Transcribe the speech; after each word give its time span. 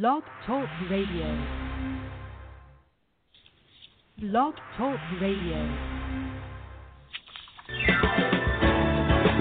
Blog 0.00 0.24
Talk 0.44 0.68
Radio. 0.90 1.46
Blog 4.18 4.54
Talk 4.76 4.98
Radio. 5.20 5.60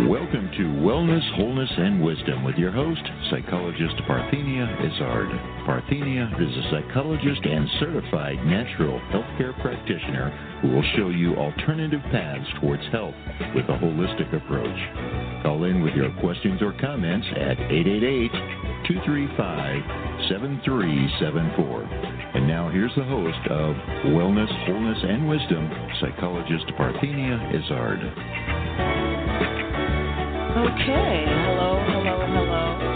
Welcome 0.08 0.52
to 0.54 0.64
Wellness, 0.86 1.26
Wholeness, 1.38 1.72
and 1.76 2.04
Wisdom 2.04 2.44
with 2.44 2.56
your 2.58 2.70
host, 2.70 3.02
psychologist 3.32 3.96
Parthenia 4.08 4.70
Izzard. 4.86 5.30
Parthenia 5.66 6.30
is 6.40 6.56
a 6.56 6.70
psychologist 6.70 7.42
and 7.44 7.68
certified 7.80 8.38
natural 8.46 9.00
healthcare 9.10 9.60
practitioner 9.60 10.30
who 10.62 10.68
will 10.70 10.86
show 10.96 11.10
you 11.10 11.36
alternative 11.36 12.02
paths 12.12 12.48
towards 12.62 12.84
health 12.92 13.16
with 13.56 13.66
a 13.66 13.78
holistic 13.82 14.30
approach. 14.38 15.42
Call 15.42 15.64
in 15.64 15.82
with 15.82 15.96
your 15.96 16.12
questions 16.22 16.62
or 16.62 16.74
comments 16.80 17.26
at 17.38 17.58
888 17.72 18.63
235 18.88 20.30
7374. 20.30 21.84
And 22.36 22.48
now 22.48 22.70
here's 22.70 22.94
the 22.96 23.04
host 23.04 23.40
of 23.50 23.76
Wellness, 24.12 24.52
Wholeness, 24.66 24.98
and 25.04 25.28
Wisdom, 25.28 25.70
psychologist 26.00 26.66
Parthenia 26.78 27.40
Izzard. 27.54 28.00
Okay. 30.54 31.26
Hello, 31.28 31.80
hello, 31.88 32.16
hello. 32.28 32.94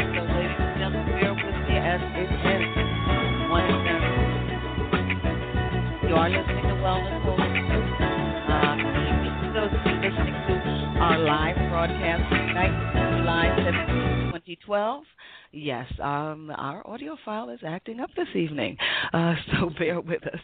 So 0.00 0.22
ladies 0.22 0.56
bear 1.20 1.34
with 1.34 1.58
me 1.68 1.76
as. 1.78 2.00
You 6.10 6.16
are 6.16 6.28
listening 6.28 6.64
to 6.64 6.74
Wellness 6.82 7.29
our 11.00 11.18
live 11.18 11.56
broadcast 11.70 12.28
tonight, 12.28 13.16
July 13.16 13.56
17, 13.56 14.32
2012. 14.32 15.04
Yes, 15.50 15.86
um, 15.98 16.52
our 16.54 16.86
audio 16.86 17.16
file 17.24 17.48
is 17.48 17.60
acting 17.66 18.00
up 18.00 18.10
this 18.14 18.28
evening, 18.34 18.76
uh, 19.14 19.34
so 19.52 19.70
bear 19.78 19.98
with 20.02 20.22
us. 20.26 20.40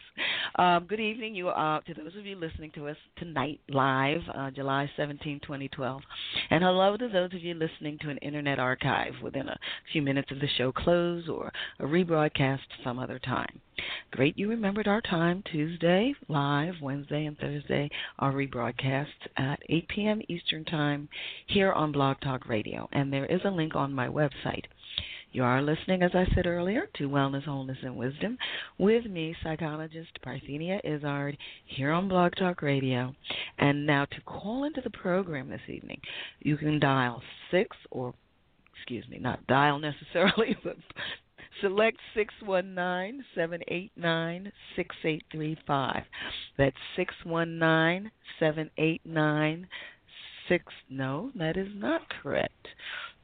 Um, 0.54 0.86
good 0.86 0.98
evening, 0.98 1.34
you 1.34 1.50
uh, 1.50 1.80
to 1.80 1.92
those 1.92 2.16
of 2.18 2.24
you 2.24 2.36
listening 2.36 2.70
to 2.74 2.88
us 2.88 2.96
tonight 3.18 3.60
live, 3.68 4.22
uh, 4.34 4.50
July 4.50 4.90
17, 4.96 5.40
2012, 5.40 6.00
and 6.48 6.64
hello 6.64 6.96
to 6.96 7.08
those 7.08 7.34
of 7.34 7.42
you 7.42 7.52
listening 7.52 7.98
to 8.00 8.08
an 8.08 8.16
internet 8.18 8.58
archive 8.58 9.12
within 9.22 9.48
a 9.48 9.58
few 9.92 10.00
minutes 10.00 10.30
of 10.30 10.40
the 10.40 10.48
show 10.56 10.72
close 10.72 11.28
or 11.28 11.52
a 11.80 11.84
rebroadcast 11.84 12.60
some 12.82 12.98
other 12.98 13.18
time. 13.18 13.60
Great, 14.16 14.38
you 14.38 14.48
remembered 14.48 14.88
our 14.88 15.02
time 15.02 15.42
Tuesday 15.52 16.14
live, 16.26 16.72
Wednesday 16.80 17.26
and 17.26 17.36
Thursday 17.36 17.90
are 18.18 18.32
rebroadcasts 18.32 19.06
at 19.36 19.60
8 19.68 19.88
p.m. 19.88 20.22
Eastern 20.30 20.64
Time 20.64 21.06
here 21.48 21.70
on 21.70 21.92
Blog 21.92 22.18
Talk 22.22 22.48
Radio, 22.48 22.88
and 22.92 23.12
there 23.12 23.26
is 23.26 23.42
a 23.44 23.50
link 23.50 23.76
on 23.76 23.92
my 23.92 24.08
website. 24.08 24.64
You 25.32 25.44
are 25.44 25.60
listening, 25.60 26.02
as 26.02 26.12
I 26.14 26.24
said 26.34 26.46
earlier, 26.46 26.88
to 26.96 27.10
Wellness, 27.10 27.44
Wholeness, 27.44 27.76
and 27.82 27.94
Wisdom 27.94 28.38
with 28.78 29.04
me, 29.04 29.36
psychologist 29.42 30.18
Parthenia 30.24 30.80
Izzard, 30.82 31.36
here 31.66 31.90
on 31.92 32.08
Blog 32.08 32.32
Talk 32.36 32.62
Radio. 32.62 33.14
And 33.58 33.84
now 33.84 34.06
to 34.06 34.20
call 34.22 34.64
into 34.64 34.80
the 34.80 34.88
program 34.88 35.50
this 35.50 35.68
evening, 35.68 36.00
you 36.40 36.56
can 36.56 36.80
dial 36.80 37.20
6 37.50 37.76
or, 37.90 38.14
excuse 38.78 39.06
me, 39.10 39.18
not 39.18 39.46
dial 39.46 39.78
necessarily, 39.78 40.56
but 40.64 40.76
select 41.60 41.98
619 42.14 43.24
789 43.34 44.52
6835. 44.76 46.02
That's 46.58 46.76
619 46.96 48.10
789 48.38 49.68
6. 50.48 50.64
No, 50.90 51.30
that 51.34 51.56
is 51.56 51.68
not 51.74 52.02
correct. 52.22 52.68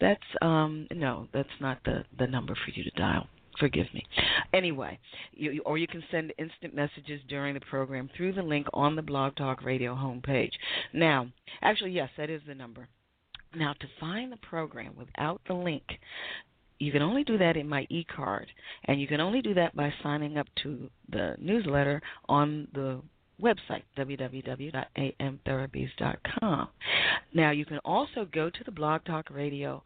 That's 0.01 0.21
um 0.41 0.89
no, 0.93 1.29
that's 1.33 1.49
not 1.61 1.79
the 1.85 2.05
the 2.19 2.27
number 2.27 2.55
for 2.55 2.71
you 2.73 2.83
to 2.85 2.91
dial. 2.91 3.27
Forgive 3.59 3.87
me. 3.93 4.03
Anyway, 4.55 4.99
you, 5.33 5.63
or 5.67 5.77
you 5.77 5.87
can 5.87 6.03
send 6.11 6.33
instant 6.39 6.75
messages 6.75 7.21
during 7.29 7.55
the 7.55 7.61
program 7.61 8.09
through 8.17 8.33
the 8.33 8.43
link 8.43 8.67
on 8.73 8.97
the 8.97 9.03
Blog 9.03 9.37
Talk 9.37 9.63
Radio 9.63 9.95
homepage. 9.95 10.53
Now, 10.95 11.29
actually, 11.61 11.91
yes, 11.91 12.09
that 12.17 12.31
is 12.31 12.41
the 12.47 12.55
number. 12.55 12.89
Now, 13.55 13.75
to 13.75 13.87
find 14.01 14.33
the 14.33 14.39
program 14.39 14.95
without 14.97 15.43
the 15.47 15.53
link, 15.55 15.83
you 16.83 16.91
can 16.91 17.03
only 17.03 17.23
do 17.23 17.39
that 17.39 17.57
in 17.57 17.69
my 17.69 17.87
e-card, 17.91 18.49
and 18.87 19.01
you 19.01 19.07
can 19.07 19.21
only 19.21 19.41
do 19.41 19.55
that 19.55 19.77
by 19.77 19.95
signing 20.03 20.37
up 20.37 20.49
to 20.65 20.91
the 21.11 21.37
newsletter 21.39 22.03
on 22.29 22.67
the 22.75 23.01
website, 23.41 23.85
www.amtherapies.com. 23.97 26.69
Now, 27.35 27.53
you 27.53 27.65
can 27.65 27.79
also 27.79 28.27
go 28.33 28.51
to 28.51 28.65
the 28.65 28.73
Blog 28.73 29.05
Talk 29.05 29.31
Radio 29.31 29.85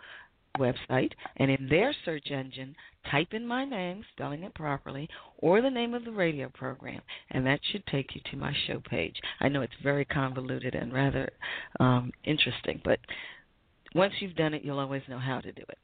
website 0.58 1.12
and 1.36 1.50
in 1.50 1.68
their 1.68 1.94
search 2.06 2.30
engine 2.30 2.74
type 3.10 3.34
in 3.34 3.46
my 3.46 3.62
name, 3.64 4.02
spelling 4.12 4.42
it 4.42 4.54
properly, 4.54 5.06
or 5.38 5.60
the 5.60 5.68
name 5.68 5.92
of 5.92 6.02
the 6.04 6.10
radio 6.10 6.48
program, 6.48 7.02
and 7.30 7.44
that 7.46 7.60
should 7.70 7.86
take 7.86 8.14
you 8.14 8.22
to 8.30 8.38
my 8.38 8.54
show 8.66 8.80
page. 8.88 9.16
I 9.40 9.48
know 9.48 9.60
it's 9.60 9.74
very 9.82 10.06
convoluted 10.06 10.74
and 10.74 10.94
rather 10.94 11.28
um, 11.78 12.10
interesting, 12.24 12.80
but 12.84 13.00
once 13.94 14.14
you've 14.20 14.36
done 14.36 14.54
it, 14.54 14.62
you'll 14.64 14.78
always 14.78 15.02
know 15.08 15.19
how 15.19 15.41
to 15.41 15.52
do 15.52 15.62
it. 15.69 15.78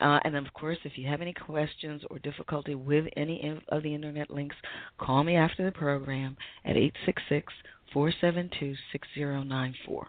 Uh, 0.00 0.18
and 0.24 0.36
of 0.36 0.52
course, 0.54 0.78
if 0.84 0.98
you 0.98 1.06
have 1.08 1.20
any 1.20 1.32
questions 1.32 2.02
or 2.10 2.18
difficulty 2.18 2.74
with 2.74 3.06
any 3.16 3.60
of 3.68 3.82
the 3.82 3.94
internet 3.94 4.30
links, 4.30 4.56
call 4.98 5.22
me 5.22 5.36
after 5.36 5.64
the 5.64 5.72
program 5.72 6.36
at 6.64 6.76
866 6.76 7.52
472 7.92 8.74
6094. 8.92 10.08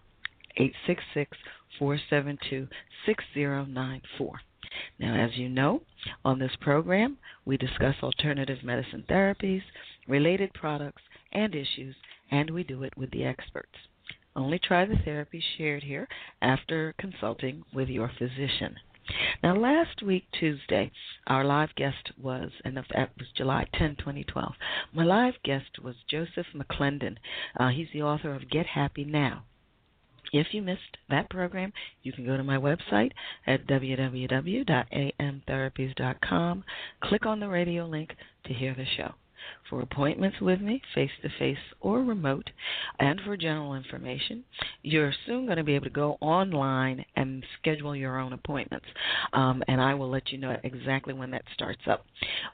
866 0.57 1.37
472 1.79 2.67
6094. 3.05 4.41
Now, 4.99 5.15
as 5.15 5.37
you 5.37 5.49
know, 5.49 5.83
on 6.25 6.39
this 6.39 6.55
program, 6.59 7.17
we 7.45 7.57
discuss 7.57 7.95
alternative 8.01 8.63
medicine 8.63 9.03
therapies, 9.09 9.61
related 10.07 10.53
products, 10.53 11.01
and 11.31 11.53
issues, 11.53 11.95
and 12.31 12.49
we 12.49 12.63
do 12.63 12.83
it 12.83 12.97
with 12.97 13.11
the 13.11 13.23
experts. 13.23 13.75
Only 14.35 14.59
try 14.59 14.85
the 14.85 14.97
therapy 14.97 15.43
shared 15.57 15.83
here 15.83 16.07
after 16.41 16.93
consulting 16.97 17.63
with 17.73 17.89
your 17.89 18.11
physician. 18.17 18.75
Now, 19.43 19.55
last 19.55 20.01
week, 20.01 20.25
Tuesday, 20.31 20.91
our 21.27 21.43
live 21.43 21.75
guest 21.75 22.11
was, 22.21 22.51
and 22.63 22.77
that 22.77 23.11
was 23.17 23.27
July 23.35 23.67
10, 23.73 23.97
2012. 23.97 24.53
My 24.93 25.03
live 25.03 25.35
guest 25.43 25.79
was 25.83 25.95
Joseph 26.09 26.47
McClendon. 26.55 27.17
Uh, 27.59 27.69
he's 27.69 27.89
the 27.93 28.01
author 28.01 28.33
of 28.33 28.49
Get 28.49 28.65
Happy 28.65 29.03
Now 29.03 29.43
if 30.33 30.47
you 30.51 30.61
missed 30.61 30.97
that 31.09 31.29
program, 31.29 31.71
you 32.01 32.11
can 32.11 32.25
go 32.25 32.35
to 32.35 32.43
my 32.43 32.57
website 32.57 33.11
at 33.45 33.65
www.amtherapies.com, 33.67 36.63
click 37.01 37.25
on 37.25 37.39
the 37.39 37.47
radio 37.47 37.85
link 37.85 38.13
to 38.45 38.53
hear 38.53 38.73
the 38.73 38.85
show. 38.97 39.13
For 39.69 39.81
appointments 39.81 40.39
with 40.41 40.61
me, 40.61 40.81
face 40.93 41.11
to 41.21 41.29
face 41.39 41.57
or 41.81 42.03
remote, 42.03 42.49
and 42.99 43.19
for 43.21 43.35
general 43.37 43.75
information, 43.75 44.43
you're 44.83 45.13
soon 45.25 45.45
going 45.45 45.57
to 45.57 45.63
be 45.63 45.75
able 45.75 45.85
to 45.85 45.89
go 45.89 46.17
online 46.21 47.05
and 47.15 47.43
schedule 47.59 47.95
your 47.95 48.19
own 48.19 48.33
appointments. 48.33 48.85
Um, 49.33 49.63
and 49.67 49.81
I 49.81 49.93
will 49.93 50.09
let 50.09 50.31
you 50.31 50.37
know 50.37 50.55
exactly 50.63 51.13
when 51.13 51.31
that 51.31 51.43
starts 51.53 51.81
up. 51.87 52.05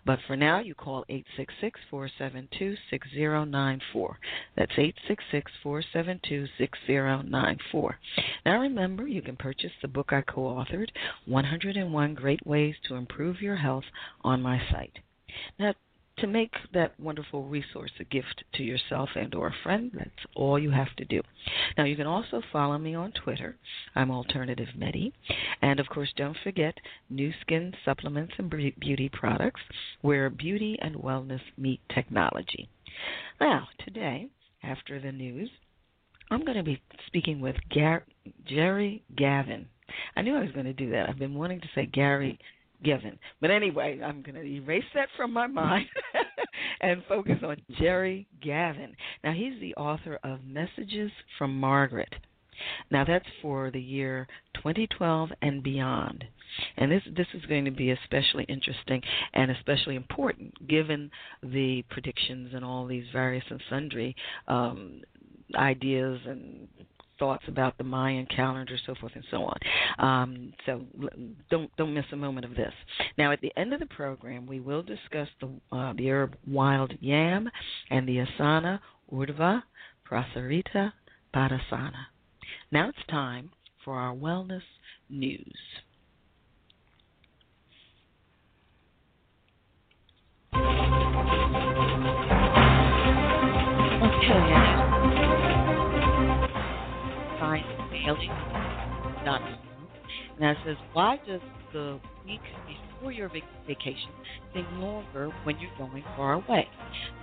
But 0.05 0.19
for 0.27 0.35
now, 0.35 0.59
you 0.59 0.75
call 0.75 1.05
866 1.09 1.79
472 1.89 2.75
6094. 2.89 4.19
That's 4.55 4.71
866 4.71 5.51
472 5.63 6.47
6094. 6.57 7.99
Now 8.45 8.59
remember, 8.61 9.07
you 9.07 9.21
can 9.21 9.35
purchase 9.35 9.71
the 9.81 9.87
book 9.87 10.13
I 10.13 10.21
co 10.21 10.41
authored, 10.41 10.89
101 11.25 12.13
Great 12.13 12.45
Ways 12.45 12.75
to 12.87 12.95
Improve 12.95 13.41
Your 13.41 13.55
Health, 13.55 13.85
on 14.21 14.41
my 14.41 14.61
site. 14.71 14.99
Now, 15.57 15.73
to 16.21 16.27
make 16.27 16.53
that 16.73 16.99
wonderful 16.99 17.43
resource 17.45 17.91
a 17.99 18.03
gift 18.03 18.43
to 18.53 18.63
yourself 18.63 19.09
and 19.15 19.33
or 19.35 19.47
a 19.47 19.55
friend 19.63 19.91
that's 19.93 20.09
all 20.35 20.59
you 20.59 20.71
have 20.71 20.93
to 20.97 21.05
do 21.05 21.21
now 21.77 21.83
you 21.83 21.95
can 21.95 22.07
also 22.07 22.41
follow 22.51 22.77
me 22.77 22.95
on 22.95 23.11
twitter 23.11 23.55
i'm 23.95 24.11
alternative 24.11 24.67
medi 24.75 25.13
and 25.61 25.79
of 25.79 25.87
course 25.87 26.11
don't 26.15 26.37
forget 26.43 26.75
Nu 27.09 27.31
Skin 27.41 27.73
supplements 27.85 28.33
and 28.37 28.49
beauty 28.49 29.09
products 29.11 29.61
where 30.01 30.29
beauty 30.29 30.77
and 30.81 30.95
wellness 30.95 31.41
meet 31.57 31.79
technology 31.93 32.69
now 33.39 33.67
today 33.83 34.27
after 34.63 34.99
the 34.99 35.11
news 35.11 35.49
I'm 36.31 36.45
going 36.45 36.57
to 36.57 36.63
be 36.63 36.81
speaking 37.07 37.41
with 37.41 37.55
Gar- 37.73 38.05
Gerry 38.45 39.03
Gavin. 39.15 39.67
I 40.15 40.21
knew 40.21 40.35
I 40.35 40.41
was 40.41 40.51
going 40.51 40.65
to 40.65 40.73
do 40.73 40.91
that. 40.91 41.09
I've 41.09 41.17
been 41.17 41.33
wanting 41.33 41.59
to 41.61 41.67
say 41.73 41.87
Gary 41.87 42.37
Given. 42.83 43.19
But 43.41 43.51
anyway, 43.51 43.99
I'm 44.03 44.21
going 44.21 44.35
to 44.35 44.45
erase 44.45 44.85
that 44.93 45.09
from 45.17 45.33
my 45.33 45.47
mind 45.47 45.87
and 46.81 47.03
focus 47.07 47.39
on 47.43 47.57
Gerry 47.77 48.27
Gavin. 48.41 48.95
Now, 49.23 49.33
he's 49.33 49.59
the 49.59 49.75
author 49.75 50.17
of 50.23 50.39
Messages 50.45 51.11
from 51.37 51.59
Margaret. 51.59 52.13
Now, 52.91 53.03
that's 53.05 53.25
for 53.41 53.71
the 53.71 53.81
year 53.81 54.27
2012 54.55 55.29
and 55.41 55.63
beyond. 55.63 56.23
And 56.77 56.91
this 56.91 57.03
this 57.15 57.27
is 57.33 57.45
going 57.45 57.65
to 57.65 57.71
be 57.71 57.91
especially 57.91 58.43
interesting 58.45 59.01
and 59.33 59.51
especially 59.51 59.95
important 59.95 60.67
given 60.67 61.11
the 61.43 61.83
predictions 61.89 62.53
and 62.53 62.65
all 62.65 62.87
these 62.87 63.05
various 63.13 63.43
and 63.49 63.61
sundry 63.69 64.15
um, 64.47 65.01
ideas 65.55 66.19
and 66.25 66.67
thoughts 67.19 67.43
about 67.47 67.77
the 67.77 67.83
Mayan 67.83 68.25
calendar, 68.25 68.77
so 68.85 68.95
forth 68.95 69.13
and 69.15 69.23
so 69.29 69.43
on. 69.43 69.57
Um, 69.99 70.53
so 70.65 70.81
don't 71.51 71.69
don't 71.77 71.93
miss 71.93 72.05
a 72.11 72.15
moment 72.15 72.45
of 72.45 72.55
this. 72.55 72.73
Now, 73.17 73.31
at 73.31 73.41
the 73.41 73.51
end 73.57 73.73
of 73.73 73.79
the 73.79 73.85
program, 73.85 74.47
we 74.47 74.59
will 74.59 74.81
discuss 74.81 75.27
the 75.41 75.49
uh, 75.71 75.93
the 75.93 76.09
herb 76.09 76.35
wild 76.47 76.93
yam 76.99 77.49
and 77.89 78.07
the 78.07 78.25
asana 78.25 78.79
urdhva 79.11 79.63
prasarita 80.09 80.93
padasana. 81.35 82.05
Now 82.71 82.89
it's 82.89 82.97
time 83.09 83.51
for 83.83 83.95
our 83.95 84.15
wellness 84.15 84.61
news. 85.09 85.53
sciencedaily.com. 98.05 99.59
And 100.39 100.43
that 100.43 100.55
says, 100.65 100.77
why 100.93 101.19
does 101.27 101.41
the 101.73 101.99
week 102.25 102.39
before 102.65 103.11
your 103.11 103.29
vacation 103.67 104.09
seem 104.53 104.65
longer 104.79 105.29
when 105.43 105.59
you're 105.59 105.77
going 105.77 106.03
far 106.15 106.33
away? 106.33 106.65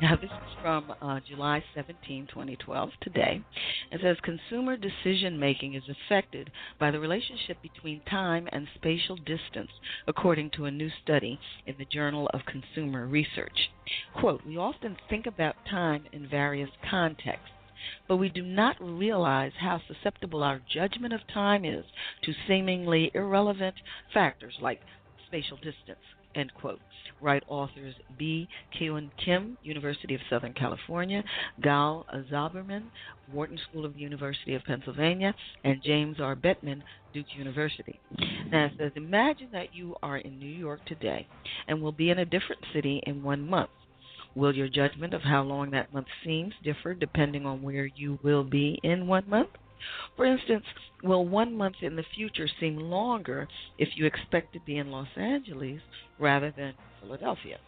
Now, 0.02 0.16
this 0.16 0.30
is 0.30 0.54
from 0.60 0.92
uh, 1.00 1.20
July 1.26 1.64
17, 1.74 2.26
2012, 2.28 2.90
today. 3.00 3.42
It 3.90 4.00
says, 4.02 4.18
consumer 4.22 4.76
decision 4.76 5.40
making 5.40 5.74
is 5.74 5.82
affected 5.88 6.50
by 6.78 6.90
the 6.90 7.00
relationship 7.00 7.56
between 7.62 8.02
time 8.02 8.48
and 8.52 8.68
spatial 8.74 9.16
distance, 9.16 9.70
according 10.06 10.50
to 10.50 10.66
a 10.66 10.70
new 10.70 10.90
study 11.02 11.40
in 11.66 11.74
the 11.78 11.86
Journal 11.86 12.28
of 12.34 12.40
Consumer 12.44 13.06
Research. 13.06 13.70
Quote, 14.20 14.44
we 14.46 14.58
often 14.58 14.96
think 15.08 15.26
about 15.26 15.56
time 15.70 16.04
in 16.12 16.28
various 16.28 16.70
contexts 16.90 17.55
but 18.08 18.16
we 18.16 18.28
do 18.28 18.42
not 18.42 18.76
realize 18.80 19.52
how 19.60 19.80
susceptible 19.86 20.42
our 20.42 20.60
judgment 20.72 21.12
of 21.12 21.20
time 21.32 21.64
is 21.64 21.84
to 22.22 22.32
seemingly 22.46 23.10
irrelevant 23.14 23.76
factors 24.12 24.54
like 24.60 24.80
spatial 25.26 25.56
distance. 25.56 25.98
End 26.34 26.52
quote. 26.54 26.80
Write 27.22 27.44
authors 27.48 27.94
B. 28.18 28.46
Kyu 28.76 29.08
Kim, 29.24 29.56
University 29.62 30.14
of 30.14 30.20
Southern 30.28 30.52
California, 30.52 31.24
Gal 31.62 32.04
Zauberman, 32.30 32.84
Wharton 33.32 33.58
School 33.70 33.86
of 33.86 33.96
University 33.96 34.54
of 34.54 34.62
Pennsylvania, 34.64 35.34
and 35.64 35.82
James 35.82 36.18
R. 36.20 36.36
Bettman, 36.36 36.82
Duke 37.14 37.26
University. 37.38 37.98
Now 38.50 38.66
it 38.66 38.72
says, 38.78 38.92
imagine 38.96 39.48
that 39.52 39.74
you 39.74 39.96
are 40.02 40.18
in 40.18 40.38
New 40.38 40.46
York 40.46 40.80
today 40.86 41.26
and 41.68 41.80
will 41.80 41.92
be 41.92 42.10
in 42.10 42.18
a 42.18 42.26
different 42.26 42.62
city 42.74 43.02
in 43.06 43.22
one 43.22 43.48
month. 43.48 43.70
Will 44.36 44.54
your 44.54 44.68
judgment 44.68 45.14
of 45.14 45.22
how 45.22 45.42
long 45.42 45.70
that 45.70 45.94
month 45.94 46.08
seems 46.22 46.52
differ 46.62 46.92
depending 46.92 47.46
on 47.46 47.62
where 47.62 47.86
you 47.86 48.18
will 48.22 48.44
be 48.44 48.78
in 48.82 49.06
one 49.06 49.26
month? 49.26 49.48
For 50.14 50.26
instance, 50.26 50.66
will 51.02 51.24
one 51.26 51.56
month 51.56 51.76
in 51.80 51.96
the 51.96 52.04
future 52.14 52.46
seem 52.46 52.76
longer 52.76 53.48
if 53.78 53.96
you 53.96 54.04
expect 54.04 54.52
to 54.52 54.60
be 54.60 54.76
in 54.76 54.90
Los 54.90 55.08
Angeles 55.16 55.80
rather 56.18 56.50
than 56.50 56.74
Philadelphia? 57.00 57.58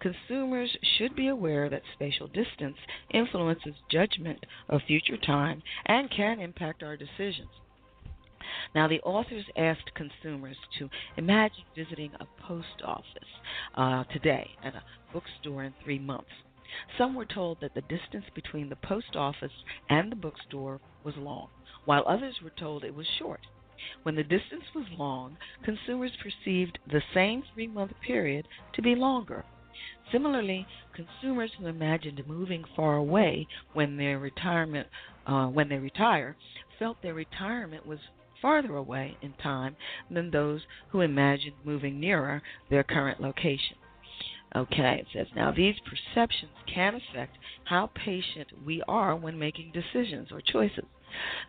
Consumers 0.00 0.74
should 0.96 1.14
be 1.14 1.28
aware 1.28 1.68
that 1.68 1.82
spatial 1.92 2.28
distance 2.28 2.78
influences 3.10 3.74
judgment 3.90 4.46
of 4.70 4.80
future 4.86 5.18
time 5.18 5.62
and 5.84 6.10
can 6.10 6.40
impact 6.40 6.82
our 6.82 6.96
decisions. 6.96 7.50
Now, 8.74 8.88
the 8.88 9.00
authors 9.00 9.44
asked 9.56 9.94
consumers 9.94 10.56
to 10.78 10.88
imagine 11.16 11.64
visiting 11.74 12.12
a 12.14 12.26
post 12.42 12.82
office 12.84 13.04
uh, 13.74 14.04
today 14.04 14.50
and 14.62 14.74
a 14.74 14.82
bookstore 15.12 15.64
in 15.64 15.74
three 15.82 15.98
months. 15.98 16.30
Some 16.98 17.14
were 17.14 17.26
told 17.26 17.60
that 17.60 17.74
the 17.74 17.82
distance 17.82 18.26
between 18.34 18.68
the 18.68 18.76
post 18.76 19.14
office 19.14 19.52
and 19.88 20.10
the 20.10 20.16
bookstore 20.16 20.80
was 21.04 21.16
long, 21.16 21.48
while 21.84 22.04
others 22.06 22.40
were 22.42 22.50
told 22.50 22.84
it 22.84 22.94
was 22.94 23.06
short. 23.18 23.40
When 24.02 24.16
the 24.16 24.24
distance 24.24 24.64
was 24.74 24.86
long, 24.90 25.38
consumers 25.62 26.16
perceived 26.16 26.78
the 26.86 27.02
same 27.14 27.42
three 27.54 27.66
month 27.68 27.92
period 28.00 28.48
to 28.72 28.82
be 28.82 28.94
longer. 28.94 29.44
Similarly, 30.10 30.66
consumers 30.92 31.52
who 31.54 31.66
imagined 31.66 32.26
moving 32.26 32.64
far 32.74 32.96
away 32.96 33.46
when 33.72 33.96
their 33.96 34.18
retirement 34.18 34.88
uh, 35.26 35.46
when 35.48 35.68
they 35.68 35.78
retire 35.78 36.36
felt 36.78 37.00
their 37.02 37.14
retirement 37.14 37.84
was 37.84 38.00
farther 38.40 38.76
away 38.76 39.16
in 39.22 39.32
time 39.34 39.76
than 40.10 40.30
those 40.30 40.62
who 40.90 41.00
imagined 41.00 41.56
moving 41.64 42.00
nearer 42.00 42.42
their 42.70 42.84
current 42.84 43.20
location. 43.20 43.76
Okay, 44.54 45.00
it 45.00 45.06
says 45.12 45.26
now 45.34 45.50
these 45.50 45.74
perceptions 45.80 46.52
can 46.72 46.94
affect 46.94 47.36
how 47.64 47.90
patient 47.94 48.48
we 48.64 48.82
are 48.88 49.16
when 49.16 49.38
making 49.38 49.72
decisions 49.72 50.28
or 50.30 50.40
choices. 50.40 50.84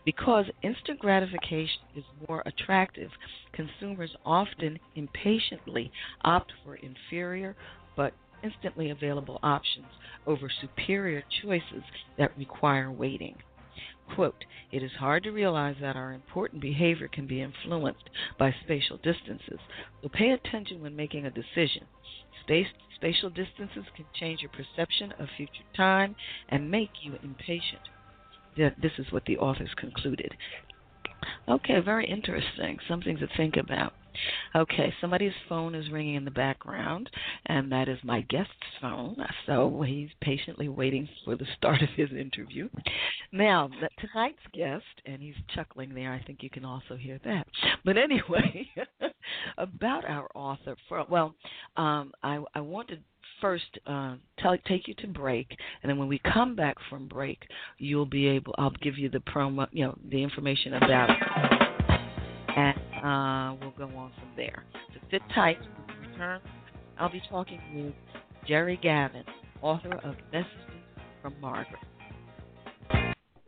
Because 0.03 0.45
instant 0.61 0.99
gratification 0.99 1.81
is 1.95 2.03
more 2.27 2.43
attractive, 2.45 3.11
consumers 3.53 4.15
often 4.25 4.79
impatiently 4.95 5.91
opt 6.23 6.51
for 6.63 6.75
inferior 6.75 7.55
but 7.95 8.13
instantly 8.43 8.89
available 8.89 9.39
options 9.43 9.87
over 10.25 10.49
superior 10.49 11.23
choices 11.41 11.83
that 12.17 12.37
require 12.37 12.91
waiting. 12.91 13.35
Quote, 14.15 14.45
it 14.71 14.81
is 14.81 14.91
hard 14.93 15.23
to 15.23 15.31
realize 15.31 15.75
that 15.79 15.95
our 15.95 16.13
important 16.13 16.61
behavior 16.61 17.07
can 17.07 17.27
be 17.27 17.41
influenced 17.41 18.09
by 18.39 18.55
spatial 18.63 18.97
distances, 18.97 19.59
so 20.01 20.09
pay 20.09 20.31
attention 20.31 20.81
when 20.81 20.95
making 20.95 21.25
a 21.25 21.31
decision. 21.31 21.85
Space, 22.43 22.67
spatial 22.95 23.29
distances 23.29 23.83
can 23.95 24.05
change 24.13 24.41
your 24.41 24.51
perception 24.51 25.13
of 25.19 25.27
future 25.35 25.63
time 25.75 26.15
and 26.49 26.71
make 26.71 26.89
you 27.03 27.13
impatient. 27.21 27.81
This 28.55 28.93
is 28.97 29.11
what 29.11 29.25
the 29.25 29.37
authors 29.37 29.73
concluded. 29.75 30.33
Okay, 31.47 31.79
very 31.79 32.07
interesting. 32.07 32.79
Something 32.87 33.17
to 33.17 33.27
think 33.37 33.55
about. 33.57 33.93
Okay, 34.55 34.93
somebody's 34.99 35.33
phone 35.47 35.75
is 35.75 35.91
ringing 35.91 36.15
in 36.15 36.25
the 36.25 36.31
background, 36.31 37.09
and 37.45 37.71
that 37.71 37.87
is 37.87 37.97
my 38.03 38.21
guest's 38.21 38.51
phone. 38.81 39.17
So 39.45 39.83
he's 39.85 40.09
patiently 40.21 40.69
waiting 40.69 41.07
for 41.25 41.35
the 41.35 41.47
start 41.57 41.81
of 41.81 41.89
his 41.95 42.11
interview. 42.11 42.69
Now, 43.31 43.69
tonight's 43.99 44.37
guest, 44.53 44.85
and 45.05 45.21
he's 45.21 45.35
chuckling 45.53 45.93
there. 45.93 46.13
I 46.13 46.23
think 46.23 46.43
you 46.43 46.49
can 46.49 46.65
also 46.65 46.95
hear 46.95 47.19
that. 47.25 47.47
But 47.85 47.97
anyway, 47.97 48.69
about 49.57 50.05
our 50.05 50.27
author. 50.35 50.75
For, 50.87 51.05
well, 51.09 51.35
um, 51.75 52.11
I, 52.23 52.43
I 52.55 52.61
want 52.61 52.89
to 52.89 52.97
first 53.41 53.79
uh, 53.85 54.15
tell, 54.39 54.57
take 54.67 54.87
you 54.87 54.93
to 54.95 55.07
break, 55.07 55.49
and 55.81 55.89
then 55.89 55.97
when 55.97 56.07
we 56.07 56.19
come 56.33 56.55
back 56.55 56.75
from 56.89 57.07
break, 57.07 57.39
you'll 57.77 58.05
be 58.05 58.27
able. 58.27 58.55
I'll 58.57 58.73
give 58.81 58.97
you 58.97 59.09
the 59.09 59.19
promo, 59.19 59.67
you 59.71 59.85
know, 59.85 59.97
the 60.09 60.21
information 60.21 60.75
about 60.75 61.09
and 62.57 62.77
uh, 63.03 63.55
we'll 63.61 63.87
go 63.87 63.95
on 63.95 64.11
from 64.15 64.29
there. 64.35 64.63
So 64.93 64.99
sit 65.11 65.21
tight. 65.33 65.57
When 65.85 66.11
return, 66.11 66.41
I'll 66.99 67.11
be 67.11 67.21
talking 67.29 67.61
with 67.75 67.93
Gerry 68.47 68.79
Gavin, 68.81 69.23
author 69.61 69.93
of 70.03 70.15
Messages 70.33 70.49
from 71.21 71.35
Margaret. 71.39 71.79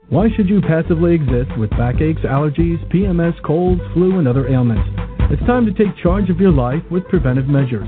Why 0.10 0.28
should 0.36 0.48
you 0.48 0.62
passively 0.62 1.14
exist 1.14 1.58
with 1.58 1.70
backaches, 1.72 2.24
allergies, 2.24 2.80
PMS, 2.94 3.34
colds, 3.44 3.82
flu, 3.94 4.20
and 4.20 4.28
other 4.28 4.48
ailments? 4.48 4.88
It's 5.32 5.42
time 5.46 5.66
to 5.66 5.74
take 5.74 5.96
charge 6.02 6.30
of 6.30 6.40
your 6.40 6.52
life 6.52 6.82
with 6.92 7.08
preventive 7.08 7.48
measures. 7.48 7.88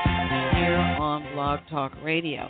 on 1.01 1.33
Blog 1.33 1.59
Talk 1.67 1.91
Radio. 2.03 2.47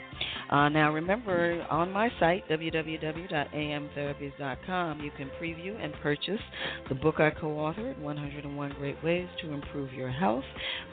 Uh, 0.49 0.67
now, 0.67 0.91
remember, 0.91 1.65
on 1.69 1.89
my 1.89 2.09
site, 2.19 2.43
www.amtherapies.com, 2.49 4.99
you 4.99 5.11
can 5.15 5.31
preview 5.41 5.81
and 5.81 5.93
purchase 6.03 6.41
the 6.89 6.95
book 6.95 7.21
I 7.21 7.29
co 7.29 7.47
authored, 7.47 7.97
101 7.99 8.75
Great 8.77 9.01
Ways 9.01 9.29
to 9.41 9.53
Improve 9.53 9.93
Your 9.93 10.11
Health. 10.11 10.43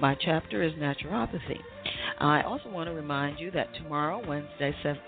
My 0.00 0.17
chapter 0.25 0.62
is 0.62 0.73
Naturopathy. 0.75 1.59
I 2.21 2.43
also 2.43 2.71
want 2.71 2.88
to 2.88 2.95
remind 2.95 3.41
you 3.41 3.50
that 3.50 3.75
tomorrow, 3.75 4.23
Wednesday, 4.25 4.73
7th, 4.85 5.00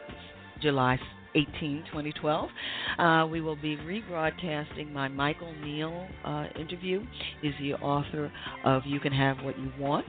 July 0.60 0.98
18, 1.34 1.84
2012. 1.86 2.50
Uh, 2.98 3.26
we 3.30 3.40
will 3.40 3.56
be 3.56 3.76
rebroadcasting 3.76 4.92
my 4.92 5.08
Michael 5.08 5.54
Neill 5.62 6.06
uh, 6.24 6.46
interview. 6.58 7.04
He's 7.42 7.52
the 7.60 7.74
author 7.74 8.32
of 8.64 8.82
You 8.86 9.00
Can 9.00 9.12
Have 9.12 9.38
What 9.42 9.58
You 9.58 9.72
Want. 9.78 10.06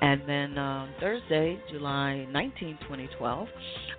And 0.00 0.22
then 0.26 0.58
uh, 0.58 0.88
Thursday, 1.00 1.58
July 1.70 2.26
19, 2.30 2.78
2012, 2.82 3.48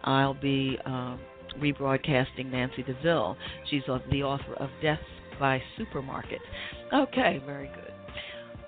I'll 0.03 0.33
be 0.33 0.77
uh, 0.85 1.17
rebroadcasting 1.59 2.51
Nancy 2.51 2.83
Deville. 2.83 3.37
She's 3.69 3.83
the 4.11 4.23
author 4.23 4.53
of 4.55 4.69
Death 4.81 4.99
by 5.39 5.61
Supermarket. 5.77 6.39
Okay, 6.93 7.41
very 7.45 7.67
good. 7.67 7.93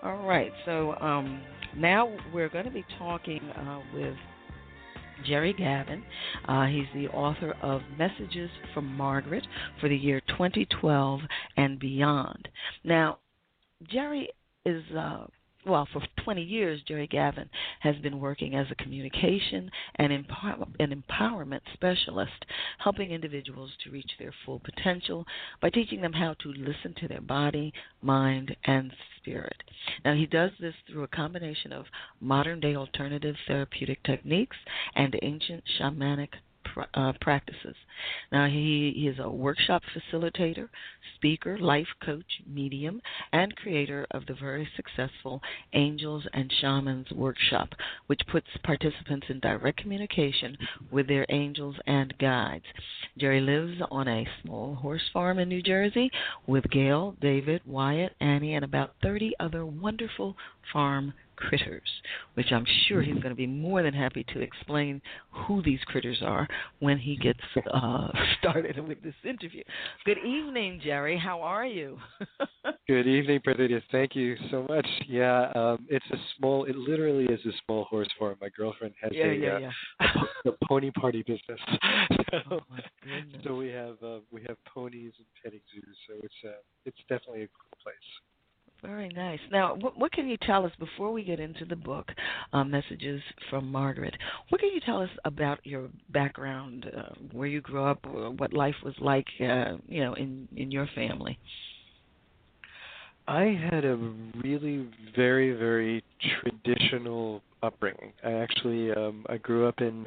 All 0.04 0.26
right, 0.26 0.52
so 0.66 0.94
um, 0.96 1.42
now 1.76 2.16
we're 2.34 2.50
going 2.50 2.66
to 2.66 2.72
be 2.72 2.86
talking 2.98 3.42
uh, 3.50 3.80
with 3.94 4.16
Gerry 5.26 5.54
Gavin. 5.54 6.04
Uh, 6.48 6.66
he's 6.66 6.88
the 6.94 7.08
author 7.10 7.56
of 7.62 7.82
Messages 7.98 8.50
from 8.74 8.86
Margaret 8.96 9.46
for 9.80 9.90
the 9.90 9.98
year 9.98 10.22
2012 10.28 11.22
and 11.58 11.80
beyond. 11.80 12.48
Now, 12.84 13.20
Gerry 13.90 14.30
is. 14.66 14.84
Uh, 14.96 15.26
well, 15.70 15.88
for 15.92 16.02
20 16.24 16.42
years, 16.42 16.82
Gerry 16.88 17.08
Gavin 17.08 17.50
has 17.80 17.96
been 17.98 18.20
working 18.20 18.56
as 18.56 18.68
a 18.70 18.76
communication 18.76 19.70
and, 19.96 20.12
empower- 20.12 20.68
and 20.80 20.94
empowerment 20.94 21.62
specialist, 21.74 22.46
helping 22.80 23.12
individuals 23.12 23.72
to 23.84 23.92
reach 23.92 24.12
their 24.18 24.34
full 24.46 24.60
potential 24.60 25.26
by 25.62 25.70
teaching 25.70 26.02
them 26.02 26.14
how 26.14 26.34
to 26.42 26.50
listen 26.50 26.94
to 27.00 27.08
their 27.08 27.22
body, 27.22 27.74
mind, 28.02 28.56
and 28.66 28.92
spirit. 29.18 29.64
Now, 30.04 30.14
he 30.14 30.26
does 30.26 30.52
this 30.60 30.76
through 30.88 31.04
a 31.04 31.08
combination 31.08 31.72
of 31.72 31.86
modern 32.20 32.60
day 32.60 32.76
alternative 32.76 33.36
therapeutic 33.48 34.04
techniques 34.04 34.58
and 34.96 35.18
ancient 35.22 35.64
shamanic 35.80 36.30
uh, 36.94 37.14
practices. 37.22 37.76
Now, 38.32 38.48
he, 38.48 38.94
he 38.96 39.08
is 39.08 39.20
a 39.20 39.30
workshop 39.30 39.82
facilitator, 39.94 40.70
speaker, 41.16 41.58
life 41.58 41.88
coach, 42.04 42.42
medium, 42.48 43.02
and 43.34 43.56
creator 43.56 44.08
of 44.12 44.26
the 44.26 44.34
very 44.34 44.68
successful 44.76 45.42
Angels 45.74 46.26
and 46.34 46.52
Shamans 46.62 47.12
Workshop, 47.12 47.70
which 48.08 48.22
puts 48.32 48.48
participants 48.64 49.28
in 49.30 49.40
direct 49.40 49.80
communication 49.80 50.58
with 50.92 51.08
their 51.08 51.26
angels 51.30 51.76
and 51.86 52.18
guides. 52.18 52.66
Gerry 53.18 53.42
lives 53.42 53.82
on 53.92 54.08
a 54.08 54.28
small 54.42 54.76
horse 54.76 55.10
farm 55.12 55.40
in 55.40 55.50
New 55.50 55.62
Jersey 55.62 56.10
with 56.48 56.70
Gail, 56.70 57.16
David, 57.22 57.62
Wyatt, 57.66 58.16
Annie, 58.20 58.56
and 58.56 58.64
about 58.64 58.96
30 59.02 59.34
other 59.40 59.66
wonderful 59.66 60.36
farm 60.72 61.14
critters, 61.40 61.90
which 62.34 62.52
I'm 62.52 62.66
sure 62.88 63.02
he's 63.02 63.16
going 63.16 63.30
to 63.30 63.36
be 63.36 63.48
more 63.48 63.82
than 63.82 63.94
happy 63.94 64.26
to 64.34 64.42
explain 64.42 65.02
who 65.32 65.62
these 65.64 65.80
critters 65.86 66.22
are 66.24 66.48
when 66.80 66.98
he 66.98 67.16
gets 67.16 67.40
uh, 67.74 68.10
started 68.40 68.78
with 68.88 69.02
this 69.02 69.16
interview. 69.24 69.64
Good 70.06 70.18
evening, 70.20 70.82
Gerry. 70.84 71.18
How 71.18 71.42
are 71.42 71.66
you? 71.66 71.98
Good 72.88 73.08
evening, 73.08 73.40
Brenda. 73.44 73.68
Thank 73.92 74.16
you 74.16 74.36
so 74.52 74.66
much. 74.68 74.88
Yeah, 75.08 75.52
um, 75.56 75.86
it's 75.90 76.06
a 76.12 76.18
small. 76.38 76.66
It 76.66 76.76
literally 76.76 77.26
is 77.26 77.40
a 77.46 77.52
small 77.66 77.86
horse 77.86 78.10
farm. 78.18 78.36
My 78.42 78.50
girlfriend 78.50 78.94
has 79.02 79.12
yeah, 79.14 79.26
a, 79.26 79.34
yeah, 79.34 79.54
uh, 79.54 79.60
yeah. 79.60 80.08
a, 80.46 80.50
a 80.50 80.54
pony 80.68 80.92
party 80.92 81.24
business. 81.24 81.60
so, 82.32 82.40
oh 82.52 82.60
so 83.44 83.56
we 83.56 83.70
have 83.70 83.96
uh, 84.04 84.20
we 84.32 84.42
have 84.48 84.58
ponies 84.66 85.14
and 85.18 85.28
petting 85.42 85.62
zoos. 85.74 85.96
So 86.08 86.16
it's 86.24 86.34
uh, 86.46 86.60
it's 86.86 87.00
definitely 87.08 87.44
a 87.44 87.48
cool 87.48 87.78
place. 87.82 87.96
Very 88.82 89.10
nice. 89.10 89.40
Now, 89.52 89.76
what, 89.76 90.00
what, 90.00 90.12
can 90.14 90.30
you 90.30 90.38
tell 90.38 90.66
us 90.66 90.72
before 90.80 91.12
we 91.12 91.24
get 91.24 91.40
into 91.40 91.66
the 91.66 91.76
book, 91.76 92.08
uh, 92.54 92.64
Messages 92.64 93.22
from 93.50 93.70
Margaret? 93.70 94.16
What 94.50 94.62
can 94.62 94.70
you 94.74 94.80
tell 94.86 95.02
us 95.02 95.10
about 95.26 95.60
your 95.66 95.90
background, 96.10 96.90
uh, 96.96 97.14
where 97.34 97.48
you 97.48 97.60
grew 97.60 97.84
up, 97.84 98.06
what 98.06 98.54
life 98.54 98.76
was 98.84 98.94
like, 99.00 99.28
uh, 99.42 99.74
you 99.88 100.02
know, 100.02 100.14
in 100.14 100.48
in 100.56 100.72
your 100.72 100.88
family? 100.96 101.38
I 103.28 103.60
had 103.70 103.84
a 103.84 103.98
really 104.42 104.88
very 105.14 105.52
very 105.52 106.02
traditional 106.42 107.42
upbringing. 107.62 108.14
I 108.24 108.32
actually 108.32 108.92
um, 108.92 109.26
I 109.28 109.38
grew 109.38 109.68
up 109.68 109.82
in 109.82 110.06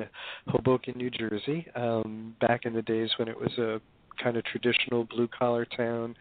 Hoboken, 0.48 0.94
New 0.96 1.10
Jersey, 1.10 1.66
um, 1.74 2.34
back 2.40 2.64
in 2.64 2.72
the 2.72 2.82
days 2.82 3.10
when 3.18 3.28
it 3.28 3.38
was 3.38 3.52
a 3.58 3.80
kind 4.22 4.38
of 4.38 4.44
traditional 4.44 5.04
blue 5.04 5.28
collar 5.28 5.66
town. 5.66 6.16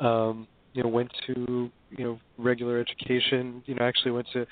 Um, 0.00 0.48
you 0.72 0.82
know 0.82 0.88
went 0.88 1.10
to 1.26 1.70
you 1.96 2.04
know 2.04 2.18
regular 2.38 2.78
education. 2.78 3.62
You 3.66 3.74
know 3.74 3.84
actually 3.84 4.12
went 4.12 4.26
to 4.32 4.46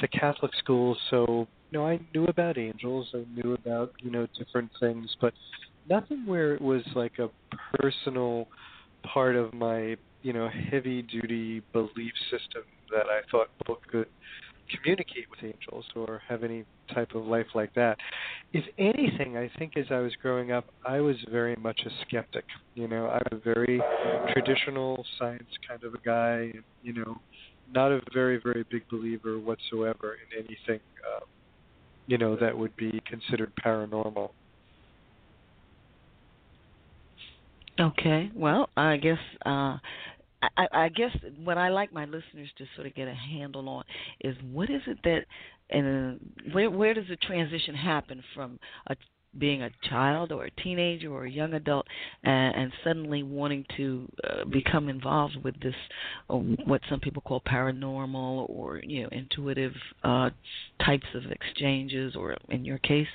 to 0.00 0.08
catholic 0.08 0.52
school 0.58 0.96
so 1.10 1.46
you 1.70 1.78
know 1.78 1.86
i 1.86 1.98
knew 2.14 2.24
about 2.24 2.58
angels. 2.58 3.08
I 3.14 3.24
knew 3.34 3.54
about 3.54 3.92
you 4.00 4.10
know 4.10 4.26
different 4.38 4.70
things 4.80 5.14
but 5.20 5.32
nothing 5.88 6.26
where 6.26 6.54
it 6.54 6.60
was 6.60 6.82
like 6.94 7.18
a 7.18 7.28
personal 7.78 8.48
part 9.02 9.36
of 9.36 9.54
my 9.54 9.96
you 10.22 10.32
know 10.32 10.48
heavy 10.70 11.02
duty 11.02 11.62
belief 11.72 12.12
system 12.30 12.62
that 12.90 13.06
i 13.06 13.20
thought 13.30 13.48
book 13.66 13.82
could 13.90 14.08
communicate 14.74 15.26
with 15.30 15.42
angels 15.44 15.86
or 15.94 16.20
have 16.28 16.42
any 16.42 16.64
type 16.94 17.14
of 17.14 17.24
life 17.26 17.46
like 17.54 17.72
that. 17.74 17.96
If 18.52 18.64
anything, 18.78 19.36
I 19.36 19.50
think 19.58 19.76
as 19.76 19.86
I 19.90 19.98
was 19.98 20.12
growing 20.22 20.52
up, 20.52 20.66
I 20.86 21.00
was 21.00 21.16
very 21.30 21.56
much 21.56 21.80
a 21.86 21.90
skeptic. 22.06 22.44
You 22.74 22.88
know, 22.88 23.08
I'm 23.08 23.38
a 23.38 23.40
very 23.42 23.80
traditional 24.32 25.04
science 25.18 25.48
kind 25.68 25.82
of 25.84 25.94
a 25.94 26.00
guy, 26.04 26.52
you 26.82 26.92
know, 26.92 27.16
not 27.70 27.92
a 27.92 28.00
very 28.14 28.40
very 28.42 28.64
big 28.70 28.82
believer 28.90 29.38
whatsoever 29.38 30.16
in 30.32 30.38
anything, 30.44 30.80
um, 31.14 31.20
you 32.06 32.18
know, 32.18 32.36
that 32.36 32.56
would 32.56 32.74
be 32.76 33.00
considered 33.06 33.52
paranormal. 33.64 34.30
Okay, 37.78 38.30
well, 38.34 38.70
I 38.76 38.96
guess 38.96 39.18
uh, 39.44 39.76
I, 40.56 40.66
I 40.72 40.88
guess 40.90 41.16
what 41.42 41.58
I 41.58 41.68
like 41.68 41.92
my 41.92 42.04
listeners 42.04 42.50
to 42.58 42.64
sort 42.74 42.86
of 42.86 42.94
get 42.94 43.08
a 43.08 43.14
handle 43.14 43.68
on 43.68 43.84
is 44.20 44.36
what 44.52 44.70
is 44.70 44.82
it 44.86 44.98
that 45.04 45.24
and 45.70 46.20
where 46.52 46.70
where 46.70 46.94
does 46.94 47.08
the 47.08 47.16
transition 47.16 47.74
happen 47.74 48.22
from 48.34 48.58
a 48.88 48.96
being 49.38 49.62
a 49.62 49.70
child 49.88 50.32
or 50.32 50.46
a 50.46 50.50
teenager 50.62 51.12
or 51.12 51.26
a 51.26 51.30
young 51.30 51.54
adult 51.54 51.86
and, 52.22 52.54
and 52.54 52.72
suddenly 52.82 53.22
wanting 53.22 53.64
to 53.76 54.10
uh, 54.24 54.44
become 54.44 54.88
involved 54.88 55.36
with 55.44 55.58
this 55.60 55.74
uh, 56.30 56.34
what 56.34 56.80
some 56.88 57.00
people 57.00 57.22
call 57.22 57.40
paranormal 57.40 58.48
or 58.48 58.80
you 58.82 59.02
know 59.02 59.08
intuitive 59.12 59.72
uh, 60.04 60.30
types 60.84 61.06
of 61.14 61.30
exchanges 61.30 62.16
or 62.16 62.36
in 62.48 62.64
your 62.64 62.78
case 62.78 63.08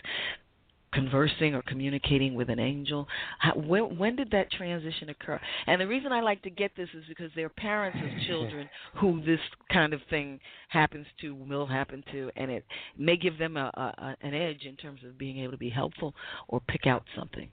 conversing 0.94 1.56
or 1.56 1.62
communicating 1.64 2.36
with 2.36 2.50
an 2.50 2.60
angel? 2.60 3.08
How, 3.40 3.54
when, 3.54 3.98
when 3.98 4.16
did 4.16 4.32
that 4.32 4.52
transition 4.52 5.10
occur? 5.10 5.40
And 5.68 5.82
the 5.82 5.88
reason 5.88 6.12
I 6.12 6.22
like 6.22 6.42
to 6.44 6.50
get 6.50 6.72
this 6.76 6.90
is 6.94 7.04
because 7.08 7.32
there 7.36 7.46
are 7.46 7.50
parents 7.50 7.98
of 8.02 8.28
children 8.28 8.70
who 8.96 9.22
this 9.24 9.40
kind 9.72 9.94
of 9.94 10.02
thing 10.10 10.40
happens 10.70 11.06
to, 11.22 11.36
will 11.36 11.68
happen 11.68 12.04
to, 12.12 12.32
and 12.36 12.52
it 12.52 12.66
may 12.98 13.18
give 13.18 13.38
them 13.38 13.58
a, 13.58 13.72
a, 13.74 14.16
an 14.22 14.34
edge 14.34 14.66
in 14.66 14.76
terms 14.76 15.02
of 15.06 15.18
being 15.18 15.40
able 15.40 15.52
to 15.52 15.58
be 15.58 15.70
helpful 15.70 16.14
or 16.48 16.60
pick 16.68 16.88
out 16.88 17.04
something. 17.18 17.50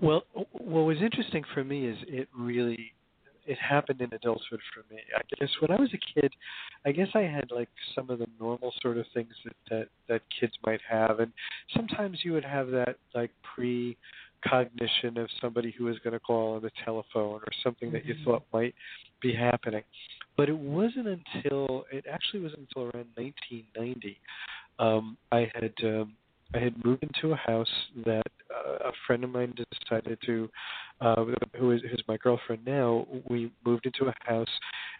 Well, 0.00 0.24
what 0.32 0.82
was 0.82 0.98
interesting 1.00 1.44
for 1.54 1.62
me 1.62 1.86
is 1.86 1.96
it 2.08 2.28
really 2.36 2.93
it 3.46 3.58
happened 3.58 4.00
in 4.00 4.12
adulthood 4.12 4.60
for 4.72 4.94
me. 4.94 5.00
I 5.16 5.20
guess 5.38 5.50
when 5.60 5.70
I 5.70 5.80
was 5.80 5.90
a 5.92 6.20
kid, 6.20 6.32
I 6.86 6.92
guess 6.92 7.08
I 7.14 7.22
had 7.22 7.50
like 7.50 7.68
some 7.94 8.10
of 8.10 8.18
the 8.18 8.26
normal 8.40 8.72
sort 8.80 8.98
of 8.98 9.06
things 9.12 9.32
that 9.44 9.54
that 9.70 9.88
that 10.08 10.22
kids 10.40 10.52
might 10.66 10.80
have, 10.88 11.20
and 11.20 11.32
sometimes 11.74 12.20
you 12.24 12.32
would 12.32 12.44
have 12.44 12.68
that 12.70 12.96
like 13.14 13.30
pre 13.54 13.96
cognition 14.46 15.16
of 15.16 15.28
somebody 15.40 15.74
who 15.76 15.84
was 15.84 15.98
going 16.00 16.12
to 16.12 16.20
call 16.20 16.56
on 16.56 16.62
the 16.62 16.70
telephone 16.84 17.40
or 17.40 17.48
something 17.62 17.90
that 17.90 18.04
you 18.04 18.14
Mhm. 18.14 18.24
thought 18.24 18.42
might 18.52 18.74
be 19.20 19.32
happening. 19.32 19.82
But 20.36 20.50
it 20.50 20.56
wasn't 20.56 21.08
until 21.08 21.86
it 21.90 22.06
actually 22.06 22.40
wasn't 22.40 22.68
until 22.68 22.90
around 22.90 23.08
1990 23.16 24.20
um, 24.78 25.16
I 25.30 25.50
had 25.54 25.72
um, 25.84 26.16
I 26.52 26.58
had 26.58 26.84
moved 26.84 27.02
into 27.02 27.32
a 27.32 27.36
house 27.36 27.70
that 28.04 28.26
uh, 28.54 28.88
a 28.88 28.92
friend 29.06 29.24
of 29.24 29.30
mine 29.30 29.54
decided 29.82 30.18
to, 30.26 30.50
uh, 31.00 31.24
who 31.58 31.72
is 31.72 31.80
who's 31.90 32.02
my 32.06 32.16
girlfriend 32.18 32.64
now. 32.66 33.06
We 33.28 33.50
moved 33.64 33.86
into 33.86 34.06
a 34.06 34.14
house, 34.20 34.48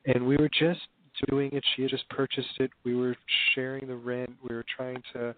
and 0.07 0.27
we 0.27 0.37
were 0.37 0.49
just 0.49 0.81
doing 1.29 1.51
it. 1.53 1.65
She 1.75 1.83
had 1.83 1.91
just 1.91 2.09
purchased 2.09 2.59
it. 2.59 2.71
We 2.85 2.95
were 2.95 3.17
sharing 3.55 3.87
the 3.87 3.97
rent. 3.97 4.31
We 4.49 4.55
were 4.55 4.65
trying 4.77 5.03
to, 5.13 5.35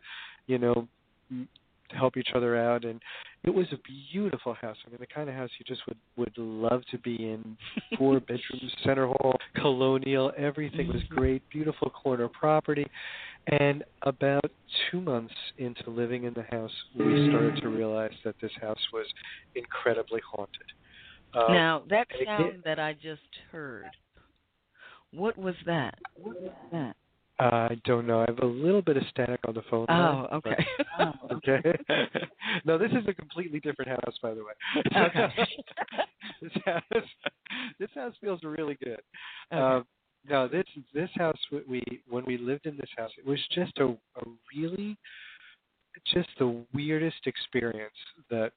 you 0.47 0.59
know, 0.59 0.89
help 1.91 2.17
each 2.17 2.31
other 2.35 2.57
out 2.57 2.85
and 2.85 3.01
it 3.45 3.51
was 3.51 3.67
a 3.73 3.77
beautiful 4.13 4.55
house. 4.55 4.77
I 4.87 4.91
mean 4.91 4.99
the 5.01 5.07
kind 5.07 5.29
of 5.29 5.35
house 5.35 5.51
you 5.59 5.65
just 5.67 5.87
would 5.87 5.99
would 6.17 6.37
love 6.37 6.83
to 6.91 6.99
be 6.99 7.15
in. 7.17 7.57
Four 7.99 8.21
bedrooms 8.21 8.75
center 8.85 9.07
hall 9.07 9.37
colonial 9.57 10.33
everything 10.37 10.89
was 10.89 11.03
mm-hmm. 11.03 11.15
great 11.15 11.43
beautiful 11.51 11.91
corner 11.91 12.29
property. 12.29 12.87
And 13.61 13.85
about 14.03 14.51
two 14.91 15.01
months 15.01 15.35
into 15.59 15.89
living 15.89 16.25
in 16.25 16.35
the 16.35 16.43
house 16.51 16.73
we 16.99 17.29
started 17.29 17.61
to 17.63 17.69
realize 17.69 18.15
that 18.25 18.35
this 18.43 18.51
house 18.61 18.81
was 18.93 19.07
incredibly 19.55 20.21
haunted. 20.29 20.67
Um, 21.35 21.55
now 21.55 21.83
that 21.91 22.09
sound 22.25 22.63
that 22.65 22.79
i 22.79 22.95
just 22.95 23.21
heard 23.53 23.85
what 25.13 25.39
was 25.39 25.55
that? 25.67 25.99
What 26.21 26.41
was 26.41 26.53
that 26.73 26.97
I 27.39 27.79
don't 27.85 28.07
know. 28.07 28.21
I 28.21 28.27
have 28.29 28.39
a 28.39 28.47
little 28.47 28.83
bit 28.83 28.97
of 28.97 29.03
static 29.11 29.41
on 29.47 29.55
the 29.55 29.63
phone. 29.71 29.87
Oh, 29.89 30.27
okay. 30.35 30.67
But, 30.99 31.33
okay. 31.33 31.61
no, 32.65 32.79
this 32.79 32.91
is 32.93 33.07
a 33.07 33.15
completely 33.15 33.61
different 33.61 33.91
house, 33.91 34.19
by 34.23 34.33
the 34.33 34.43
way. 34.43 34.53
Okay. 34.97 35.29
this 36.43 36.53
house, 36.65 37.05
this 37.79 37.91
house 37.95 38.15
feels 38.21 38.41
really 38.43 38.79
good. 38.83 39.01
Okay. 39.53 39.63
Um, 39.63 39.85
no, 40.29 40.49
this 40.49 40.65
this 40.93 41.11
house 41.15 41.39
we 41.69 41.83
when 42.09 42.25
we 42.25 42.37
lived 42.37 42.67
in 42.67 42.77
this 42.77 42.91
house, 42.97 43.11
it 43.17 43.27
was 43.27 43.39
just 43.55 43.77
a, 43.79 43.85
a 43.87 44.25
really, 44.57 44.97
just 46.13 46.29
the 46.39 46.65
weirdest 46.75 47.27
experience 47.27 47.95
that 48.31 48.53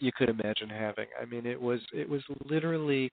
you 0.00 0.10
could 0.12 0.28
imagine 0.28 0.68
having. 0.68 1.06
I 1.20 1.24
mean, 1.24 1.46
it 1.46 1.60
was 1.60 1.80
it 1.92 2.08
was 2.08 2.22
literally 2.44 3.10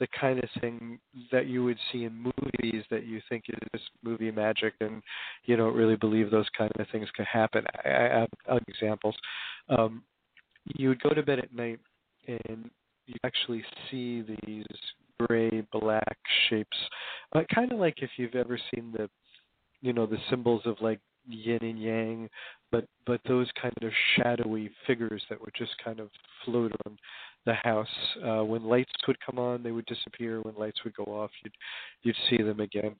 the 0.00 0.08
kind 0.18 0.42
of 0.42 0.48
thing 0.60 0.98
that 1.30 1.46
you 1.46 1.62
would 1.62 1.78
see 1.92 2.04
in 2.04 2.14
movies 2.14 2.84
that 2.90 3.04
you 3.04 3.20
think 3.28 3.44
is 3.74 3.80
movie 4.02 4.30
magic, 4.30 4.74
and 4.80 5.02
you 5.44 5.56
don't 5.56 5.76
really 5.76 5.96
believe 5.96 6.30
those 6.30 6.48
kind 6.56 6.72
of 6.78 6.86
things 6.90 7.08
could 7.14 7.26
happen. 7.26 7.64
I, 7.84 7.88
I 7.88 8.26
have 8.48 8.62
examples. 8.66 9.14
Um, 9.68 10.02
you 10.76 10.88
would 10.88 11.02
go 11.02 11.10
to 11.10 11.22
bed 11.22 11.38
at 11.38 11.54
night, 11.54 11.80
and 12.26 12.70
you 13.06 13.14
actually 13.24 13.62
see 13.90 14.22
these 14.46 14.64
gray 15.18 15.62
black 15.72 16.16
shapes, 16.48 16.76
uh, 17.34 17.42
kind 17.54 17.72
of 17.72 17.78
like 17.78 18.02
if 18.02 18.10
you've 18.16 18.34
ever 18.34 18.58
seen 18.74 18.92
the, 18.92 19.08
you 19.82 19.92
know, 19.92 20.06
the 20.06 20.18
symbols 20.30 20.62
of 20.64 20.76
like 20.80 21.00
yin 21.28 21.58
and 21.60 21.82
yang, 21.82 22.30
but 22.70 22.84
but 23.06 23.20
those 23.26 23.48
kind 23.60 23.74
of 23.82 23.90
shadowy 24.16 24.70
figures 24.86 25.22
that 25.28 25.40
would 25.40 25.54
just 25.56 25.72
kind 25.82 26.00
of 26.00 26.08
float 26.44 26.72
on 26.86 26.96
the 27.46 27.54
house. 27.54 27.88
Uh, 28.24 28.44
when 28.44 28.64
lights 28.64 28.92
would 29.06 29.18
come 29.24 29.38
on, 29.38 29.62
they 29.62 29.70
would 29.70 29.86
disappear. 29.86 30.40
When 30.40 30.54
lights 30.56 30.78
would 30.84 30.94
go 30.94 31.04
off, 31.04 31.30
you'd 31.42 31.54
you'd 32.02 32.16
see 32.28 32.42
them 32.42 32.60
again. 32.60 32.94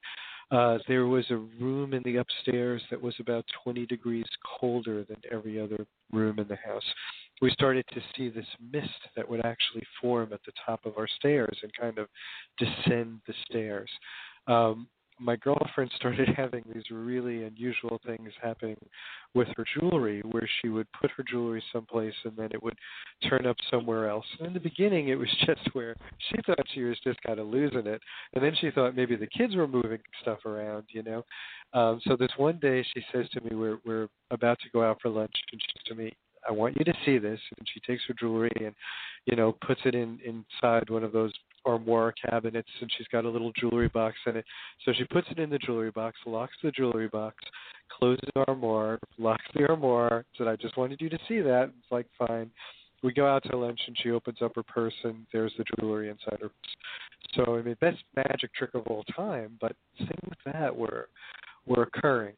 Uh, 0.50 0.78
there 0.88 1.06
was 1.06 1.24
a 1.30 1.36
room 1.36 1.94
in 1.94 2.02
the 2.02 2.16
upstairs 2.16 2.82
that 2.90 3.00
was 3.00 3.14
about 3.20 3.44
20 3.62 3.86
degrees 3.86 4.26
colder 4.58 5.04
than 5.04 5.16
every 5.30 5.60
other 5.60 5.86
room 6.12 6.40
in 6.40 6.48
the 6.48 6.56
house. 6.56 6.82
We 7.40 7.50
started 7.50 7.84
to 7.92 8.00
see 8.16 8.30
this 8.30 8.46
mist 8.72 8.88
that 9.14 9.28
would 9.28 9.44
actually 9.46 9.84
form 10.00 10.32
at 10.32 10.40
the 10.44 10.52
top 10.66 10.84
of 10.84 10.98
our 10.98 11.06
stairs 11.06 11.56
and 11.62 11.72
kind 11.78 11.98
of 11.98 12.08
descend 12.58 13.20
the 13.28 13.34
stairs. 13.48 13.88
Um, 14.48 14.88
my 15.20 15.36
girlfriend 15.36 15.90
started 15.96 16.28
having 16.36 16.64
these 16.74 16.84
really 16.90 17.44
unusual 17.44 18.00
things 18.06 18.30
happening 18.42 18.76
with 19.34 19.48
her 19.56 19.64
jewelry 19.78 20.22
where 20.30 20.48
she 20.60 20.68
would 20.68 20.86
put 21.00 21.10
her 21.16 21.22
jewelry 21.22 21.62
someplace 21.72 22.14
and 22.24 22.36
then 22.36 22.48
it 22.52 22.62
would 22.62 22.76
turn 23.28 23.46
up 23.46 23.56
somewhere 23.70 24.08
else. 24.08 24.24
And 24.38 24.48
in 24.48 24.54
the 24.54 24.60
beginning 24.60 25.08
it 25.08 25.16
was 25.16 25.28
just 25.46 25.60
where 25.72 25.94
she 26.28 26.36
thought 26.46 26.64
she 26.74 26.82
was 26.82 26.98
just 27.04 27.20
kind 27.22 27.38
of 27.38 27.46
losing 27.46 27.86
it 27.86 28.00
and 28.34 28.42
then 28.42 28.54
she 28.60 28.70
thought 28.70 28.96
maybe 28.96 29.16
the 29.16 29.26
kids 29.26 29.54
were 29.54 29.68
moving 29.68 30.00
stuff 30.22 30.44
around, 30.46 30.84
you 30.88 31.02
know. 31.02 31.24
Um 31.72 32.00
so 32.06 32.16
this 32.16 32.30
one 32.36 32.58
day 32.60 32.84
she 32.94 33.02
says 33.12 33.28
to 33.30 33.40
me 33.42 33.54
we're 33.54 33.78
we're 33.84 34.08
about 34.30 34.58
to 34.60 34.70
go 34.72 34.82
out 34.82 34.98
for 35.00 35.10
lunch 35.10 35.34
and 35.52 35.60
she 35.60 35.66
says 35.74 35.84
to 35.86 35.94
me 35.94 36.12
I 36.48 36.52
want 36.52 36.76
you 36.78 36.84
to 36.84 36.94
see 37.04 37.18
this 37.18 37.40
and 37.58 37.68
she 37.72 37.80
takes 37.80 38.02
her 38.08 38.14
jewelry 38.14 38.50
and 38.56 38.74
you 39.26 39.36
know 39.36 39.56
puts 39.66 39.80
it 39.84 39.94
in 39.94 40.18
inside 40.24 40.88
one 40.88 41.04
of 41.04 41.12
those 41.12 41.32
armoire 41.64 42.12
cabinets 42.12 42.68
and 42.80 42.90
she's 42.96 43.06
got 43.08 43.24
a 43.24 43.28
little 43.28 43.52
jewelry 43.52 43.88
box 43.88 44.16
in 44.26 44.36
it. 44.36 44.44
So 44.84 44.92
she 44.96 45.04
puts 45.04 45.28
it 45.30 45.38
in 45.38 45.50
the 45.50 45.58
jewelry 45.58 45.90
box, 45.90 46.16
locks 46.26 46.54
the 46.62 46.70
jewelry 46.70 47.08
box, 47.08 47.36
closes 47.90 48.28
the 48.34 48.44
armoire, 48.46 48.98
locks 49.18 49.44
the 49.54 49.68
armoire, 49.68 50.24
said, 50.36 50.48
I 50.48 50.56
just 50.56 50.76
wanted 50.76 51.00
you 51.00 51.08
to 51.08 51.18
see 51.28 51.40
that. 51.40 51.64
It's 51.64 51.92
like, 51.92 52.06
fine. 52.18 52.50
We 53.02 53.12
go 53.12 53.26
out 53.26 53.44
to 53.50 53.56
lunch 53.56 53.80
and 53.86 53.96
she 54.02 54.10
opens 54.10 54.38
up 54.42 54.52
her 54.56 54.62
purse 54.62 54.94
and 55.04 55.26
there's 55.32 55.54
the 55.56 55.64
jewelry 55.78 56.10
inside 56.10 56.40
her 56.40 56.48
purse. 56.48 56.76
So 57.34 57.56
I 57.56 57.62
mean 57.62 57.76
best 57.80 57.98
magic 58.16 58.52
trick 58.54 58.74
of 58.74 58.86
all 58.86 59.04
time, 59.16 59.56
but 59.60 59.76
things 59.98 60.10
like 60.28 60.54
that 60.54 60.76
were 60.76 61.08
were 61.66 61.82
occurring. 61.84 62.34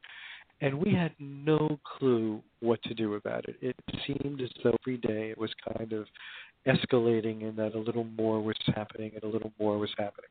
And 0.61 0.79
we 0.79 0.95
had 0.95 1.13
no 1.19 1.81
clue 1.99 2.41
what 2.61 2.81
to 2.85 2.95
do 2.95 3.15
about 3.15 3.49
it. 3.49 3.57
It 3.61 3.77
seemed 4.07 4.41
as 4.41 4.51
though 4.63 4.77
every 4.83 4.99
day 4.99 5.31
it 5.31 5.39
was 5.39 5.51
kind 5.77 5.93
of 5.93 6.07
escalating 6.67 7.49
and 7.49 7.57
that 7.57 7.75
a 7.75 7.79
little 7.79 8.05
more 8.05 8.41
was 8.41 8.57
happening 8.75 9.13
and 9.15 9.25
a 9.25 9.29
little 9.29 9.53
more 9.59 9.79
was 9.79 9.91
happening. 9.99 10.31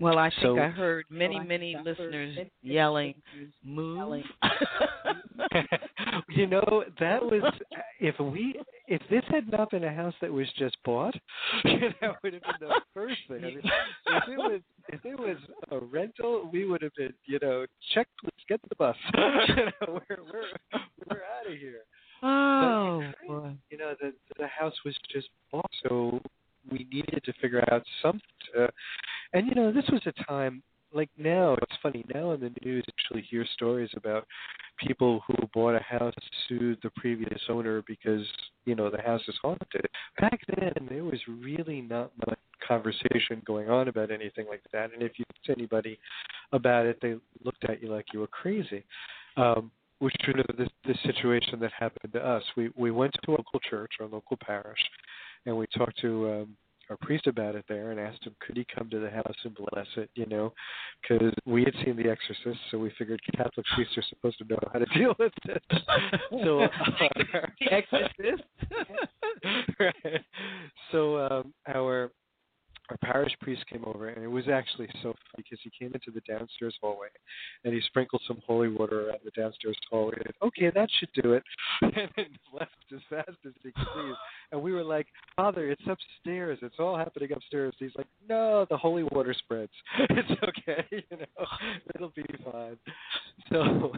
Well, 0.00 0.18
I 0.18 0.30
think 0.30 0.42
so, 0.42 0.58
I 0.58 0.68
heard 0.68 1.06
many, 1.10 1.40
many 1.40 1.76
listeners 1.84 2.38
yelling, 2.62 3.14
"Move!" 3.64 4.22
you 6.28 6.46
know, 6.46 6.84
that 7.00 7.20
was 7.20 7.42
if 7.98 8.14
we 8.20 8.60
if 8.86 9.02
this 9.10 9.24
had 9.28 9.50
not 9.50 9.70
been 9.70 9.82
a 9.82 9.92
house 9.92 10.14
that 10.20 10.32
was 10.32 10.46
just 10.56 10.76
bought, 10.84 11.14
that 11.64 12.14
would 12.22 12.34
have 12.34 12.42
been 12.42 12.68
the 12.68 12.80
first 12.94 13.18
thing. 13.26 13.42
I 13.42 13.46
mean, 13.46 13.60
if 14.06 14.28
it 14.28 14.38
was 14.38 14.60
if 14.88 15.04
it 15.04 15.18
was 15.18 15.36
a 15.72 15.78
rental, 15.84 16.48
we 16.52 16.64
would 16.64 16.82
have 16.82 16.94
been, 16.96 17.12
you 17.26 17.40
know, 17.42 17.66
check, 17.92 18.06
please 18.20 18.44
get 18.48 18.60
the 18.68 18.76
bus. 18.76 18.96
you 19.14 19.64
know, 19.64 20.00
we're 20.08 20.22
we're 20.32 20.80
we're 21.10 21.22
out 21.22 21.50
of 21.50 21.58
here. 21.58 21.82
Oh, 22.22 23.12
but, 23.26 23.54
you 23.70 23.78
know, 23.78 23.94
the 24.00 24.12
the 24.38 24.46
house 24.46 24.74
was 24.84 24.96
just 25.12 25.28
bought, 25.52 25.70
so 25.82 26.20
we 26.70 26.86
needed 26.90 27.22
to 27.24 27.32
figure 27.40 27.64
out 27.72 27.82
something. 28.02 28.20
To, 28.54 28.68
and 29.32 29.46
you 29.46 29.54
know, 29.54 29.72
this 29.72 29.84
was 29.90 30.02
a 30.06 30.24
time 30.24 30.62
like 30.92 31.10
now. 31.16 31.54
It's 31.62 31.76
funny 31.82 32.04
now 32.14 32.32
in 32.32 32.40
the 32.40 32.52
news. 32.64 32.84
Actually, 32.88 33.22
hear 33.22 33.46
stories 33.54 33.90
about 33.96 34.26
people 34.78 35.22
who 35.26 35.34
bought 35.54 35.74
a 35.74 35.82
house 35.82 36.14
sued 36.48 36.78
the 36.82 36.90
previous 36.96 37.40
owner 37.48 37.82
because 37.86 38.26
you 38.64 38.74
know 38.74 38.90
the 38.90 39.02
house 39.02 39.22
is 39.28 39.34
haunted. 39.42 39.86
Back 40.20 40.40
then, 40.56 40.88
there 40.88 41.04
was 41.04 41.20
really 41.28 41.80
not 41.80 42.10
much 42.26 42.38
conversation 42.66 43.42
going 43.46 43.70
on 43.70 43.88
about 43.88 44.10
anything 44.10 44.46
like 44.48 44.62
that. 44.72 44.92
And 44.92 45.02
if 45.02 45.12
you 45.18 45.24
talked 45.26 45.46
to 45.46 45.52
anybody 45.52 45.98
about 46.52 46.86
it, 46.86 46.98
they 47.00 47.16
looked 47.44 47.64
at 47.68 47.82
you 47.82 47.90
like 47.90 48.06
you 48.12 48.20
were 48.20 48.26
crazy. 48.26 48.84
Um, 49.36 49.70
which 49.98 50.14
you 50.26 50.34
know 50.34 50.44
this 50.56 50.68
this 50.86 50.98
situation 51.04 51.58
that 51.60 51.72
happened 51.78 52.12
to 52.12 52.26
us. 52.26 52.42
We 52.56 52.70
we 52.76 52.90
went 52.90 53.14
to 53.24 53.32
a 53.32 53.32
local 53.32 53.60
church, 53.68 53.92
our 54.00 54.06
local 54.06 54.36
parish, 54.44 54.80
and 55.46 55.56
we 55.56 55.66
talked 55.76 55.98
to 56.00 56.30
um, 56.30 56.56
our 56.90 56.96
priest 56.98 57.26
about 57.26 57.54
it 57.54 57.64
there 57.68 57.90
and 57.90 58.00
asked 58.00 58.24
him 58.24 58.34
could 58.40 58.56
he 58.56 58.66
come 58.74 58.88
to 58.90 58.98
the 58.98 59.10
house 59.10 59.36
and 59.44 59.54
bless 59.54 59.86
it, 59.96 60.10
you 60.14 60.26
know, 60.26 60.52
because 61.02 61.32
we 61.44 61.64
had 61.64 61.74
seen 61.84 61.96
The 61.96 62.08
Exorcist, 62.10 62.58
so 62.70 62.78
we 62.78 62.90
figured 62.98 63.20
Catholic 63.36 63.66
priests 63.74 63.96
are 63.98 64.04
supposed 64.08 64.38
to 64.38 64.44
know 64.44 64.58
how 64.72 64.78
to 64.78 64.86
deal 64.98 65.14
with 65.18 65.32
this. 65.46 65.62
so 66.42 66.60
uh, 66.62 66.68
The 67.60 67.72
Exorcist. 67.72 68.42
right. 69.80 70.24
So 70.92 71.18
um, 71.18 71.54
our 71.68 72.10
our 72.90 72.96
parish 72.98 73.32
priest 73.40 73.64
came 73.66 73.84
over, 73.84 74.08
and 74.08 74.24
it 74.24 74.28
was 74.28 74.48
actually 74.48 74.88
so 75.02 75.12
funny 75.12 75.36
because 75.36 75.58
he 75.62 75.70
came 75.78 75.92
into 75.92 76.10
the 76.10 76.20
downstairs 76.20 76.74
hallway, 76.80 77.08
and 77.64 77.74
he 77.74 77.80
sprinkled 77.86 78.22
some 78.26 78.40
holy 78.46 78.68
water 78.68 79.08
around 79.08 79.18
the 79.24 79.30
downstairs 79.32 79.76
hallway. 79.90 80.16
And, 80.24 80.34
okay, 80.42 80.70
that 80.74 80.88
should 80.98 81.10
do 81.22 81.34
it, 81.34 81.42
and 81.82 82.08
then 82.16 82.26
left 82.52 82.72
as 82.94 83.00
fast 83.10 83.36
as 83.46 83.52
he 83.62 83.72
could 83.72 84.02
leave. 84.02 84.14
And 84.52 84.62
we 84.62 84.72
were 84.72 84.84
like, 84.84 85.06
Father, 85.36 85.70
it's 85.70 85.82
upstairs. 85.86 86.58
It's 86.62 86.76
all 86.78 86.96
happening 86.96 87.32
upstairs. 87.32 87.74
He's 87.78 87.90
like, 87.96 88.08
No, 88.28 88.66
the 88.70 88.76
holy 88.76 89.02
water 89.02 89.34
spreads. 89.34 89.72
it's 90.10 90.42
okay. 90.42 90.84
You 91.10 91.16
know, 91.16 91.46
it'll 91.94 92.12
be 92.14 92.24
fine. 92.44 92.76
So, 93.50 93.92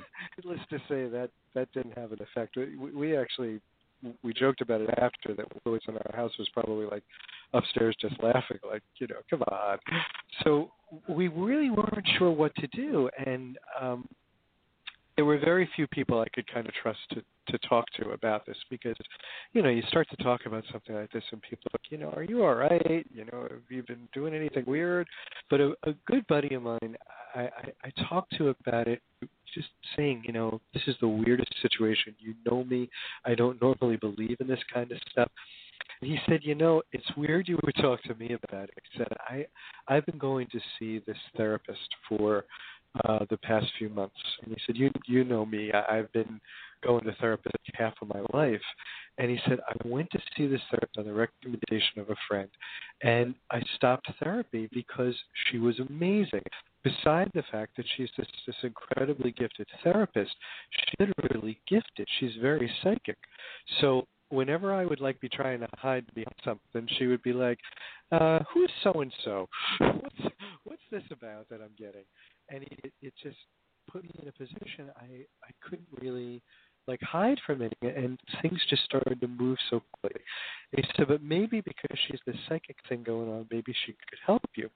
let's 0.44 0.61
just 0.70 0.83
say 0.88 1.09
that 1.09 1.31
that 1.55 1.72
didn't 1.72 1.96
have 1.96 2.12
an 2.12 2.20
effect. 2.22 2.57
We, 2.57 2.76
we 2.76 3.16
actually 3.16 3.61
we 4.22 4.32
joked 4.32 4.60
about 4.60 4.80
it 4.80 4.90
after 4.98 5.34
that 5.34 5.46
Louis 5.64 5.80
in 5.88 5.96
our 5.96 6.16
house 6.16 6.32
was 6.38 6.48
probably 6.52 6.86
like 6.86 7.02
upstairs 7.52 7.96
just 8.00 8.14
laughing, 8.22 8.58
like, 8.68 8.82
you 8.98 9.06
know, 9.06 9.16
come 9.28 9.42
on. 9.42 9.78
So 10.44 10.70
we 11.08 11.28
really 11.28 11.70
weren't 11.70 12.08
sure 12.18 12.30
what 12.30 12.54
to 12.56 12.66
do, 12.68 13.08
and 13.24 13.58
um, 13.80 14.06
there 15.16 15.25
were 15.25 15.38
very 15.38 15.68
few 15.77 15.87
people 15.88 16.20
I 16.20 16.29
could 16.35 16.46
kind 16.53 16.66
of 16.66 16.75
trust 16.75 17.01
to 17.12 17.23
to 17.51 17.59
talk 17.68 17.85
to 17.99 18.11
about 18.11 18.46
this 18.46 18.57
because, 18.70 18.96
you 19.53 19.62
know, 19.62 19.68
you 19.68 19.83
start 19.88 20.09
to 20.11 20.16
talk 20.23 20.42
about 20.46 20.64
something 20.70 20.94
like 20.94 21.11
this, 21.11 21.25
and 21.33 21.42
people, 21.42 21.70
are, 21.73 21.81
you 21.90 21.99
know, 21.99 22.11
are 22.11 22.23
you 22.23 22.44
all 22.44 22.55
right? 22.55 23.07
You 23.12 23.25
know, 23.25 23.42
have 23.42 23.62
you 23.68 23.83
been 23.83 24.09
doing 24.12 24.35
anything 24.35 24.64
weird? 24.66 25.09
But 25.49 25.61
a, 25.61 25.73
a 25.85 25.94
good 26.07 26.27
buddy 26.29 26.55
of 26.55 26.62
mine, 26.62 26.96
I, 27.35 27.40
I, 27.40 27.73
I 27.85 28.05
talked 28.09 28.37
to 28.38 28.49
about 28.49 28.87
it. 28.87 29.03
just 29.55 29.68
saying, 29.96 30.23
you 30.25 30.33
know, 30.33 30.61
this 30.73 30.83
is 30.87 30.94
the 31.01 31.09
weirdest 31.09 31.55
situation. 31.61 32.14
You 32.18 32.35
know 32.49 32.64
me. 32.64 32.88
I 33.25 33.35
don't 33.35 33.61
normally 33.61 33.96
believe 33.96 34.37
in 34.40 34.46
this 34.46 34.61
kind 34.73 34.90
of 34.92 34.99
stuff. 35.11 35.31
And 36.01 36.11
he 36.11 36.18
said, 36.29 36.40
you 36.42 36.55
know, 36.55 36.83
it's 36.92 37.16
weird 37.16 37.49
you 37.49 37.59
would 37.64 37.75
talk 37.77 38.03
to 38.05 38.14
me 38.14 38.37
about 38.44 38.64
it. 38.64 38.79
He 38.92 38.99
said, 38.99 39.09
I, 39.29 39.46
I've 39.88 40.07
been 40.07 40.18
going 40.18 40.46
to 40.53 40.61
see 40.79 41.03
this 41.07 41.16
therapist 41.37 41.88
for 42.09 42.44
uh, 43.05 43.20
the 43.31 43.37
past 43.38 43.66
few 43.79 43.88
months. 43.88 44.16
And 44.42 44.53
he 44.53 44.61
said, 44.66 44.76
you, 44.76 44.90
you 45.07 45.24
know 45.24 45.46
me. 45.46 45.70
I, 45.72 45.98
I've 45.98 46.12
been 46.12 46.40
going 46.83 47.05
to 47.05 47.14
therapist 47.20 47.57
half 47.74 47.94
of 48.03 48.09
my 48.09 48.22
life. 48.33 48.61
And 49.18 49.31
he 49.31 49.38
said, 49.46 49.59
I 49.68 49.88
went 49.88 50.11
to 50.12 50.18
see 50.37 50.46
this 50.46 50.61
therapist 50.70 50.98
on 50.98 51.05
the 51.05 51.12
recommendation 51.12 51.98
of 51.98 52.11
a 52.11 52.16
friend, 52.29 52.48
and 53.03 53.35
I 53.50 53.61
stopped 53.76 54.11
therapy 54.22 54.68
because 54.72 55.14
she 55.50 55.59
was 55.59 55.79
amazing. 55.79 56.42
Beside 56.83 57.31
the 57.35 57.44
fact 57.53 57.76
that 57.76 57.85
she's 57.96 58.09
this, 58.16 58.26
this 58.46 58.57
incredibly 58.62 59.33
gifted 59.33 59.66
therapist, 59.85 60.35
she's 60.70 61.09
literally 61.09 61.61
gifted. 61.68 62.09
She's 62.18 62.33
very 62.40 62.72
psychic. 62.83 63.18
So 63.83 64.07
whenever 64.31 64.72
I 64.72 64.87
would 64.87 65.00
like 65.00 65.20
be 65.20 65.29
trying 65.29 65.61
to 65.61 65.68
hide 65.74 66.07
behind 66.14 66.35
something, 66.42 66.88
she 66.98 67.07
would 67.07 67.22
be 67.22 67.35
like, 67.35 67.59
uh, 68.12 68.38
"Who's 68.55 68.70
so 68.83 68.92
and 69.03 69.12
so? 69.24 69.48
What's 69.79 70.35
what's 70.64 70.83
this 70.90 71.03
about 71.11 71.48
that 71.50 71.61
I'm 71.61 71.74
getting?" 71.76 72.05
And 72.50 72.64
it, 72.64 72.92
it 73.00 73.14
just 73.22 73.36
put 73.90 74.04
me 74.04 74.10
in 74.20 74.28
a 74.28 74.32
position 74.32 74.90
I 74.96 75.24
I 75.44 75.50
couldn't 75.62 75.88
really 76.00 76.42
like 76.86 77.00
hide 77.02 77.38
from 77.46 77.62
it, 77.62 77.72
and 77.82 78.18
things 78.42 78.58
just 78.68 78.82
started 78.84 79.20
to 79.20 79.28
move 79.28 79.58
so 79.68 79.82
quickly. 80.00 80.22
And 80.72 80.84
he 80.84 80.90
said, 80.96 81.08
"But 81.08 81.22
maybe 81.22 81.60
because 81.60 81.98
she's 82.06 82.20
this 82.26 82.36
psychic 82.48 82.76
thing 82.88 83.02
going 83.02 83.28
on, 83.28 83.46
maybe 83.50 83.74
she 83.86 83.92
could 83.92 84.18
help 84.26 84.42
you." 84.56 84.70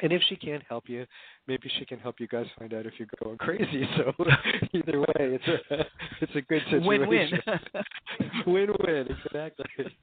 And 0.00 0.12
if 0.12 0.22
she 0.28 0.36
can't 0.36 0.62
help 0.68 0.88
you, 0.88 1.04
maybe 1.46 1.70
she 1.78 1.84
can 1.84 1.98
help 1.98 2.18
you 2.18 2.26
guys 2.26 2.46
find 2.58 2.72
out 2.72 2.86
if 2.86 2.94
you're 2.98 3.08
going 3.22 3.38
crazy. 3.38 3.86
So 3.96 4.12
either 4.72 5.00
way, 5.00 5.38
it's 5.38 5.48
a 5.48 5.84
it's 6.20 6.34
a 6.34 6.40
good 6.40 6.62
situation. 6.70 6.86
Win-win. 6.86 7.30
Win-win, 8.46 9.08
exactly. 9.26 9.96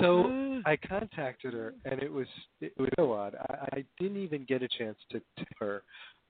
So 0.00 0.60
I 0.66 0.76
contacted 0.76 1.54
her, 1.54 1.74
and 1.84 2.02
it 2.02 2.12
was 2.12 2.26
it 2.60 2.72
was 2.78 2.88
so 2.96 3.12
odd. 3.12 3.34
I, 3.48 3.76
I 3.76 3.84
didn't 4.00 4.22
even 4.22 4.44
get 4.44 4.62
a 4.62 4.68
chance 4.68 4.96
to 5.10 5.20
tell 5.36 5.46
her 5.60 5.82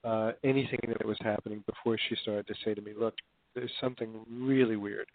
uh, 0.05 0.33
anything 0.43 0.81
that 0.89 1.05
was 1.05 1.19
happening 1.21 1.65
before 1.67 1.97
she 2.09 2.17
started 2.23 2.47
to 2.49 2.55
say 2.65 2.75
to 2.75 2.81
me, 2.81 2.93
"Look, 2.99 3.15
there's 3.55 3.71
something 3.81 4.25
really 4.29 4.77
weird 4.77 5.07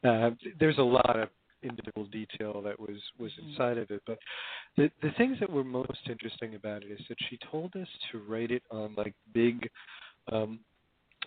Uh, 0.05 0.31
there's 0.59 0.79
a 0.79 0.83
lot 0.83 1.19
of 1.19 1.29
individual 1.63 2.07
detail 2.07 2.61
that 2.63 2.79
was 2.79 2.99
was 3.19 3.33
Mhm. 3.35 3.49
inside 3.49 3.79
of 3.79 3.91
it, 3.91 4.03
but 4.07 4.19
the 4.77 4.91
the 5.03 5.13
things 5.13 5.39
that 5.41 5.51
were 5.51 5.65
most 5.65 6.09
interesting 6.09 6.55
about 6.55 6.83
it 6.83 6.91
is 6.91 7.07
that 7.09 7.19
she 7.29 7.37
told 7.39 7.75
us 7.77 7.89
to 8.11 8.19
write 8.19 8.51
it 8.51 8.63
on 8.71 8.95
like 8.95 9.15
big 9.33 9.71
um 10.33 10.61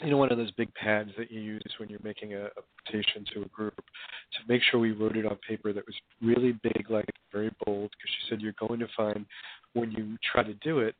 you 0.02 0.10
know, 0.10 0.18
one 0.18 0.32
of 0.32 0.38
those 0.40 0.52
big 0.52 0.74
pads 0.74 1.12
that 1.18 1.32
you 1.32 1.40
use 1.40 1.62
when 1.78 1.88
you're 1.88 2.00
making 2.04 2.34
a, 2.34 2.46
a 2.46 2.64
petition 2.84 3.24
to 3.34 3.44
a 3.44 3.48
group 3.50 3.76
to 3.76 4.40
make 4.48 4.62
sure 4.64 4.80
we 4.80 4.92
wrote 4.92 5.16
it 5.16 5.26
on 5.26 5.38
paper 5.48 5.72
that 5.72 5.86
was 5.86 5.96
really 6.22 6.54
big, 6.64 6.90
like 6.90 7.06
very 7.32 7.52
bold, 7.64 7.92
because 7.92 8.10
she 8.10 8.30
said 8.30 8.42
you're 8.42 8.54
going 8.54 8.80
to 8.80 8.88
find 8.98 9.26
when 9.74 9.92
you 9.92 10.18
try 10.32 10.42
to 10.44 10.56
do 10.56 10.80
it, 10.80 10.96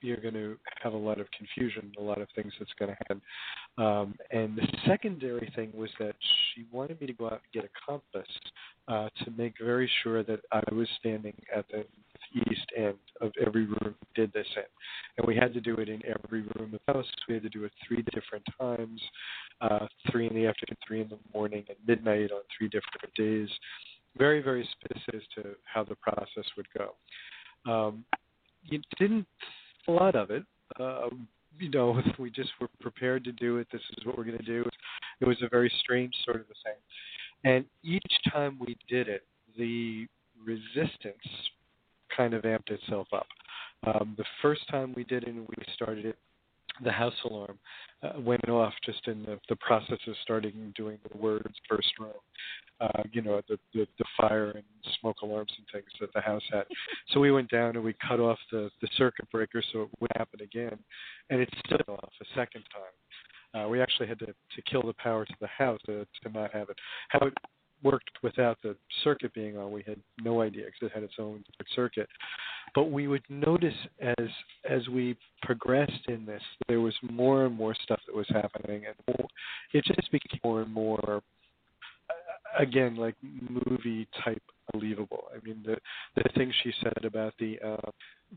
you're 0.00 0.18
going 0.18 0.34
to 0.34 0.56
have 0.82 0.92
a 0.92 0.96
lot 0.96 1.20
of 1.20 1.26
confusion, 1.36 1.92
a 1.98 2.02
lot 2.02 2.20
of 2.20 2.28
things 2.34 2.52
that's 2.58 2.72
going 2.78 2.90
to 2.90 2.96
happen. 2.96 3.22
Um, 3.78 4.14
and 4.30 4.56
the 4.56 4.66
secondary 4.86 5.52
thing 5.56 5.72
was 5.74 5.90
that 5.98 6.14
she 6.54 6.64
wanted 6.70 7.00
me 7.00 7.06
to 7.06 7.12
go 7.12 7.26
out 7.26 7.40
and 7.42 7.52
get 7.52 7.64
a 7.64 7.90
compass 7.90 8.28
uh, 8.88 9.08
to 9.24 9.30
make 9.36 9.54
very 9.62 9.90
sure 10.02 10.22
that 10.22 10.40
I 10.52 10.62
was 10.72 10.88
standing 11.00 11.34
at 11.54 11.66
the 11.68 11.84
east 12.50 12.66
end 12.76 12.96
of 13.20 13.32
every 13.44 13.64
room 13.66 13.94
we 14.00 14.22
did 14.22 14.32
this 14.32 14.46
in. 14.56 14.62
And 15.18 15.26
we 15.26 15.36
had 15.36 15.52
to 15.54 15.60
do 15.60 15.76
it 15.76 15.88
in 15.88 16.02
every 16.06 16.42
room 16.42 16.74
of 16.74 16.80
the 16.86 16.92
house. 16.92 17.06
We 17.28 17.34
had 17.34 17.42
to 17.44 17.48
do 17.48 17.64
it 17.64 17.72
three 17.86 18.04
different 18.14 18.44
times, 18.60 19.00
uh, 19.60 19.86
three 20.10 20.26
in 20.26 20.34
the 20.34 20.46
afternoon, 20.46 20.76
three 20.86 21.00
in 21.00 21.08
the 21.08 21.18
morning, 21.34 21.64
and 21.68 21.76
midnight 21.86 22.30
on 22.32 22.42
three 22.56 22.68
different 22.68 23.14
days. 23.16 23.48
Very, 24.18 24.42
very 24.42 24.68
specific 24.72 25.14
as 25.14 25.22
to 25.36 25.50
how 25.64 25.84
the 25.84 25.94
process 25.96 26.44
would 26.56 26.66
go. 26.76 26.94
Um, 27.70 28.04
you 28.64 28.80
didn't 28.98 29.26
a 29.88 29.92
lot 29.92 30.14
of 30.14 30.30
it. 30.30 30.44
Um, 30.80 31.28
you 31.58 31.70
know, 31.70 32.00
we 32.18 32.30
just 32.30 32.50
were 32.60 32.68
prepared 32.80 33.24
to 33.24 33.32
do 33.32 33.58
it. 33.58 33.68
This 33.72 33.82
is 33.96 34.04
what 34.04 34.16
we're 34.16 34.24
going 34.24 34.38
to 34.38 34.44
do. 34.44 34.64
It 35.20 35.26
was 35.26 35.38
a 35.42 35.48
very 35.48 35.72
strange 35.80 36.14
sort 36.24 36.36
of 36.36 36.42
a 36.42 36.54
thing. 36.64 36.80
And 37.44 37.64
each 37.84 38.32
time 38.32 38.58
we 38.60 38.76
did 38.88 39.08
it, 39.08 39.22
the 39.56 40.06
resistance 40.44 41.16
kind 42.14 42.34
of 42.34 42.42
amped 42.42 42.70
itself 42.70 43.08
up. 43.12 43.26
Um, 43.86 44.14
the 44.16 44.24
first 44.42 44.68
time 44.70 44.94
we 44.96 45.04
did 45.04 45.24
it 45.24 45.28
and 45.28 45.46
we 45.46 45.64
started 45.74 46.06
it, 46.06 46.16
the 46.84 46.92
house 46.92 47.14
alarm 47.28 47.58
uh, 48.02 48.20
went 48.20 48.48
off 48.48 48.72
just 48.84 49.06
in 49.06 49.22
the, 49.22 49.38
the 49.48 49.56
process 49.56 49.98
of 50.06 50.14
starting 50.22 50.72
doing 50.76 50.98
the 51.10 51.16
words 51.16 51.54
first 51.68 51.88
row. 51.98 52.14
Uh, 52.78 53.02
you 53.10 53.22
know, 53.22 53.40
the, 53.48 53.58
the 53.72 53.86
the 53.98 54.04
fire 54.20 54.50
and 54.50 54.64
smoke 55.00 55.16
alarms 55.22 55.50
and 55.56 55.66
things 55.72 55.90
that 55.98 56.12
the 56.12 56.20
house 56.20 56.42
had. 56.52 56.64
So 57.08 57.20
we 57.20 57.30
went 57.30 57.50
down 57.50 57.74
and 57.76 57.82
we 57.82 57.94
cut 58.06 58.20
off 58.20 58.38
the 58.52 58.70
the 58.82 58.88
circuit 58.96 59.30
breaker 59.30 59.62
so 59.72 59.82
it 59.82 59.88
wouldn't 59.98 60.18
happen 60.18 60.42
again, 60.42 60.78
and 61.30 61.40
it 61.40 61.48
still 61.64 61.78
went 61.88 62.00
off 62.02 62.12
a 62.20 62.38
second 62.38 62.64
time. 62.72 63.62
Uh, 63.64 63.68
we 63.68 63.80
actually 63.80 64.06
had 64.06 64.18
to 64.18 64.26
to 64.26 64.62
kill 64.70 64.82
the 64.82 64.92
power 64.94 65.24
to 65.24 65.34
the 65.40 65.46
house 65.46 65.80
to 65.86 66.06
to 66.22 66.30
not 66.32 66.52
have 66.52 66.68
it. 66.68 66.76
How 67.08 67.26
it 67.26 67.34
worked 67.86 68.10
without 68.22 68.58
the 68.62 68.76
circuit 69.04 69.32
being 69.32 69.56
on, 69.56 69.70
we 69.70 69.84
had 69.86 69.98
no 70.22 70.42
idea 70.42 70.64
because 70.66 70.90
it 70.90 70.92
had 70.92 71.04
its 71.04 71.14
own 71.18 71.44
circuit. 71.74 72.08
But 72.74 72.90
we 72.90 73.06
would 73.06 73.22
notice 73.28 73.74
as 74.18 74.28
as 74.68 74.88
we 74.88 75.16
progressed 75.42 76.04
in 76.08 76.26
this, 76.26 76.42
there 76.68 76.80
was 76.80 76.94
more 77.02 77.46
and 77.46 77.54
more 77.54 77.74
stuff 77.84 78.00
that 78.06 78.14
was 78.14 78.26
happening, 78.28 78.82
and 78.86 79.28
it 79.72 79.84
just 79.84 80.10
became 80.10 80.40
more 80.44 80.62
and 80.62 80.72
more 80.72 81.22
again 82.58 82.96
like 82.96 83.14
movie 83.22 84.08
type 84.24 84.42
believable. 84.72 85.24
I 85.34 85.44
mean 85.44 85.62
the 85.64 85.76
the 86.16 86.28
things 86.36 86.52
she 86.62 86.72
said 86.82 87.04
about 87.04 87.34
the 87.38 87.58
uh 87.64 87.90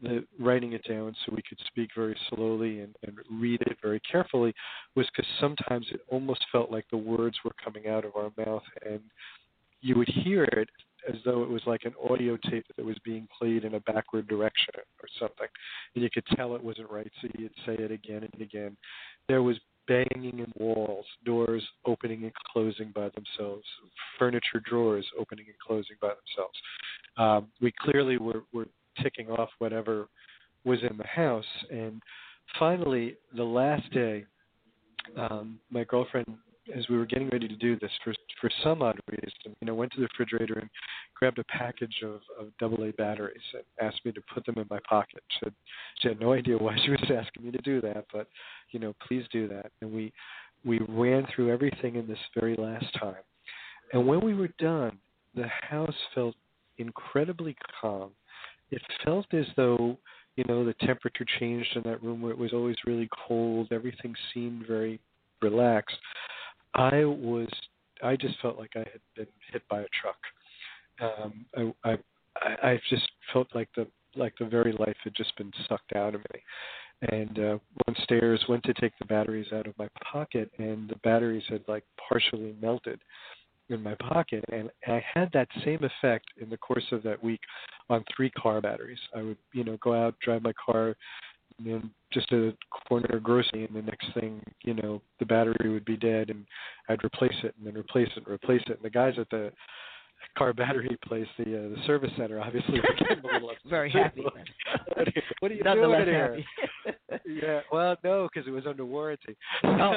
the 0.04 0.24
writing 0.40 0.74
it 0.74 0.88
down 0.88 1.16
so 1.26 1.34
we 1.36 1.42
could 1.42 1.58
speak 1.68 1.90
very 1.96 2.16
slowly 2.30 2.82
and, 2.82 2.96
and 3.06 3.18
read 3.32 3.62
it 3.62 3.78
very 3.82 4.00
carefully 4.10 4.54
was 4.96 5.08
because 5.08 5.30
sometimes 5.40 5.88
it 5.92 6.02
almost 6.10 6.46
felt 6.52 6.72
like 6.72 6.86
the 6.92 6.98
words 6.98 7.38
were 7.44 7.56
coming 7.64 7.88
out 7.88 8.06
of 8.06 8.16
our 8.16 8.32
mouth 8.46 8.64
and 8.86 9.02
you 9.82 9.96
would 9.98 10.10
hear 10.10 10.44
it 10.44 10.70
as 11.08 11.15
though 11.24 11.44
it 11.44 11.50
was 11.50 11.62
like 11.65 11.86
an 11.86 11.94
audio 12.10 12.38
tape 12.50 12.65
that 12.76 12.86
was 12.86 12.98
being 13.04 13.28
played 13.38 13.63
in 13.63 13.76
a 13.76 13.80
backward 13.82 14.28
direction 14.28 14.74
or 14.78 15.08
something. 15.20 15.48
And 15.96 16.04
you 16.04 16.10
could 16.10 16.26
tell 16.36 16.56
it 16.56 16.63
wasn't 16.63 16.92
right, 16.92 17.12
so 17.22 17.30
you'd 17.38 17.54
say 17.65 17.74
it 17.74 17.92
again 17.92 18.28
and 18.32 18.42
again. 18.42 18.76
There 19.28 19.42
was 19.42 19.58
banging 19.88 20.39
in 20.39 20.52
walls, 20.58 21.06
doors 21.26 21.63
opening 21.86 22.24
and 22.24 22.34
closing 22.54 22.92
by 22.94 23.10
themselves, 23.10 23.65
furniture 24.20 24.62
drawers 24.63 25.06
opening 25.20 25.46
and 25.48 25.58
closing 25.65 25.96
by 26.00 26.10
themselves. 26.10 26.60
Um, 27.18 27.48
we 27.62 27.74
clearly 27.80 28.18
were, 28.18 28.44
were 28.54 28.68
ticking 29.02 29.30
off 29.30 29.50
whatever 29.58 30.08
was 30.63 30.80
in 30.89 30.98
the 30.98 31.08
house. 31.08 31.46
And 31.72 32.02
finally, 32.60 33.15
the 33.36 33.44
last 33.44 33.92
day, 33.92 34.26
um, 35.18 35.60
my 35.72 35.84
girlfriend, 35.86 36.28
as 36.76 36.88
we 36.90 36.98
were 36.98 37.06
getting 37.06 37.30
ready 37.30 37.48
to 37.48 37.56
do 37.56 37.78
this, 37.80 37.92
for 38.04 38.14
for 38.42 38.50
some 38.64 38.82
odd 38.82 39.00
reason, 39.10 39.56
you 39.60 39.68
know, 39.68 39.74
went 39.74 39.92
to 39.94 40.00
the 40.00 40.08
refrigerator 40.08 40.60
and 40.60 40.70
grabbed 41.16 41.40
a 41.40 41.44
package 41.46 41.96
of, 42.04 42.22
of 42.40 42.48
double 42.60 42.84
A 42.84 42.92
batteries 42.92 43.42
and 43.54 43.64
asked 43.82 44.06
me 44.06 44.12
to 44.12 44.22
put 44.34 44.46
them 44.46 44.58
in 44.58 44.66
my 44.70 44.80
pocket. 44.88 45.22
She 45.30 45.40
had, 45.44 45.54
she 46.02 46.08
had 46.08 46.20
no 46.20 46.34
idea 46.34 46.58
why 46.58 46.78
she 46.84 46.92
was 46.92 47.04
asking 47.04 47.44
me 47.44 47.52
to 47.52 47.58
do 47.60 47.82
that, 47.82 48.06
but 48.12 48.28
you 48.72 48.80
know, 48.80 48.94
please 49.08 49.24
do 49.32 49.48
that. 49.50 49.72
And 49.82 49.92
we 49.92 50.14
we 50.66 50.80
ran 50.90 51.26
through 51.34 51.52
everything 51.52 51.96
in 51.96 52.08
this 52.08 52.20
very 52.40 52.56
last 52.56 52.86
time. 53.00 53.24
And 53.94 54.06
when 54.08 54.22
we 54.22 54.34
were 54.34 54.50
done, 54.60 54.98
the 55.36 55.48
house 55.48 55.96
felt 56.14 56.36
incredibly 56.78 57.56
calm. 57.82 58.12
It 58.72 58.82
felt 59.04 59.26
as 59.34 59.46
though, 59.56 59.98
you 60.36 60.44
know, 60.48 60.64
the 60.64 60.74
temperature 60.86 61.26
changed 61.40 61.76
in 61.76 61.84
that 61.84 62.04
room 62.04 62.22
where 62.22 62.32
it 62.32 62.38
was 62.38 62.54
always 62.54 62.76
really 62.86 63.10
cold. 63.28 63.70
Everything 63.72 64.14
seemed 64.34 64.68
very 64.68 65.00
relaxed. 65.42 65.98
I 66.74 67.06
was 67.06 67.50
I 68.04 68.16
just 68.16 68.40
felt 68.42 68.58
like 68.58 68.72
I 68.76 68.80
had 68.80 69.02
been 69.16 69.28
hit 69.52 69.62
by 69.70 69.82
a 69.82 69.88
truck. 70.02 70.18
Um, 71.02 71.74
I, 71.84 71.92
I 72.44 72.72
I 72.72 72.82
just 72.90 73.10
felt 73.34 73.48
like 73.54 73.70
the 73.76 73.88
like 74.16 74.34
the 74.40 74.46
very 74.46 74.72
life 74.74 74.98
had 75.04 75.14
just 75.16 75.36
been 75.38 75.52
sucked 75.68 75.96
out 75.96 76.16
of 76.16 76.22
me 76.34 76.42
and 77.12 77.40
uh, 77.40 77.58
went 77.88 77.98
stairs, 78.04 78.44
went 78.50 78.64
to 78.64 78.74
take 78.74 78.98
the 79.00 79.06
batteries 79.06 79.48
out 79.54 79.68
of 79.68 79.78
my 79.78 79.88
pocket, 80.12 80.52
and 80.58 80.90
the 80.90 80.98
batteries 81.04 81.44
had 81.48 81.64
like 81.68 81.84
partially 82.10 82.56
melted 82.62 83.00
in 83.70 83.82
my 83.82 83.96
pocket. 83.96 84.44
And 84.52 84.70
I 84.88 85.04
had 85.14 85.30
that 85.34 85.48
same 85.64 85.80
effect 85.84 86.26
in 86.42 86.50
the 86.50 86.58
course 86.58 86.86
of 86.92 87.04
that 87.04 87.24
week 87.24 87.40
on 87.90 88.04
three 88.16 88.30
car 88.32 88.60
batteries. 88.62 89.00
I 89.16 89.22
would, 89.22 89.38
you 89.54 89.64
know, 89.64 89.78
go 89.82 89.94
out, 89.94 90.16
drive 90.20 90.42
my 90.42 90.54
car, 90.54 90.96
and 91.60 91.67
then 91.67 91.91
just 92.12 92.32
a 92.32 92.54
corner 92.88 93.19
grocery, 93.19 93.65
and 93.65 93.76
the 93.76 93.82
next 93.82 94.08
thing, 94.13 94.41
you 94.63 94.74
know, 94.74 95.02
the 95.19 95.26
battery 95.26 95.69
would 95.69 95.86
be 95.86 95.98
dead, 95.98 96.30
and 96.30 96.45
I'd 96.88 97.04
replace 97.04 97.36
it, 97.43 97.54
and 97.58 97.67
then 97.67 97.78
replace 97.78 98.10
it, 98.15 98.24
and 98.26 98.28
replace 98.28 98.62
it. 98.67 98.78
And 98.78 98.84
the 98.84 98.89
guys 98.89 99.13
at 99.19 99.30
the 99.30 99.52
car 100.38 100.54
battery 100.54 100.98
place, 101.06 101.28
the 101.38 101.43
uh, 101.43 101.69
the 101.69 101.78
service 101.86 102.12
center, 102.17 102.41
obviously 102.41 102.80
became 102.98 103.24
a 103.24 103.34
little 103.34 103.50
upset. 103.50 103.69
Very 103.69 103.91
happy. 103.91 104.24
what 105.39 105.52
are 105.52 105.56
you 105.56 105.63
doing 105.63 106.06
here? 106.06 106.39
yeah, 107.26 107.62
well, 107.72 107.95
no, 108.04 108.28
because 108.32 108.48
it 108.48 108.52
was 108.52 108.65
under 108.65 108.86
warranty. 108.86 109.36
Oh. 109.63 109.93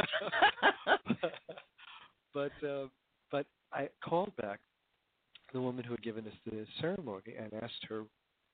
but 2.34 2.52
uh, 2.66 2.86
but 3.30 3.46
I 3.72 3.88
called 4.04 4.34
back 4.36 4.60
the 5.52 5.60
woman 5.60 5.84
who 5.84 5.92
had 5.92 6.02
given 6.02 6.26
us 6.26 6.32
the 6.46 6.66
ceremony 6.80 7.34
and 7.38 7.52
asked 7.62 7.84
her 7.88 8.04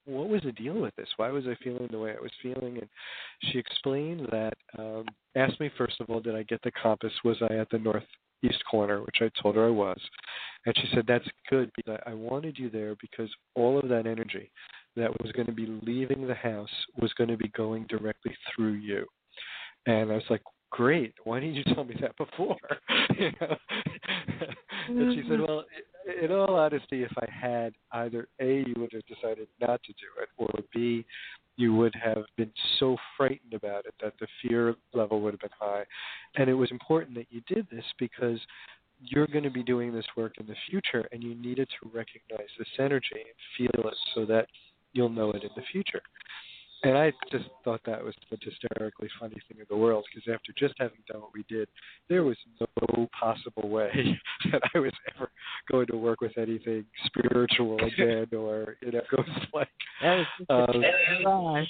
what 0.09 0.29
was 0.29 0.43
the 0.43 0.53
deal 0.53 0.81
with 0.81 0.95
this? 0.97 1.09
Why 1.17 1.31
was 1.31 1.45
I 1.47 1.55
feeling 1.63 1.89
the 1.91 1.99
way 1.99 2.13
I 2.13 2.21
was 2.21 2.33
feeling? 2.43 2.79
And 2.79 2.89
she 3.45 3.59
explained 3.59 4.27
that 4.33 4.55
um, 4.79 5.05
asked 5.37 5.61
me 5.61 5.71
first 5.77 6.01
of 6.01 6.09
all, 6.09 6.21
did 6.21 6.35
I 6.35 6.43
get 6.45 6.63
the 6.63 6.73
compass? 6.83 7.13
Was 7.25 7.37
I 7.43 7.55
at 7.55 7.71
the 7.71 7.79
northeast 7.79 8.65
corner, 8.71 9.01
which 9.03 9.19
I 9.21 9.31
told 9.41 9.57
her 9.57 9.67
I 9.67 9.71
was. 9.71 10.01
And 10.67 10.77
she 10.77 10.89
said, 10.95 11.05
That's 11.07 11.29
good 11.51 11.71
because 11.77 11.99
I 12.07 12.15
wanted 12.15 12.59
you 12.59 12.71
there 12.71 12.95
because 13.01 13.31
all 13.55 13.79
of 13.79 13.89
that 13.89 14.07
energy 14.07 14.51
that 14.97 15.11
was 15.23 15.33
going 15.33 15.47
to 15.47 15.53
be 15.53 15.67
leaving 15.67 16.27
the 16.27 16.35
house 16.35 16.69
was 17.01 17.13
going 17.15 17.31
to 17.31 17.37
be 17.37 17.49
going 17.49 17.87
directly 17.89 18.35
through 18.55 18.75
you. 18.75 19.07
And 19.87 20.11
I 20.11 20.15
was 20.15 20.25
like, 20.31 20.43
Great. 20.71 21.15
Why 21.25 21.41
didn't 21.41 21.55
you 21.55 21.65
tell 21.75 21.85
me 21.85 21.97
that 22.01 22.17
before? 22.17 22.57
you 23.19 23.31
know? 23.41 23.57
and 24.89 25.15
she 25.15 25.29
said, 25.29 25.41
Well, 25.41 25.65
in 26.23 26.33
all 26.33 26.55
honesty, 26.55 27.03
if 27.03 27.13
I 27.19 27.31
had 27.31 27.75
either 27.93 28.29
A, 28.41 28.65
you 28.67 28.75
would 28.79 28.93
have 28.93 29.07
decided 29.07 29.49
not 29.61 29.83
to 29.85 29.93
do 29.93 30.07
it, 30.23 30.29
or 30.37 30.49
B, 30.73 31.05
you 31.57 31.75
would 31.75 31.95
have 32.03 32.25
been 32.37 32.53
so 32.79 32.97
frightened 33.17 33.53
about 33.53 33.85
it 33.87 33.95
that 34.01 34.15
the 34.21 34.29
fear 34.41 34.75
level 34.95 35.21
would 35.21 35.35
have 35.35 35.41
been 35.41 35.51
high. 35.59 35.85
And 36.37 36.49
it 36.49 36.55
was 36.55 36.71
important 36.71 37.15
that 37.17 37.27
you 37.31 37.43
did 37.47 37.67
this 37.71 37.85
because 37.99 38.39
you're 39.01 39.27
going 39.27 39.45
to 39.45 39.51
be 39.51 39.63
doing 39.63 39.93
this 39.93 40.07
work 40.17 40.35
in 40.39 40.47
the 40.47 40.55
future 40.71 41.09
and 41.13 41.23
you 41.23 41.35
needed 41.35 41.69
to 41.81 41.89
recognize 41.93 42.49
this 42.59 42.69
energy 42.79 43.07
and 43.15 43.25
feel 43.57 43.89
it 43.89 43.97
so 44.15 44.25
that 44.27 44.47
you'll 44.93 45.09
know 45.09 45.31
it 45.31 45.43
in 45.43 45.51
the 45.57 45.63
future. 45.73 46.03
And 46.85 46.97
I 46.97 47.13
just 47.33 47.47
thought 47.65 47.81
that 47.87 48.05
was 48.05 48.15
the 48.31 48.39
hysterically 48.41 49.09
funny 49.19 49.35
thing 49.49 49.59
in 49.59 49.67
the 49.69 49.77
world 49.77 50.05
because 50.15 50.33
after 50.33 50.53
just 50.57 50.75
having 50.79 50.99
done 51.11 51.21
what 51.21 51.31
we 51.35 51.45
did, 51.49 51.69
there 52.09 52.23
was 52.23 52.37
no 52.61 53.09
possible 53.19 53.69
way 53.69 53.91
that 54.53 54.63
I 54.75 54.79
was 54.79 54.93
ever 55.17 55.29
going 55.71 55.89
to 55.89 55.97
work 55.97 56.21
with 56.21 56.39
anything 56.39 56.85
spiritual 57.07 57.79
again 57.85 58.27
or 58.33 58.77
you 58.81 58.93
know 58.93 59.01
ghost 59.17 59.29
like. 59.53 59.69
That 60.01 60.19
was 60.19 60.27
Um, 60.49 61.67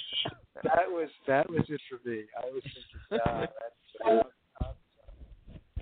that 0.63 0.87
was 0.89 1.09
that 1.27 1.49
was 1.49 1.63
it 1.69 1.81
for 1.89 2.07
me. 2.07 2.25
I 2.37 2.45
was 2.51 2.61
thinking, 2.63 3.25
nah, 3.25 3.39
that's, 3.41 4.27
uh, 4.61 4.67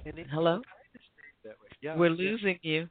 and 0.06 0.20
it 0.20 0.28
Hello? 0.32 0.54
kind 0.54 0.63
of 0.96 1.02
stayed 1.02 1.50
that 1.50 1.56
way. 1.62 1.68
Yeah, 1.82 1.98
We're 1.98 2.08
yeah. 2.10 2.32
losing 2.32 2.60
you. 2.62 2.88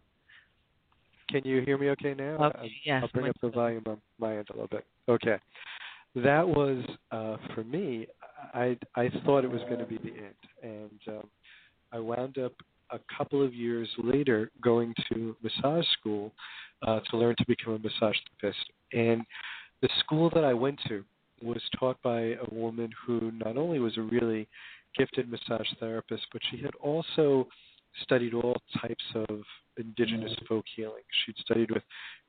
Can 1.31 1.43
you 1.45 1.63
hear 1.63 1.79
me 1.79 1.89
okay 1.91 2.15
now? 2.15 2.35
Okay, 2.47 2.59
I'll- 2.59 2.69
yes, 2.85 3.03
I'll 3.03 3.09
bring 3.09 3.29
up 3.31 3.37
the 3.41 3.49
volume 3.49 3.83
on 3.87 4.01
my 4.19 4.37
end 4.37 4.49
a 4.51 4.53
little 4.53 4.69
bit. 4.69 4.85
Okay. 5.09 5.37
That 6.17 6.49
was, 6.49 6.83
uh, 7.13 7.37
for 7.55 7.63
me, 7.65 8.07
I 8.55 8.77
I 8.95 9.11
thought 9.25 9.45
it 9.45 9.51
was 9.51 9.61
going 9.69 9.81
to 9.81 9.87
be 9.87 9.99
the 9.99 10.15
end, 10.15 10.43
and 10.63 11.17
um, 11.19 11.29
I 11.93 11.99
wound 11.99 12.39
up 12.39 12.53
a 12.91 12.99
couple 13.17 13.45
of 13.45 13.53
years 13.53 13.89
later 13.99 14.51
going 14.63 14.95
to 15.13 15.37
massage 15.43 15.85
school 15.99 16.33
uh, 16.87 17.01
to 17.11 17.17
learn 17.17 17.35
to 17.37 17.45
become 17.47 17.75
a 17.75 17.79
massage 17.79 18.17
therapist. 18.41 18.65
And 18.93 19.23
the 19.83 19.89
school 20.01 20.31
that 20.35 20.45
I 20.45 20.55
went 20.55 20.79
to 20.89 21.05
was 21.43 21.61
taught 21.79 22.01
by 22.03 22.21
a 22.21 22.47
woman 22.51 22.91
who 23.07 23.33
not 23.33 23.57
only 23.57 23.79
was 23.79 23.99
a 23.99 24.03
really 24.03 24.49
gifted 24.97 25.31
massage 25.31 25.69
therapist, 25.79 26.27
but 26.33 26.41
she 26.51 26.57
had 26.63 26.75
also 26.81 27.47
studied 28.03 28.35
all 28.35 28.57
types 28.81 29.05
of 29.15 29.43
indigenous 29.79 30.33
mm. 30.33 30.47
folk 30.47 30.65
healing. 30.75 31.03
She'd 31.25 31.37
studied 31.39 31.71
with 31.71 31.83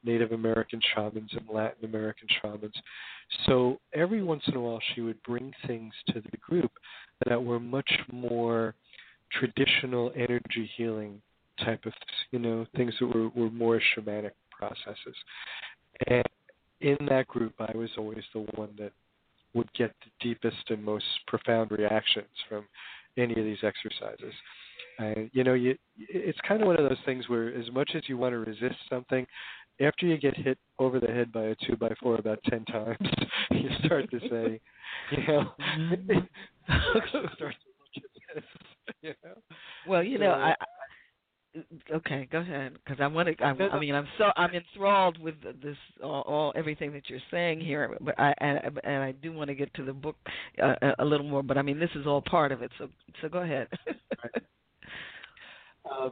Native 0.03 0.31
American 0.31 0.79
shamans 0.93 1.31
and 1.31 1.47
Latin 1.51 1.85
American 1.85 2.27
shamans. 2.41 2.75
So 3.45 3.79
every 3.93 4.23
once 4.23 4.43
in 4.47 4.55
a 4.55 4.61
while, 4.61 4.81
she 4.93 5.01
would 5.01 5.21
bring 5.23 5.53
things 5.65 5.93
to 6.07 6.21
the 6.21 6.37
group 6.37 6.71
that 7.27 7.41
were 7.41 7.59
much 7.59 7.91
more 8.11 8.75
traditional 9.31 10.11
energy 10.15 10.69
healing 10.77 11.21
type 11.63 11.85
of, 11.85 11.93
you 12.31 12.39
know, 12.39 12.65
things 12.75 12.93
that 12.99 13.07
were, 13.07 13.29
were 13.29 13.49
more 13.49 13.81
shamanic 13.95 14.31
processes. 14.51 15.15
And 16.07 16.23
in 16.81 16.97
that 17.09 17.27
group, 17.27 17.53
I 17.59 17.75
was 17.75 17.89
always 17.97 18.23
the 18.33 18.45
one 18.55 18.69
that 18.77 18.91
would 19.53 19.71
get 19.73 19.91
the 20.03 20.11
deepest 20.27 20.69
and 20.69 20.83
most 20.83 21.05
profound 21.25 21.71
reactions 21.71 22.27
from 22.47 22.65
any 23.17 23.33
of 23.33 23.43
these 23.43 23.63
exercises. 23.63 24.33
You 25.31 25.43
know, 25.43 25.53
you 25.53 25.75
it's 25.97 26.39
kind 26.47 26.61
of 26.61 26.67
one 26.67 26.79
of 26.79 26.89
those 26.89 26.97
things 27.05 27.27
where 27.29 27.53
as 27.53 27.69
much 27.71 27.91
as 27.95 28.03
you 28.07 28.17
want 28.17 28.33
to 28.33 28.39
resist 28.39 28.75
something, 28.89 29.25
after 29.79 30.05
you 30.05 30.17
get 30.17 30.35
hit 30.35 30.57
over 30.79 30.99
the 30.99 31.07
head 31.07 31.31
by 31.31 31.43
a 31.43 31.55
two 31.65 31.75
by 31.75 31.89
four 32.01 32.15
about 32.15 32.39
ten 32.49 32.65
times, 32.65 32.97
you 33.51 33.69
start 33.85 34.09
to 34.11 34.19
say, 34.19 34.59
you 35.11 35.27
know, 35.27 35.51
start 37.09 37.55
to 37.95 38.01
this, 38.35 38.43
you 39.01 39.13
know. 39.23 39.33
Well, 39.87 40.03
you 40.03 40.17
know, 40.17 40.31
I 40.31 40.55
okay 41.91 42.27
go 42.31 42.39
ahead 42.39 42.73
because 42.73 43.01
i 43.01 43.07
want 43.07 43.27
to 43.27 43.43
I, 43.43 43.49
I 43.49 43.79
mean 43.79 43.95
i'm 43.95 44.07
so 44.17 44.25
i'm 44.35 44.53
enthralled 44.53 45.17
with 45.19 45.35
this 45.41 45.77
all, 46.03 46.21
all 46.21 46.53
everything 46.55 46.91
that 46.93 47.09
you're 47.09 47.19
saying 47.31 47.61
here 47.61 47.97
but 48.01 48.19
i 48.19 48.33
and, 48.39 48.79
and 48.83 49.03
i 49.03 49.11
do 49.11 49.33
want 49.33 49.47
to 49.47 49.55
get 49.55 49.73
to 49.75 49.83
the 49.83 49.93
book 49.93 50.15
uh, 50.61 50.75
a 50.99 51.05
little 51.05 51.27
more 51.27 51.43
but 51.43 51.57
i 51.57 51.61
mean 51.61 51.79
this 51.79 51.89
is 51.95 52.05
all 52.05 52.21
part 52.21 52.51
of 52.51 52.61
it 52.61 52.71
so 52.77 52.87
so 53.21 53.29
go 53.29 53.39
ahead 53.39 53.67
uh, 55.91 56.09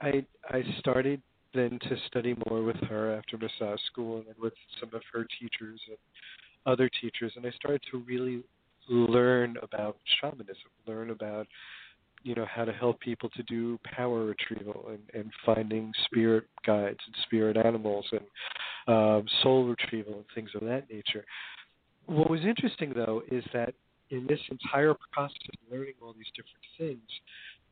i 0.00 0.24
i 0.50 0.62
started 0.78 1.20
then 1.54 1.78
to 1.80 1.96
study 2.06 2.34
more 2.48 2.62
with 2.62 2.76
her 2.88 3.14
after 3.14 3.36
massage 3.38 3.80
school 3.90 4.18
and 4.18 4.36
with 4.40 4.54
some 4.80 4.90
of 4.94 5.02
her 5.12 5.26
teachers 5.40 5.80
and 5.88 5.98
other 6.66 6.88
teachers 7.00 7.32
and 7.36 7.46
i 7.46 7.50
started 7.50 7.80
to 7.90 7.98
really 7.98 8.42
learn 8.88 9.56
about 9.62 9.96
shamanism 10.20 10.70
learn 10.86 11.10
about 11.10 11.46
you 12.24 12.34
know 12.34 12.46
how 12.48 12.64
to 12.64 12.72
help 12.72 13.00
people 13.00 13.28
to 13.30 13.42
do 13.44 13.78
power 13.84 14.24
retrieval 14.24 14.88
and, 14.90 15.00
and 15.14 15.30
finding 15.44 15.92
spirit 16.04 16.44
guides 16.64 16.98
and 17.06 17.16
spirit 17.24 17.56
animals 17.56 18.06
and 18.12 18.20
um, 18.88 19.26
soul 19.42 19.66
retrieval 19.66 20.14
and 20.14 20.24
things 20.34 20.50
of 20.54 20.60
that 20.62 20.88
nature. 20.90 21.24
What 22.06 22.30
was 22.30 22.40
interesting 22.44 22.92
though 22.94 23.22
is 23.30 23.44
that 23.52 23.74
in 24.10 24.26
this 24.26 24.40
entire 24.50 24.94
process 25.12 25.36
of 25.48 25.72
learning 25.72 25.94
all 26.02 26.14
these 26.16 26.26
different 26.36 26.66
things, 26.78 27.08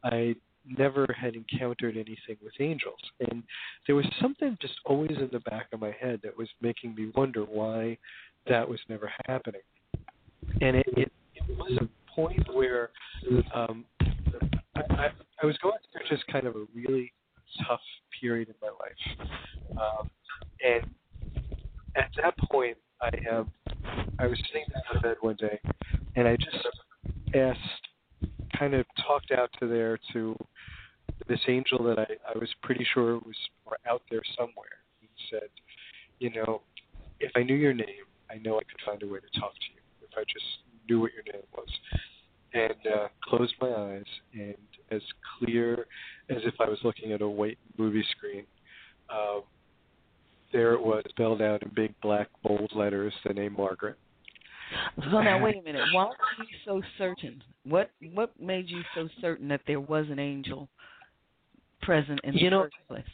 I 0.05 0.35
never 0.67 1.07
had 1.19 1.35
encountered 1.35 1.97
anything 1.97 2.37
with 2.43 2.53
angels, 2.61 3.01
and 3.31 3.43
there 3.87 3.97
was 3.97 4.07
something 4.21 4.57
just 4.61 4.75
always 4.85 5.17
in 5.19 5.29
the 5.33 5.41
back 5.41 5.67
of 5.73 5.81
my 5.81 5.95
head 6.01 6.21
that 6.23 6.37
was 6.37 6.49
making 6.61 6.95
me 6.95 7.11
wonder 7.15 7.43
why 7.43 7.97
that 8.49 8.69
was 8.69 8.81
never 8.89 9.11
happening. 9.27 9.61
And 10.61 10.77
it, 10.77 10.87
it, 10.97 11.13
it 11.35 11.59
was 11.59 11.79
a 11.81 12.15
point 12.15 12.47
where 12.55 12.91
um, 13.55 13.85
I, 14.77 15.09
I 15.43 15.47
was 15.47 15.57
going 15.59 15.79
through 15.93 16.17
just 16.17 16.27
kind 16.29 16.47
of 16.47 16.57
a 16.57 16.65
really 16.75 17.13
tough 17.67 17.81
period 18.21 18.49
in 18.49 18.55
my 18.61 18.69
life, 18.69 19.29
um, 19.81 20.11
and 20.65 20.91
at 21.97 22.11
that 22.17 22.37
point, 22.51 22.77
I 23.01 23.11
have 23.29 23.47
I 24.19 24.27
was 24.27 24.39
sitting 24.47 24.65
down 24.73 24.97
in 24.97 25.01
bed 25.03 25.17
one 25.21 25.37
day, 25.37 25.59
and 26.17 26.29
I 26.29 26.37
just 26.37 26.57
asked, 27.35 27.89
kind 28.61 28.75
of 28.75 28.85
talked 29.07 29.33
out 29.33 29.51
to 29.59 29.67
there 29.67 29.99
to 30.13 30.37
this 31.27 31.41
angel 31.49 31.83
that 31.83 31.99
I, 31.99 32.07
I 32.35 32.39
was 32.39 32.49
pretty 32.63 32.87
sure 32.93 33.15
was 33.15 33.35
out 33.89 34.03
there 34.11 34.21
somewhere, 34.37 34.85
and 35.01 35.09
said, 35.31 35.49
you 36.19 36.31
know, 36.31 36.61
if 37.21 37.33
I 37.35 37.43
knew 37.43 37.55
your 37.55 37.73
name, 37.73 38.05
I 38.31 38.37
know 38.37 38.57
I 38.57 38.61
could 38.61 38.81
find 38.85 39.03
a 39.03 39.07
way 39.07 39.19
to 39.19 39.41
talk 39.41 39.55
to 39.55 39.67
you. 39.75 39.81
If 40.03 40.11
I 40.17 40.23
just 40.23 40.45
knew 40.89 41.01
what 41.01 41.13
your 41.15 41.25
name 41.33 41.47
was, 41.57 41.69
and 42.53 42.95
uh, 42.95 43.09
closed 43.25 43.55
my 43.61 43.69
eyes, 43.69 44.05
and 44.35 44.55
as 44.91 45.01
clear 45.39 45.87
as 46.29 46.39
if 46.45 46.55
I 46.61 46.69
was 46.69 46.79
looking 46.85 47.13
at 47.13 47.23
a 47.23 47.29
white 47.29 47.59
movie 47.79 48.05
screen, 48.17 48.45
um, 49.09 49.43
there 50.53 50.75
it 50.75 50.83
was 50.83 51.03
spelled 51.09 51.41
out 51.41 51.63
in 51.63 51.71
big 51.75 51.95
black 52.03 52.29
bold 52.43 52.73
letters 52.75 53.15
the 53.25 53.33
name 53.33 53.55
Margaret. 53.57 53.97
So 55.11 55.21
now 55.21 55.43
wait 55.43 55.57
a 55.57 55.63
minute. 55.65 55.83
Why 55.93 56.05
were 56.07 56.15
you 56.39 56.57
so 56.65 56.83
certain? 56.99 57.43
What 57.65 57.91
what 58.15 58.33
made 58.41 58.69
you 58.69 58.83
so 58.95 59.09
certain 59.21 59.49
that 59.49 59.63
there 59.67 59.81
was 59.81 60.07
an 60.11 60.19
angel 60.19 60.69
present 61.83 62.21
in 62.25 62.35
you 62.35 62.47
the 62.47 62.51
know, 62.51 62.63
first 62.63 62.75
place? 62.89 63.05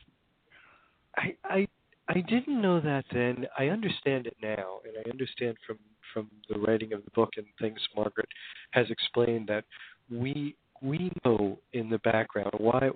I 1.17 1.35
I 1.45 1.69
I 2.09 2.21
didn't 2.21 2.61
know 2.61 2.81
that 2.81 3.05
then. 3.13 3.47
I 3.59 3.69
understand 3.69 4.27
it 4.27 4.37
now, 4.43 4.81
and 4.85 4.95
I 5.05 5.11
understand 5.11 5.57
from 5.67 5.79
from 6.13 6.31
the 6.49 6.59
writing 6.59 6.93
of 6.93 7.05
the 7.05 7.11
book 7.13 7.31
and 7.37 7.47
things 7.61 7.81
Margaret 7.95 8.29
has 8.71 8.87
explained 8.91 9.49
that 9.49 9.65
we 10.11 10.57
we 10.83 11.11
know 11.25 11.59
in 11.73 11.89
the 11.89 11.99
background 11.99 12.53
why 12.59 12.91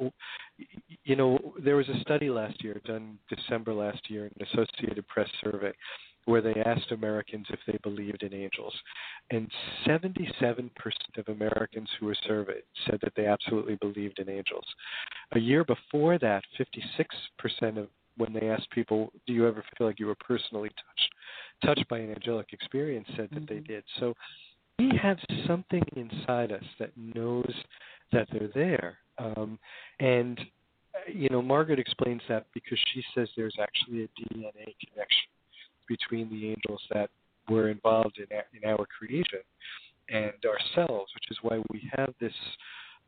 you 1.04 1.16
know 1.16 1.38
there 1.62 1.76
was 1.76 1.88
a 1.88 2.00
study 2.00 2.30
last 2.30 2.62
year 2.62 2.80
done 2.84 3.18
December 3.28 3.72
last 3.72 4.10
year 4.10 4.26
an 4.26 4.46
Associated 4.52 5.06
Press 5.08 5.28
survey 5.42 5.72
where 6.26 6.42
they 6.42 6.54
asked 6.66 6.92
Americans 6.92 7.46
if 7.50 7.60
they 7.66 7.78
believed 7.82 8.22
in 8.22 8.34
angels. 8.34 8.74
And 9.30 9.50
77% 9.86 10.70
of 11.16 11.28
Americans 11.28 11.88
who 11.98 12.06
were 12.06 12.16
surveyed 12.26 12.62
said 12.86 12.98
that 13.02 13.12
they 13.16 13.26
absolutely 13.26 13.76
believed 13.76 14.18
in 14.18 14.28
angels. 14.28 14.66
A 15.32 15.38
year 15.38 15.64
before 15.64 16.18
that 16.18 16.42
56% 16.58 17.78
of 17.78 17.88
when 18.16 18.32
they 18.32 18.50
asked 18.50 18.70
people 18.70 19.12
do 19.26 19.32
you 19.32 19.46
ever 19.46 19.64
feel 19.78 19.86
like 19.86 19.98
you 19.98 20.06
were 20.06 20.16
personally 20.16 20.68
touched? 20.68 21.14
touched 21.64 21.88
by 21.88 21.98
an 21.98 22.10
angelic 22.10 22.52
experience 22.52 23.06
said 23.16 23.28
that 23.32 23.44
mm-hmm. 23.44 23.54
they 23.54 23.60
did. 23.60 23.84
So 23.98 24.14
we 24.78 24.90
have 25.00 25.18
something 25.46 25.82
inside 25.96 26.52
us 26.52 26.64
that 26.78 26.90
knows 26.96 27.52
that 28.12 28.28
they're 28.32 28.50
there. 28.54 28.98
Um, 29.18 29.58
and, 30.00 30.40
you 31.12 31.28
know, 31.28 31.42
Margaret 31.42 31.78
explains 31.78 32.22
that 32.28 32.46
because 32.54 32.78
she 32.92 33.02
says 33.14 33.28
there's 33.36 33.56
actually 33.60 34.04
a 34.04 34.08
DNA 34.08 34.74
connection 34.88 35.28
between 35.90 36.30
the 36.30 36.48
angels 36.50 36.80
that 36.94 37.10
were 37.50 37.68
involved 37.68 38.18
in 38.18 38.36
our, 38.36 38.44
in 38.54 38.70
our 38.70 38.86
creation 38.86 39.40
and 40.08 40.32
ourselves, 40.46 41.10
which 41.14 41.30
is 41.30 41.38
why 41.42 41.60
we 41.72 41.90
have 41.96 42.14
this 42.20 42.32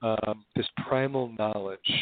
um, 0.02 0.44
this 0.56 0.66
primal 0.84 1.32
knowledge, 1.38 1.92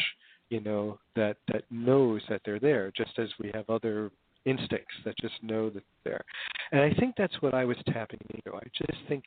you 0.49 0.59
know, 0.59 0.97
that 1.15 1.37
that 1.53 1.63
knows 1.69 2.21
that 2.29 2.41
they're 2.43 2.59
there, 2.59 2.91
just 2.97 3.17
as 3.19 3.29
we 3.39 3.51
have 3.53 3.69
other 3.69 4.11
instincts 4.45 4.95
that 5.05 5.15
just 5.19 5.35
know 5.43 5.69
that 5.69 5.83
they're 6.03 6.13
there. 6.13 6.25
And 6.71 6.81
I 6.81 6.99
think 6.99 7.15
that's 7.15 7.39
what 7.41 7.53
I 7.53 7.63
was 7.63 7.77
tapping 7.93 8.19
into. 8.33 8.57
I 8.57 8.63
just 8.75 8.99
think 9.07 9.23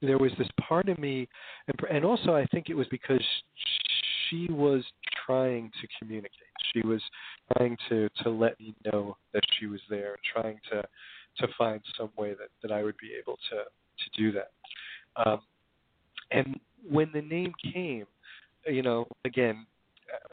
there 0.00 0.18
was 0.18 0.32
this 0.38 0.48
part 0.68 0.88
of 0.88 0.98
me, 0.98 1.28
and, 1.68 1.76
and 1.94 2.04
also 2.04 2.34
I 2.34 2.46
think 2.46 2.70
it 2.70 2.74
was 2.74 2.86
because 2.90 3.22
she 4.34 4.52
was 4.52 4.84
trying 5.26 5.70
to 5.80 5.88
communicate. 5.98 6.32
She 6.72 6.86
was 6.86 7.02
trying 7.56 7.76
to 7.88 8.08
to 8.22 8.30
let 8.30 8.58
me 8.58 8.74
know 8.84 9.16
that 9.32 9.42
she 9.58 9.66
was 9.66 9.80
there, 9.88 10.16
trying 10.32 10.58
to 10.70 10.82
to 11.38 11.52
find 11.56 11.80
some 11.96 12.10
way 12.16 12.30
that 12.30 12.48
that 12.62 12.72
I 12.72 12.82
would 12.82 12.96
be 12.98 13.12
able 13.18 13.38
to 13.50 13.56
to 13.56 14.22
do 14.22 14.32
that. 14.32 14.50
Um, 15.24 15.40
and 16.30 16.58
when 16.88 17.10
the 17.12 17.22
name 17.22 17.52
came, 17.72 18.06
you 18.66 18.82
know, 18.82 19.06
again, 19.24 19.66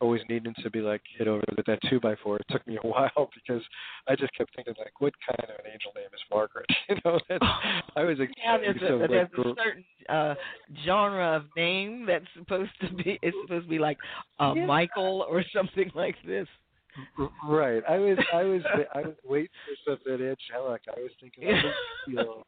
always 0.02 0.22
needing 0.30 0.54
to 0.64 0.70
be 0.70 0.82
like 0.82 1.02
hit 1.18 1.28
over 1.28 1.44
with 1.56 1.66
that 1.66 1.80
two 1.90 2.00
by 2.00 2.16
four. 2.24 2.38
It 2.38 2.46
took 2.50 2.66
me 2.68 2.78
a 2.84 2.88
while 2.88 3.30
because 3.34 3.62
I 4.08 4.16
just 4.16 4.36
kept 4.36 4.56
thinking 4.56 4.74
like, 4.80 5.00
what 5.00 5.14
kind 5.28 5.50
of 5.50 5.64
an 5.64 5.72
angel 5.72 5.92
name 5.96 6.10
is 6.14 6.22
Margaret? 6.32 6.66
you 6.90 6.96
know, 7.06 7.20
that's, 7.30 7.44
I 7.96 8.04
was 8.04 8.18
yeah, 8.20 8.58
there's, 8.58 8.80
so, 8.80 8.96
a, 8.96 9.00
like, 9.00 9.10
there's 9.10 9.30
a 9.38 9.54
certain 9.64 9.86
uh 10.10 10.36
genre 10.86 11.38
of 11.38 11.44
name 11.56 12.06
that's 12.06 12.26
supposed 12.38 12.72
to 12.82 12.94
be 12.96 13.20
it's 13.22 13.38
supposed 13.44 13.66
to 13.66 13.70
be 13.70 13.80
like 13.80 13.98
uh 14.40 14.54
yeah. 14.56 14.66
Michael 14.66 15.26
or 15.30 15.44
something 15.54 15.92
like 15.96 16.16
this. 16.26 16.48
Right. 17.48 17.82
I 17.88 17.98
was 17.98 18.18
I 18.34 18.44
was 18.44 18.62
I 18.94 19.02
was 19.02 19.16
waiting 19.24 19.50
for 19.66 19.92
something 19.92 20.14
angelic. 20.14 20.82
I 20.90 21.00
was 21.00 21.12
thinking, 21.22 21.44
you 22.08 22.16
know, 22.16 22.44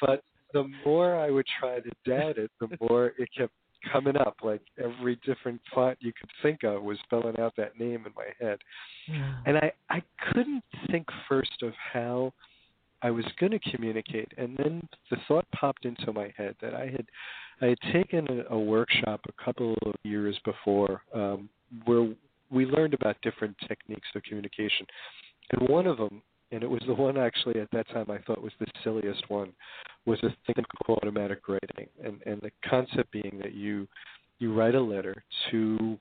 but 0.00 0.22
the 0.54 0.64
more 0.84 1.14
I 1.14 1.30
would 1.30 1.46
try 1.60 1.80
to 1.80 1.90
dad 2.06 2.38
it, 2.38 2.50
the 2.60 2.68
more 2.88 3.12
it 3.18 3.28
kept 3.36 3.52
coming 3.92 4.16
up. 4.16 4.36
Like 4.42 4.62
every 4.82 5.16
different 5.24 5.60
font 5.74 5.98
you 6.00 6.12
could 6.12 6.30
think 6.42 6.64
of 6.64 6.82
was 6.82 6.98
spelling 7.04 7.38
out 7.38 7.54
that 7.56 7.78
name 7.78 8.04
in 8.06 8.12
my 8.16 8.28
head. 8.40 8.58
Yeah. 9.08 9.34
And 9.46 9.58
I, 9.58 9.72
I 9.90 10.02
couldn't 10.32 10.64
think 10.90 11.06
first 11.28 11.62
of 11.62 11.72
how 11.92 12.32
I 13.02 13.10
was 13.10 13.24
going 13.38 13.52
to 13.52 13.70
communicate, 13.70 14.32
and 14.36 14.56
then 14.56 14.88
the 15.10 15.18
thought 15.28 15.46
popped 15.52 15.84
into 15.84 16.12
my 16.12 16.32
head 16.36 16.56
that 16.60 16.74
I 16.74 16.86
had 16.86 17.06
I 17.60 17.66
had 17.66 17.78
taken 17.92 18.26
a, 18.28 18.54
a 18.54 18.58
workshop 18.58 19.20
a 19.28 19.44
couple 19.44 19.76
of 19.86 19.94
years 20.02 20.38
before 20.44 21.02
um, 21.14 21.48
where 21.84 22.08
we 22.50 22.66
learned 22.66 22.94
about 22.94 23.16
different 23.22 23.56
techniques 23.68 24.08
of 24.14 24.22
communication, 24.24 24.86
and 25.52 25.68
one 25.68 25.86
of 25.86 25.96
them, 25.96 26.22
and 26.50 26.62
it 26.62 26.70
was 26.70 26.82
the 26.86 26.94
one 26.94 27.16
actually 27.16 27.60
at 27.60 27.70
that 27.72 27.88
time 27.88 28.06
I 28.10 28.18
thought 28.18 28.42
was 28.42 28.52
the 28.58 28.66
silliest 28.82 29.28
one, 29.28 29.52
was 30.06 30.18
a 30.22 30.34
thing 30.46 30.64
called 30.84 30.98
automatic 31.02 31.48
writing, 31.48 31.88
and 32.02 32.20
and 32.26 32.40
the 32.40 32.50
concept 32.68 33.10
being 33.12 33.38
that 33.42 33.54
you 33.54 33.86
you 34.38 34.54
write 34.54 34.74
a 34.74 34.80
letter 34.80 35.14
to 35.50 35.98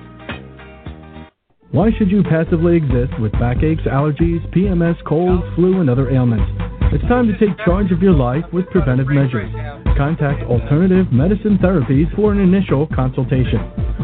Why 1.72 1.90
should 1.98 2.10
you 2.10 2.24
passively 2.24 2.78
exist 2.78 3.20
with 3.20 3.34
backaches, 3.34 3.86
allergies, 3.86 4.42
PMS, 4.56 5.04
colds, 5.04 5.44
flu, 5.56 5.82
and 5.82 5.90
other 5.90 6.10
ailments? 6.10 6.50
It's 6.94 7.04
time 7.10 7.28
to 7.28 7.38
take 7.38 7.58
charge 7.66 7.92
of 7.92 8.02
your 8.02 8.14
life 8.14 8.46
with 8.54 8.66
preventive 8.68 9.08
measures. 9.08 9.52
Contact 9.98 10.44
Alternative 10.44 11.12
Medicine 11.12 11.58
Therapies 11.58 12.10
for 12.16 12.32
an 12.32 12.40
initial 12.40 12.88
consultation. 12.96 13.85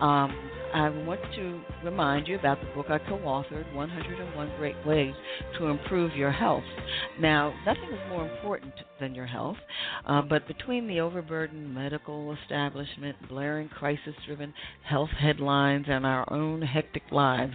Um, 0.00 0.50
I 0.72 0.90
want 0.90 1.20
to 1.34 1.60
remind 1.82 2.28
you 2.28 2.38
about 2.38 2.60
the 2.60 2.66
book 2.74 2.86
I 2.90 2.98
co-authored, 2.98 3.72
101 3.74 4.52
Great 4.58 4.76
Ways 4.86 5.14
to 5.58 5.66
Improve 5.66 6.14
Your 6.14 6.30
Health. 6.30 6.64
Now, 7.18 7.54
nothing 7.64 7.88
is 7.92 7.98
more 8.08 8.28
important 8.28 8.74
than 9.00 9.14
your 9.14 9.26
health, 9.26 9.56
uh, 10.06 10.22
but 10.22 10.46
between 10.46 10.86
the 10.86 11.00
overburdened 11.00 11.74
medical 11.74 12.36
establishment, 12.42 13.16
blaring 13.28 13.68
crisis-driven 13.68 14.52
health 14.84 15.10
headlines, 15.10 15.86
and 15.88 16.04
our 16.04 16.30
own 16.32 16.62
hectic 16.62 17.02
lives, 17.10 17.54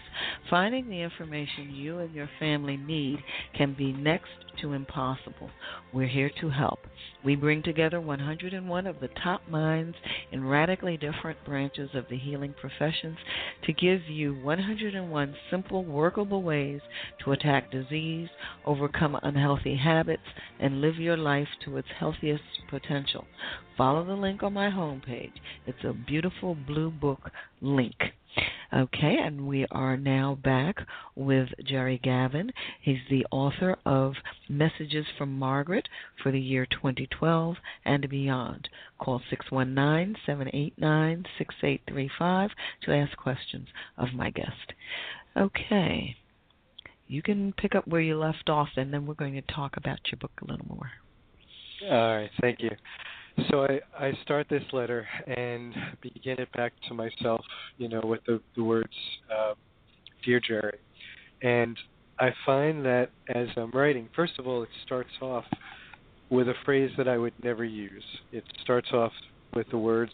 finding 0.49 0.89
the 0.89 1.01
information 1.01 1.73
you 1.73 1.99
and 1.99 2.13
your 2.13 2.29
family 2.39 2.77
need 2.77 3.19
can 3.57 3.73
be 3.73 3.91
next 3.91 4.29
to 4.61 4.73
impossible. 4.73 5.49
We're 5.91 6.07
here 6.07 6.31
to 6.41 6.49
help. 6.49 6.79
We 7.23 7.35
bring 7.35 7.63
together 7.63 7.99
101 7.99 8.87
of 8.87 8.99
the 8.99 9.09
top 9.23 9.41
minds 9.49 9.95
in 10.31 10.45
radically 10.45 10.97
different 10.97 11.43
branches 11.45 11.89
of 11.93 12.05
the 12.09 12.17
healing 12.17 12.53
professions 12.59 13.17
to 13.65 13.73
give 13.73 14.01
you 14.09 14.35
101 14.35 15.35
simple, 15.49 15.83
workable 15.85 16.43
ways 16.43 16.81
to 17.23 17.31
attack 17.31 17.71
disease, 17.71 18.29
overcome 18.65 19.17
unhealthy 19.23 19.75
habits, 19.75 20.23
and 20.59 20.81
live 20.81 20.97
your 20.97 21.17
life 21.17 21.32
to 21.63 21.77
its 21.77 21.87
healthiest 21.99 22.43
potential. 22.69 23.25
Follow 23.77 24.05
the 24.05 24.13
link 24.13 24.43
on 24.43 24.53
my 24.53 24.69
homepage. 24.69 25.33
It's 25.65 25.83
a 25.83 25.93
beautiful 25.93 26.55
blue 26.55 26.91
book 26.91 27.31
link. 27.61 27.95
Okay, 28.73 29.17
and 29.23 29.47
we 29.47 29.65
are 29.71 29.97
now 29.97 30.37
back 30.43 30.77
with 31.15 31.49
Gerry 31.65 31.99
Gavin. 32.03 32.51
He's 32.81 32.99
the 33.09 33.25
author 33.31 33.77
of 33.85 34.13
Messages 34.49 35.05
from 35.17 35.37
Margaret 35.37 35.87
for 36.21 36.31
the 36.31 36.39
year 36.39 36.65
2012 36.65 37.55
and 37.85 38.09
beyond. 38.09 38.69
Call 38.99 39.21
619 39.29 40.15
789 40.25 41.25
6835 41.37 42.49
to 42.83 42.93
ask 42.93 43.17
questions 43.17 43.67
of 43.97 44.13
my 44.13 44.29
guest. 44.29 44.73
Okay, 45.37 46.15
you 47.07 47.21
can 47.21 47.53
pick 47.53 47.75
up 47.75 47.87
where 47.87 48.01
you 48.01 48.17
left 48.17 48.49
off, 48.49 48.69
and 48.75 48.93
then 48.93 49.05
we're 49.05 49.13
going 49.13 49.35
to 49.35 49.53
talk 49.53 49.77
about 49.77 49.99
your 50.11 50.17
book 50.19 50.31
a 50.41 50.51
little 50.51 50.65
more. 50.67 50.91
All 51.89 52.15
right, 52.17 52.29
thank 52.41 52.61
you. 52.61 52.71
So 53.49 53.65
I, 53.65 53.79
I 53.97 54.11
start 54.23 54.47
this 54.49 54.63
letter 54.71 55.07
and 55.25 55.73
begin 56.01 56.39
it 56.39 56.51
back 56.53 56.73
to 56.87 56.93
myself, 56.93 57.41
you 57.77 57.89
know, 57.89 58.01
with 58.03 58.21
the, 58.27 58.39
the 58.55 58.63
words, 58.63 58.93
uh, 59.31 59.53
Dear 60.23 60.39
Gerry. 60.39 60.77
And 61.41 61.77
I 62.19 62.29
find 62.45 62.85
that 62.85 63.09
as 63.33 63.47
I'm 63.57 63.71
writing, 63.71 64.07
first 64.15 64.33
of 64.39 64.47
all, 64.47 64.63
it 64.63 64.69
starts 64.85 65.09
off 65.21 65.45
with 66.29 66.47
a 66.47 66.53
phrase 66.63 66.91
that 66.97 67.07
I 67.07 67.17
would 67.17 67.33
never 67.43 67.65
use. 67.65 68.03
It 68.31 68.43
starts 68.61 68.91
off 68.93 69.11
with 69.55 69.67
the 69.69 69.77
words, 69.77 70.11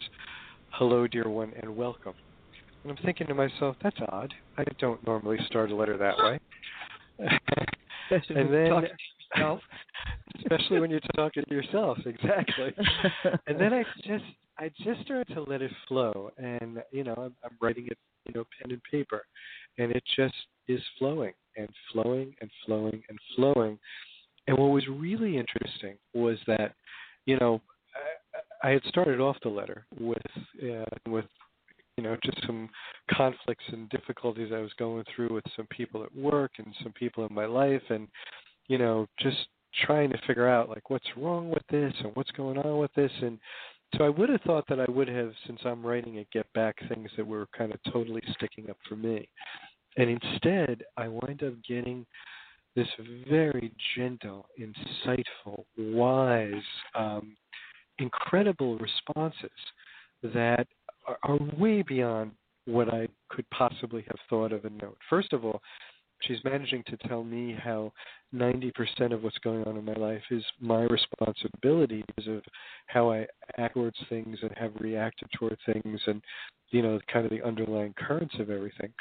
Hello, 0.70 1.06
dear 1.06 1.28
one, 1.28 1.52
and 1.62 1.76
welcome. 1.76 2.14
And 2.82 2.92
I'm 2.92 3.04
thinking 3.04 3.26
to 3.26 3.34
myself, 3.34 3.76
that's 3.82 3.96
odd. 4.08 4.32
I 4.56 4.64
don't 4.78 5.04
normally 5.06 5.38
start 5.46 5.70
a 5.70 5.76
letter 5.76 5.98
that 5.98 6.16
way. 6.16 6.40
and 8.30 8.52
then, 8.52 8.88
yourself. 9.36 9.60
especially 10.38 10.80
when 10.80 10.90
you're 10.90 11.00
talking 11.14 11.44
to 11.48 11.54
yourself, 11.54 11.98
exactly. 12.06 12.74
and 13.46 13.60
then 13.60 13.72
I 13.72 13.84
just 14.06 14.24
I 14.58 14.70
just 14.84 15.00
started 15.02 15.32
to 15.34 15.42
let 15.42 15.62
it 15.62 15.70
flow, 15.88 16.30
and 16.38 16.82
you 16.92 17.04
know 17.04 17.14
I'm, 17.16 17.34
I'm 17.44 17.56
writing 17.60 17.86
it, 17.90 17.98
you 18.26 18.34
know, 18.34 18.44
pen 18.60 18.72
and 18.72 18.82
paper, 18.90 19.22
and 19.78 19.92
it 19.92 20.02
just 20.16 20.34
is 20.68 20.80
flowing 20.98 21.32
and 21.56 21.68
flowing 21.92 22.34
and 22.40 22.50
flowing 22.64 23.02
and 23.08 23.18
flowing. 23.36 23.78
And 24.46 24.56
what 24.58 24.70
was 24.70 24.84
really 24.88 25.36
interesting 25.36 25.96
was 26.14 26.38
that, 26.46 26.74
you 27.26 27.38
know, 27.38 27.60
I, 28.62 28.68
I 28.68 28.72
had 28.72 28.82
started 28.84 29.20
off 29.20 29.36
the 29.42 29.48
letter 29.48 29.86
with 29.98 30.18
uh, 30.62 30.84
with 31.08 31.26
you 31.96 32.04
know 32.04 32.16
just 32.24 32.38
some 32.46 32.68
conflicts 33.12 33.64
and 33.68 33.88
difficulties 33.90 34.50
I 34.54 34.60
was 34.60 34.72
going 34.78 35.04
through 35.14 35.34
with 35.34 35.44
some 35.56 35.66
people 35.66 36.02
at 36.02 36.14
work 36.16 36.52
and 36.58 36.74
some 36.82 36.92
people 36.92 37.26
in 37.26 37.34
my 37.34 37.46
life, 37.46 37.82
and 37.90 38.08
you 38.70 38.78
know, 38.78 39.06
just 39.18 39.48
trying 39.84 40.10
to 40.10 40.18
figure 40.26 40.48
out 40.48 40.68
like 40.68 40.90
what's 40.90 41.16
wrong 41.16 41.50
with 41.50 41.62
this 41.70 41.92
and 42.04 42.12
what's 42.14 42.30
going 42.32 42.58
on 42.58 42.78
with 42.78 42.92
this 42.94 43.10
and 43.20 43.38
so 43.96 44.04
I 44.04 44.08
would 44.08 44.28
have 44.28 44.40
thought 44.42 44.66
that 44.68 44.78
I 44.78 44.88
would 44.88 45.08
have, 45.08 45.32
since 45.48 45.58
I'm 45.64 45.84
writing 45.84 46.16
it, 46.16 46.28
get 46.32 46.46
back 46.52 46.76
things 46.88 47.10
that 47.16 47.26
were 47.26 47.48
kind 47.56 47.72
of 47.74 47.92
totally 47.92 48.22
sticking 48.36 48.70
up 48.70 48.76
for 48.88 48.94
me. 48.94 49.28
And 49.96 50.08
instead, 50.08 50.84
I 50.96 51.08
wind 51.08 51.42
up 51.42 51.54
getting 51.66 52.06
this 52.76 52.86
very 53.28 53.72
gentle, 53.96 54.46
insightful, 54.60 55.64
wise, 55.76 56.52
um, 56.94 57.36
incredible 57.98 58.78
responses 58.78 59.50
that 60.22 60.68
are, 61.08 61.18
are 61.24 61.38
way 61.58 61.82
beyond 61.82 62.30
what 62.66 62.94
I 62.94 63.08
could 63.28 63.48
possibly 63.50 64.04
have 64.06 64.18
thought 64.28 64.52
of 64.52 64.64
a 64.64 64.70
note. 64.70 64.98
First 65.08 65.32
of 65.32 65.44
all, 65.44 65.60
she's 66.22 66.42
managing 66.44 66.82
to 66.88 66.96
tell 67.08 67.24
me 67.24 67.56
how 67.62 67.92
90% 68.34 69.12
of 69.12 69.22
what's 69.22 69.38
going 69.38 69.64
on 69.64 69.76
in 69.76 69.84
my 69.84 69.94
life 69.94 70.22
is 70.30 70.44
my 70.60 70.82
responsibility 70.82 72.04
because 72.06 72.28
of 72.28 72.42
how 72.86 73.10
I 73.10 73.26
act 73.58 73.74
towards 73.74 73.96
things 74.08 74.38
and 74.42 74.50
have 74.56 74.72
reacted 74.78 75.28
toward 75.38 75.56
things 75.66 76.00
and, 76.06 76.22
you 76.70 76.82
know, 76.82 76.98
kind 77.12 77.24
of 77.24 77.30
the 77.30 77.42
underlying 77.42 77.94
currents 77.94 78.34
of 78.38 78.50
everything. 78.50 78.92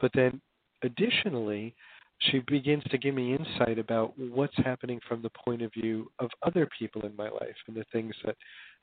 But 0.00 0.12
then 0.14 0.40
additionally, 0.82 1.74
she 2.18 2.40
begins 2.46 2.82
to 2.90 2.98
give 2.98 3.14
me 3.14 3.36
insight 3.36 3.78
about 3.78 4.14
what's 4.18 4.56
happening 4.56 5.00
from 5.06 5.22
the 5.22 5.30
point 5.30 5.62
of 5.62 5.72
view 5.72 6.10
of 6.18 6.30
other 6.42 6.68
people 6.78 7.02
in 7.02 7.14
my 7.16 7.28
life 7.28 7.56
and 7.66 7.76
the 7.76 7.84
things 7.92 8.14
that 8.24 8.36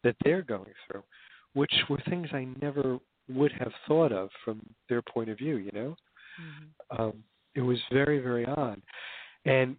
that 0.04 0.16
they're 0.24 0.42
going 0.42 0.74
through, 0.86 1.04
which 1.54 1.74
were 1.90 2.02
things 2.10 2.28
I 2.34 2.48
never 2.62 3.00
would 3.30 3.54
have 3.54 3.72
thought 3.88 4.12
of 4.12 4.30
from 4.44 4.62
their 4.90 5.02
point 5.02 5.30
of 5.30 5.38
view. 5.38 5.58
You 5.58 5.72
know, 5.74 5.96
mm-hmm. 6.40 7.02
um, 7.02 7.24
it 7.56 7.62
was 7.62 7.78
very 7.92 8.20
very 8.20 8.46
odd, 8.46 8.82
and 9.46 9.76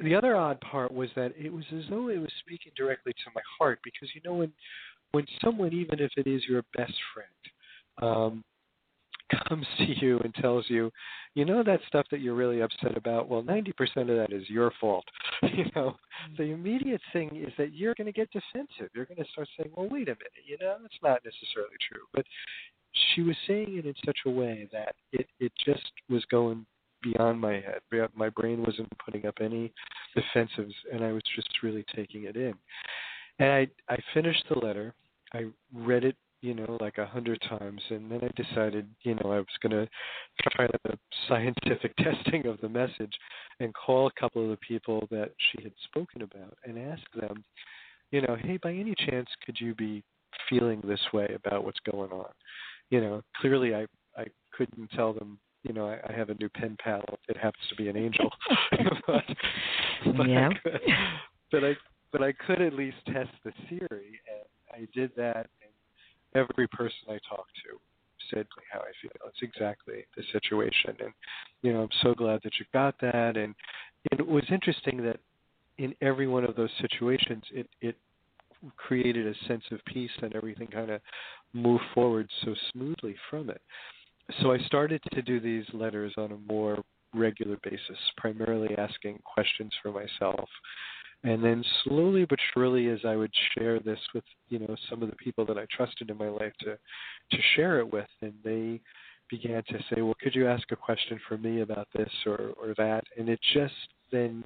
the 0.00 0.14
other 0.14 0.36
odd 0.36 0.60
part 0.60 0.92
was 0.92 1.08
that 1.14 1.32
it 1.38 1.52
was 1.52 1.64
as 1.72 1.84
though 1.88 2.08
it 2.08 2.18
was 2.18 2.32
speaking 2.40 2.72
directly 2.76 3.12
to 3.12 3.30
my 3.34 3.42
heart 3.58 3.78
because 3.84 4.08
you 4.14 4.20
know 4.24 4.34
when 4.34 4.52
when 5.12 5.24
someone 5.42 5.72
even 5.72 6.00
if 6.00 6.10
it 6.16 6.26
is 6.26 6.42
your 6.48 6.62
best 6.76 6.94
friend 7.12 8.02
um 8.02 8.44
comes 9.48 9.66
to 9.78 10.04
you 10.04 10.18
and 10.20 10.34
tells 10.34 10.66
you, 10.68 10.90
you 11.34 11.44
know 11.44 11.62
that 11.62 11.80
stuff 11.88 12.06
that 12.10 12.20
you're 12.20 12.34
really 12.34 12.60
upset 12.60 12.96
about, 12.96 13.28
well 13.28 13.42
90% 13.42 13.70
of 13.96 14.06
that 14.08 14.28
is 14.32 14.48
your 14.48 14.72
fault. 14.80 15.04
you 15.42 15.64
know, 15.74 15.96
the 16.36 16.44
immediate 16.44 17.00
thing 17.12 17.30
is 17.34 17.52
that 17.58 17.74
you're 17.74 17.94
going 17.94 18.06
to 18.06 18.12
get 18.12 18.28
defensive. 18.30 18.90
You're 18.94 19.06
going 19.06 19.22
to 19.22 19.30
start 19.32 19.48
saying, 19.56 19.70
well 19.74 19.88
wait 19.88 20.08
a 20.08 20.16
minute, 20.16 20.44
you 20.46 20.56
know, 20.60 20.76
that's 20.80 20.94
not 21.02 21.22
necessarily 21.24 21.76
true. 21.88 22.02
But 22.12 22.26
she 23.14 23.22
was 23.22 23.36
saying 23.46 23.76
it 23.76 23.86
in 23.86 23.94
such 24.04 24.18
a 24.26 24.30
way 24.30 24.68
that 24.72 24.94
it 25.12 25.26
it 25.40 25.52
just 25.64 25.92
was 26.08 26.24
going 26.26 26.66
beyond 27.02 27.40
my 27.40 27.54
head. 27.54 27.80
My 28.14 28.30
brain 28.30 28.62
wasn't 28.62 28.90
putting 29.04 29.26
up 29.26 29.34
any 29.40 29.72
defensives, 30.16 30.74
and 30.92 31.04
I 31.04 31.12
was 31.12 31.22
just 31.36 31.48
really 31.62 31.84
taking 31.94 32.24
it 32.24 32.36
in. 32.36 32.54
And 33.38 33.50
I 33.50 33.68
I 33.88 33.98
finished 34.12 34.44
the 34.48 34.58
letter. 34.58 34.94
I 35.32 35.46
read 35.74 36.04
it, 36.04 36.16
you 36.40 36.54
know, 36.54 36.78
like 36.80 36.98
a 36.98 37.06
hundred 37.06 37.40
times, 37.48 37.82
and 37.90 38.10
then 38.10 38.20
I 38.22 38.42
decided, 38.42 38.86
you 39.02 39.14
know, 39.16 39.32
I 39.32 39.38
was 39.38 39.46
going 39.60 39.72
to 39.72 39.88
try 40.50 40.66
the 40.84 40.98
scientific 41.28 41.94
testing 41.98 42.46
of 42.46 42.60
the 42.60 42.68
message 42.68 43.12
and 43.60 43.74
call 43.74 44.06
a 44.06 44.20
couple 44.20 44.44
of 44.44 44.50
the 44.50 44.56
people 44.56 45.08
that 45.10 45.32
she 45.38 45.62
had 45.62 45.72
spoken 45.84 46.22
about 46.22 46.56
and 46.64 46.78
ask 46.78 47.02
them, 47.18 47.44
you 48.12 48.20
know, 48.20 48.36
hey, 48.40 48.58
by 48.62 48.72
any 48.72 48.94
chance, 49.08 49.28
could 49.44 49.56
you 49.58 49.74
be 49.74 50.04
feeling 50.48 50.80
this 50.86 51.00
way 51.12 51.28
about 51.34 51.64
what's 51.64 51.80
going 51.90 52.12
on? 52.12 52.30
You 52.90 53.00
know, 53.00 53.22
clearly 53.40 53.74
I 53.74 53.86
I 54.16 54.26
couldn't 54.56 54.90
tell 54.92 55.12
them 55.12 55.38
you 55.64 55.72
know, 55.72 55.88
I, 55.88 55.98
I 56.08 56.16
have 56.16 56.28
a 56.28 56.34
new 56.34 56.48
pen 56.50 56.76
pal. 56.78 57.02
It 57.26 57.36
happens 57.36 57.64
to 57.70 57.74
be 57.74 57.88
an 57.88 57.96
angel. 57.96 58.30
but, 59.06 59.24
but 60.16 60.28
yeah. 60.28 60.50
I 60.50 60.58
could, 60.62 60.80
but 61.50 61.64
I 61.64 61.72
but 62.12 62.22
I 62.22 62.32
could 62.32 62.62
at 62.62 62.74
least 62.74 62.98
test 63.06 63.30
the 63.44 63.52
theory, 63.68 64.20
and 64.30 64.44
I 64.72 64.86
did 64.94 65.10
that. 65.16 65.48
And 65.62 66.46
every 66.48 66.68
person 66.68 66.98
I 67.08 67.18
talked 67.28 67.50
to 67.64 67.78
said 68.30 68.46
how 68.70 68.80
I 68.80 68.92
feel. 69.02 69.10
It's 69.26 69.42
exactly 69.42 70.04
the 70.16 70.22
situation, 70.32 70.96
and 71.00 71.12
you 71.62 71.72
know, 71.72 71.82
I'm 71.82 71.88
so 72.02 72.14
glad 72.14 72.40
that 72.44 72.52
you 72.60 72.66
got 72.72 72.94
that. 73.00 73.36
And, 73.36 73.54
and 74.10 74.20
it 74.20 74.26
was 74.26 74.44
interesting 74.52 75.02
that 75.02 75.18
in 75.78 75.94
every 76.02 76.28
one 76.28 76.44
of 76.44 76.56
those 76.56 76.70
situations, 76.80 77.42
it 77.52 77.68
it 77.80 77.96
created 78.76 79.26
a 79.26 79.48
sense 79.48 79.64
of 79.72 79.78
peace, 79.86 80.10
and 80.22 80.34
everything 80.36 80.66
kind 80.66 80.90
of 80.90 81.00
moved 81.54 81.84
forward 81.94 82.28
so 82.44 82.54
smoothly 82.72 83.14
from 83.30 83.48
it 83.48 83.62
so 84.40 84.52
I 84.52 84.58
started 84.66 85.02
to 85.12 85.22
do 85.22 85.40
these 85.40 85.64
letters 85.72 86.14
on 86.16 86.32
a 86.32 86.52
more 86.52 86.82
regular 87.14 87.56
basis, 87.62 87.98
primarily 88.16 88.74
asking 88.76 89.20
questions 89.24 89.72
for 89.82 89.92
myself. 89.92 90.48
And 91.22 91.42
then 91.42 91.64
slowly 91.84 92.24
but 92.24 92.38
surely 92.52 92.88
as 92.88 93.00
I 93.06 93.16
would 93.16 93.32
share 93.56 93.80
this 93.80 93.98
with, 94.14 94.24
you 94.48 94.58
know, 94.58 94.76
some 94.90 95.02
of 95.02 95.10
the 95.10 95.16
people 95.16 95.46
that 95.46 95.58
I 95.58 95.66
trusted 95.74 96.10
in 96.10 96.18
my 96.18 96.28
life 96.28 96.52
to 96.60 96.76
to 97.30 97.42
share 97.56 97.78
it 97.80 97.90
with 97.90 98.08
and 98.20 98.34
they 98.44 98.80
began 99.30 99.62
to 99.68 99.78
say, 99.90 100.02
Well, 100.02 100.16
could 100.20 100.34
you 100.34 100.46
ask 100.46 100.70
a 100.70 100.76
question 100.76 101.18
for 101.26 101.38
me 101.38 101.62
about 101.62 101.88
this 101.94 102.10
or, 102.26 102.52
or 102.60 102.74
that? 102.76 103.04
And 103.16 103.28
it 103.30 103.40
just 103.54 103.72
then 104.12 104.44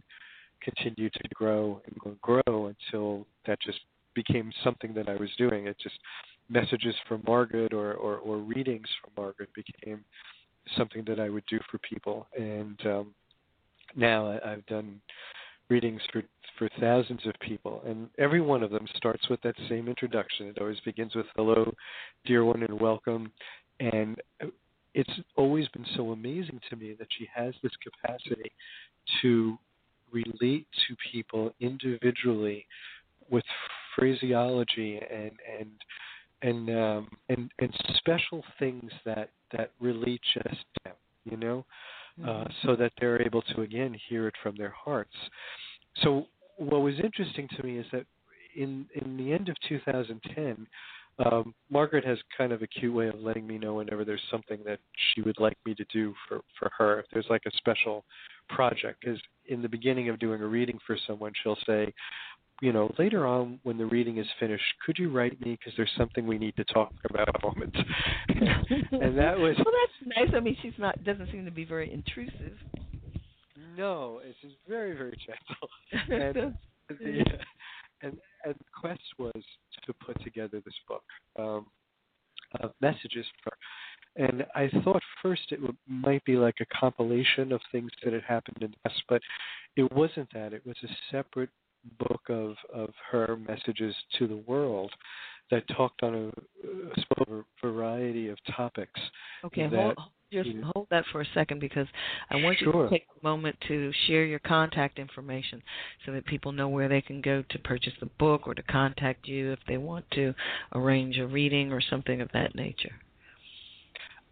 continued 0.63 1.13
to 1.15 1.29
grow 1.35 1.81
and 1.87 2.21
grow 2.21 2.73
until 2.73 3.27
that 3.47 3.61
just 3.61 3.81
became 4.15 4.53
something 4.63 4.95
that 4.95 5.09
I 5.09 5.17
was 5.17 5.31
doing. 5.37 5.67
It 5.67 5.77
just 5.83 5.99
messages 6.49 6.95
from 7.07 7.23
Margaret 7.27 7.73
or, 7.73 7.95
or, 7.95 8.17
or 8.17 8.39
readings 8.39 8.89
from 9.01 9.13
Margaret 9.23 9.51
became 9.55 10.05
something 10.77 11.05
that 11.07 11.21
I 11.21 11.29
would 11.29 11.45
do 11.49 11.59
for 11.71 11.79
people. 11.79 12.27
And 12.37 12.79
um, 12.87 13.15
now 13.97 14.27
I, 14.29 14.53
I've 14.53 14.67
done 14.67 15.01
readings 15.69 16.01
for 16.13 16.23
for 16.59 16.69
thousands 16.81 17.25
of 17.25 17.35
people, 17.41 17.83
and 17.87 18.09
every 18.19 18.41
one 18.41 18.65
of 18.65 18.73
them 18.73 18.87
starts 18.97 19.29
with 19.29 19.41
that 19.43 19.55
same 19.69 19.87
introduction. 19.87 20.49
It 20.49 20.59
always 20.61 20.81
begins 20.81 21.15
with 21.15 21.27
"Hello, 21.37 21.73
dear 22.25 22.45
one, 22.45 22.65
and 22.65 22.81
welcome." 22.81 23.31
And 23.79 24.21
it's 24.95 25.21
always 25.37 25.69
been 25.69 25.87
so 25.95 26.11
amazing 26.11 26.61
to 26.69 26.77
me 26.77 26.97
that 26.99 27.07
she 27.17 27.29
has 27.33 27.55
this 27.63 27.73
capacity 27.77 28.51
to 29.23 29.57
relate 30.11 30.67
to 30.89 30.97
people 31.13 31.55
individually 31.61 32.67
with 33.31 33.45
phraseology 33.95 34.99
and 35.11 35.33
and 35.61 35.71
and 36.43 36.71
um, 36.71 37.09
and 37.29 37.51
and 37.59 37.73
special 37.97 38.45
things 38.59 38.91
that 39.05 39.31
that 39.53 39.73
relate 39.81 40.21
just 40.35 40.65
you 41.25 41.37
know, 41.37 41.65
uh, 42.23 42.27
mm-hmm. 42.27 42.43
uh, 42.43 42.45
so 42.65 42.77
that 42.77 42.93
they're 43.01 43.23
able 43.23 43.43
to 43.43 43.63
again 43.63 43.97
hear 44.09 44.29
it 44.29 44.35
from 44.43 44.57
their 44.57 44.75
hearts. 44.85 45.15
So 46.03 46.27
what 46.57 46.81
was 46.81 46.95
interesting 47.03 47.49
to 47.57 47.63
me 47.63 47.79
is 47.79 47.87
that 47.93 48.07
in 48.57 48.87
in 48.95 49.17
the 49.17 49.33
end 49.33 49.49
of 49.49 49.57
2010, 49.69 50.67
um, 51.25 51.55
Margaret 51.71 52.05
has 52.05 52.19
kind 52.37 52.53
of 52.53 52.63
a 52.63 52.67
cute 52.67 52.95
way 52.95 53.09
of 53.09 53.17
letting 53.17 53.47
me 53.47 53.59
know 53.59 53.75
whenever 53.75 54.05
there's 54.05 54.23
something 54.31 54.59
that 54.65 54.79
she 55.15 55.23
would 55.23 55.39
like 55.41 55.59
me 55.67 55.75
to 55.75 55.85
do 55.93 56.15
for 56.29 56.41
for 56.59 56.71
her. 56.77 57.01
If 57.01 57.07
there's 57.13 57.27
like 57.29 57.43
a 57.47 57.57
special 57.57 58.05
project, 58.49 59.01
because 59.01 59.21
in 59.47 59.63
the 59.63 59.69
beginning 59.69 60.09
of 60.09 60.19
doing 60.19 60.41
a 60.41 60.47
reading 60.47 60.79
for 60.87 60.97
someone, 61.07 61.33
she'll 61.43 61.59
say, 61.67 61.93
you 62.61 62.73
know, 62.73 62.93
later 62.99 63.27
on 63.27 63.61
when 63.63 63.79
the 63.79 63.87
reading 63.87 64.19
is 64.19 64.27
finished, 64.41 64.65
could 64.85 64.99
you 64.99 65.11
write 65.11 65.41
me 65.41 65.57
because 65.59 65.75
there's 65.77 65.93
something 65.97 66.27
we 66.27 66.39
need 66.39 66.57
to 66.57 66.65
talk 66.65 66.93
about 67.09 67.29
a 67.29 67.47
moment. 67.47 67.75
and 68.29 69.17
that 69.17 69.39
was 69.39 69.57
well, 69.57 69.75
that's 69.75 70.17
nice. 70.17 70.35
I 70.37 70.41
mean, 70.41 70.57
she's 70.63 70.73
not 70.79 71.03
doesn't 71.05 71.31
seem 71.31 71.45
to 71.45 71.51
be 71.51 71.65
very 71.65 71.93
intrusive. 71.93 72.57
No, 73.77 74.21
it's 74.25 74.39
just 74.43 74.57
very 74.69 74.97
very 74.97 75.17
gentle. 75.25 75.69
and 76.39 76.55
the 76.89 77.25
and 78.03 78.19
and 78.45 78.55
the 78.55 78.65
quest 78.79 79.01
was 79.19 79.43
to 79.87 79.93
put 80.05 80.21
together 80.23 80.61
this 80.65 80.75
book 80.89 81.05
um, 81.39 81.67
of 82.61 82.73
messages 82.81 83.27
for. 83.43 83.53
And 84.17 84.45
I 84.57 84.69
thought 84.83 85.03
first 85.23 85.53
it 85.53 85.63
would, 85.63 85.77
might 85.87 86.25
be 86.25 86.37
like 86.37 86.57
a 86.61 86.67
compilation 86.75 87.53
of 87.53 87.61
things 87.71 87.91
that 88.03 88.13
had 88.13 88.25
happened 88.25 88.57
in 88.63 88.73
the 88.73 88.77
past, 88.89 89.01
but 89.09 89.23
it 89.77 89.93
wasn't 89.93 90.29
that. 90.33 90.53
It 90.53 90.67
was 90.67 90.75
a 90.83 90.89
separate 91.13 91.51
book 91.99 92.23
of, 92.29 92.55
of 92.75 92.91
her 93.11 93.37
messages 93.37 93.95
to 94.19 94.27
the 94.27 94.37
world 94.37 94.93
that 95.51 95.67
talked 95.77 96.03
on 96.03 96.15
a, 96.15 97.23
a 97.23 97.43
variety 97.63 98.29
of 98.29 98.39
topics. 98.55 99.01
Okay, 99.45 99.63
that, 99.63 99.95
hold, 99.97 99.97
just 100.33 100.49
you 100.49 100.61
know, 100.61 100.71
hold 100.75 100.89
that 100.91 101.05
for 101.11 101.23
a 101.23 101.27
second 101.35 101.61
because 101.61 101.87
I 102.31 102.37
want 102.37 102.59
sure. 102.59 102.75
you 102.75 102.83
to 102.85 102.91
take 102.91 103.07
a 103.21 103.27
moment 103.27 103.57
to 103.69 103.91
share 104.07 104.25
your 104.25 104.41
contact 104.41 104.99
information 104.99 105.63
so 106.05 106.13
that 106.13 106.27
people 106.27 106.53
know 106.53 106.69
where 106.69 106.89
they 106.89 107.01
can 107.01 107.21
go 107.21 107.43
to 107.49 107.59
purchase 107.61 107.95
the 108.01 108.11
book 108.19 108.47
or 108.47 108.55
to 108.55 108.63
contact 108.63 109.27
you 109.27 109.53
if 109.53 109.59
they 109.67 109.79
want 109.79 110.05
to 110.13 110.35
arrange 110.75 111.19
a 111.19 111.27
reading 111.27 111.73
or 111.73 111.81
something 111.81 112.21
of 112.21 112.29
that 112.33 112.55
nature. 112.55 112.93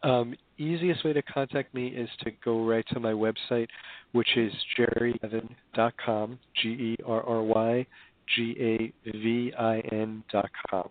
Um, 0.07 0.35
easiest 0.57 1.05
way 1.05 1.13
to 1.13 1.23
contact 1.23 1.75
me 1.75 1.89
is 1.89 2.09
to 2.21 2.31
go 2.45 2.65
right 2.65 2.87
to 2.93 3.01
my 3.01 3.13
website, 3.13 3.67
which 4.13 4.37
is 4.37 4.53
gerrygavin.com, 4.79 6.39
G 6.63 6.69
E 6.69 6.97
R 7.05 7.23
R 7.23 7.43
Y 7.43 7.87
G 8.35 8.55
A 8.61 9.11
V 9.11 9.53
I 9.59 9.81
N.com. 9.91 10.89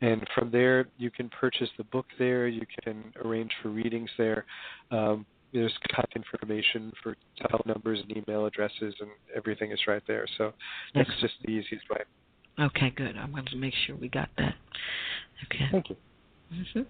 And 0.00 0.24
from 0.34 0.50
there, 0.52 0.86
you 0.96 1.10
can 1.10 1.28
purchase 1.28 1.68
the 1.76 1.84
book 1.84 2.06
there. 2.18 2.46
You 2.46 2.62
can 2.84 3.12
arrange 3.24 3.50
for 3.62 3.70
readings 3.70 4.10
there. 4.16 4.44
Um, 4.92 5.26
there's 5.52 5.72
contact 5.90 6.16
information 6.16 6.92
for 7.02 7.16
telephone 7.38 7.74
numbers 7.74 8.00
and 8.00 8.16
email 8.16 8.46
addresses, 8.46 8.94
and 9.00 9.10
everything 9.36 9.72
is 9.72 9.80
right 9.86 10.02
there. 10.06 10.26
So 10.38 10.52
that's 10.94 11.10
just 11.20 11.34
the 11.44 11.50
easiest 11.50 11.88
way. 11.90 12.00
Okay, 12.60 12.90
good. 12.96 13.16
I 13.16 13.26
wanted 13.26 13.50
to 13.50 13.56
make 13.56 13.74
sure 13.86 13.96
we 13.96 14.08
got 14.08 14.28
that. 14.38 14.54
Okay. 15.44 15.66
Thank 15.70 15.90
you. 15.90 15.96
Mm-hmm. 16.52 16.80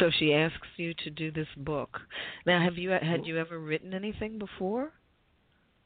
So 0.00 0.10
she 0.18 0.34
asks 0.34 0.66
you 0.76 0.94
to 1.04 1.10
do 1.10 1.30
this 1.30 1.48
book. 1.56 2.00
Now, 2.44 2.62
have 2.62 2.76
you 2.76 2.90
had 2.90 3.26
you 3.26 3.38
ever 3.38 3.58
written 3.58 3.94
anything 3.94 4.38
before? 4.38 4.92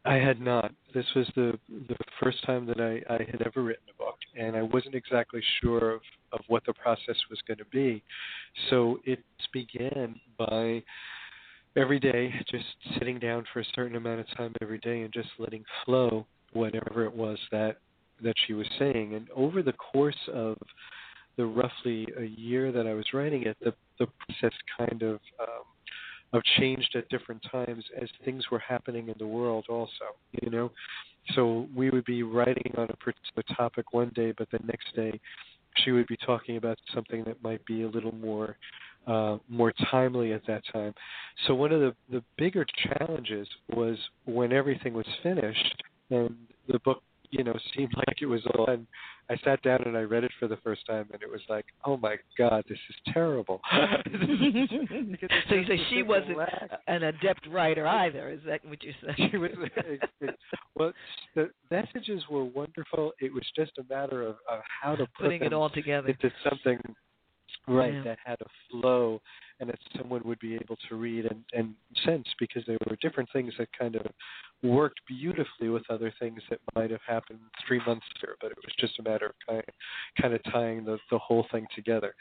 I 0.04 0.14
had 0.14 0.40
not. 0.40 0.72
This 0.94 1.04
was 1.14 1.26
the 1.36 1.58
the 1.68 1.96
first 2.22 2.44
time 2.44 2.66
that 2.66 2.80
I, 2.80 3.02
I 3.12 3.18
had 3.30 3.42
ever 3.44 3.62
written 3.62 3.84
a 3.90 4.02
book, 4.02 4.16
and 4.38 4.56
I 4.56 4.62
wasn't 4.62 4.94
exactly 4.94 5.42
sure 5.60 5.92
of, 5.92 6.00
of 6.32 6.40
what 6.48 6.64
the 6.64 6.72
process 6.72 7.16
was 7.28 7.38
going 7.46 7.58
to 7.58 7.66
be. 7.66 8.02
So 8.70 8.98
it 9.04 9.20
began 9.52 10.18
by 10.38 10.82
every 11.76 12.00
day 12.00 12.34
just 12.50 12.64
sitting 12.98 13.18
down 13.18 13.44
for 13.52 13.60
a 13.60 13.64
certain 13.74 13.96
amount 13.96 14.20
of 14.20 14.26
time 14.36 14.54
every 14.62 14.78
day 14.78 15.02
and 15.02 15.12
just 15.12 15.28
letting 15.38 15.64
flow 15.84 16.26
whatever 16.52 17.04
it 17.04 17.14
was 17.14 17.38
that 17.52 17.76
that 18.22 18.34
she 18.46 18.54
was 18.54 18.66
saying. 18.78 19.14
And 19.14 19.28
over 19.34 19.62
the 19.62 19.72
course 19.74 20.28
of 20.32 20.56
the 21.36 21.44
roughly 21.44 22.06
a 22.18 22.24
year 22.24 22.72
that 22.72 22.86
I 22.86 22.94
was 22.94 23.06
writing 23.12 23.44
it, 23.44 23.56
the 23.60 23.74
the 24.00 24.08
process 24.18 24.56
kind 24.76 25.02
of 25.02 25.20
um, 25.38 25.64
of 26.32 26.42
changed 26.58 26.94
at 26.96 27.08
different 27.08 27.44
times 27.50 27.84
as 28.00 28.08
things 28.24 28.44
were 28.50 28.58
happening 28.58 29.08
in 29.08 29.14
the 29.18 29.26
world 29.26 29.66
also 29.68 30.16
you 30.42 30.50
know? 30.50 30.70
So 31.34 31.68
we 31.76 31.90
would 31.90 32.06
be 32.06 32.22
writing 32.22 32.72
on 32.76 32.88
a 32.90 32.96
particular 32.96 33.44
topic 33.56 33.92
one 33.92 34.10
day 34.14 34.32
but 34.36 34.50
the 34.50 34.60
next 34.66 34.94
day 34.96 35.20
she 35.76 35.92
would 35.92 36.06
be 36.08 36.16
talking 36.26 36.56
about 36.56 36.78
something 36.94 37.22
that 37.24 37.42
might 37.42 37.64
be 37.66 37.82
a 37.82 37.88
little 37.88 38.14
more 38.14 38.56
uh, 39.06 39.38
more 39.48 39.72
timely 39.90 40.34
at 40.34 40.42
that 40.46 40.62
time. 40.72 40.92
So 41.46 41.54
one 41.54 41.72
of 41.72 41.80
the 41.80 41.94
the 42.10 42.22
bigger 42.36 42.66
challenges 42.84 43.48
was 43.74 43.96
when 44.26 44.52
everything 44.52 44.92
was 44.92 45.06
finished 45.22 45.82
and 46.10 46.36
the 46.68 46.78
book 46.80 47.02
you 47.30 47.44
know 47.44 47.54
seemed 47.76 47.92
like 47.96 48.20
it 48.20 48.26
was 48.26 48.40
all 48.54 48.66
done 48.66 48.86
I 49.30 49.36
sat 49.44 49.62
down 49.62 49.82
and 49.86 49.96
I 49.96 50.00
read 50.00 50.24
it 50.24 50.32
for 50.40 50.48
the 50.48 50.56
first 50.56 50.84
time, 50.86 51.06
and 51.12 51.22
it 51.22 51.30
was 51.30 51.40
like, 51.48 51.64
oh 51.84 51.96
my 51.96 52.16
god, 52.36 52.64
this 52.68 52.78
is 52.88 52.96
terrible. 53.14 53.60
so 53.72 55.54
you 55.54 55.66
say 55.68 55.78
she 55.88 56.02
wasn't 56.02 56.38
an 56.88 57.04
adept 57.04 57.46
writer 57.48 57.86
either? 57.86 58.28
Is 58.28 58.40
that 58.46 58.64
what 58.64 58.82
you 58.82 58.92
said? 59.00 59.14
She 59.30 59.36
was. 59.36 59.50
It, 59.76 60.00
it, 60.20 60.36
well, 60.74 60.92
the 61.36 61.50
messages 61.70 62.24
were 62.28 62.44
wonderful. 62.44 63.12
It 63.20 63.32
was 63.32 63.44
just 63.54 63.70
a 63.78 63.84
matter 63.88 64.22
of, 64.22 64.34
of 64.50 64.62
how 64.82 64.96
to 64.96 65.06
put 65.06 65.26
putting 65.26 65.42
it 65.44 65.52
all 65.52 65.70
together 65.70 66.08
into 66.08 66.32
something 66.48 66.80
right 67.68 67.94
Yeah. 67.94 68.02
that 68.02 68.18
had 68.24 68.38
a 68.40 68.46
flow 68.68 69.20
and 69.60 69.68
that 69.68 69.78
someone 69.96 70.22
would 70.24 70.38
be 70.40 70.54
able 70.54 70.76
to 70.88 70.96
read 70.96 71.26
and, 71.26 71.44
and 71.52 71.74
sense 72.04 72.26
because 72.38 72.62
there 72.66 72.78
were 72.88 72.96
different 72.96 73.28
things 73.32 73.52
that 73.58 73.68
kind 73.78 73.94
of 73.94 74.06
worked 74.62 75.00
beautifully 75.06 75.68
with 75.68 75.82
other 75.90 76.12
things 76.18 76.40
that 76.50 76.58
might 76.74 76.90
have 76.90 77.00
happened 77.06 77.38
three 77.66 77.80
months 77.86 78.04
later, 78.16 78.36
but 78.40 78.50
it 78.50 78.58
was 78.58 78.74
just 78.78 78.98
a 78.98 79.02
matter 79.02 79.26
of 79.26 79.32
kind 79.46 79.62
kind 80.20 80.34
of 80.34 80.40
tying 80.52 80.84
the 80.84 80.98
the 81.10 81.18
whole 81.18 81.46
thing 81.50 81.66
together. 81.74 82.14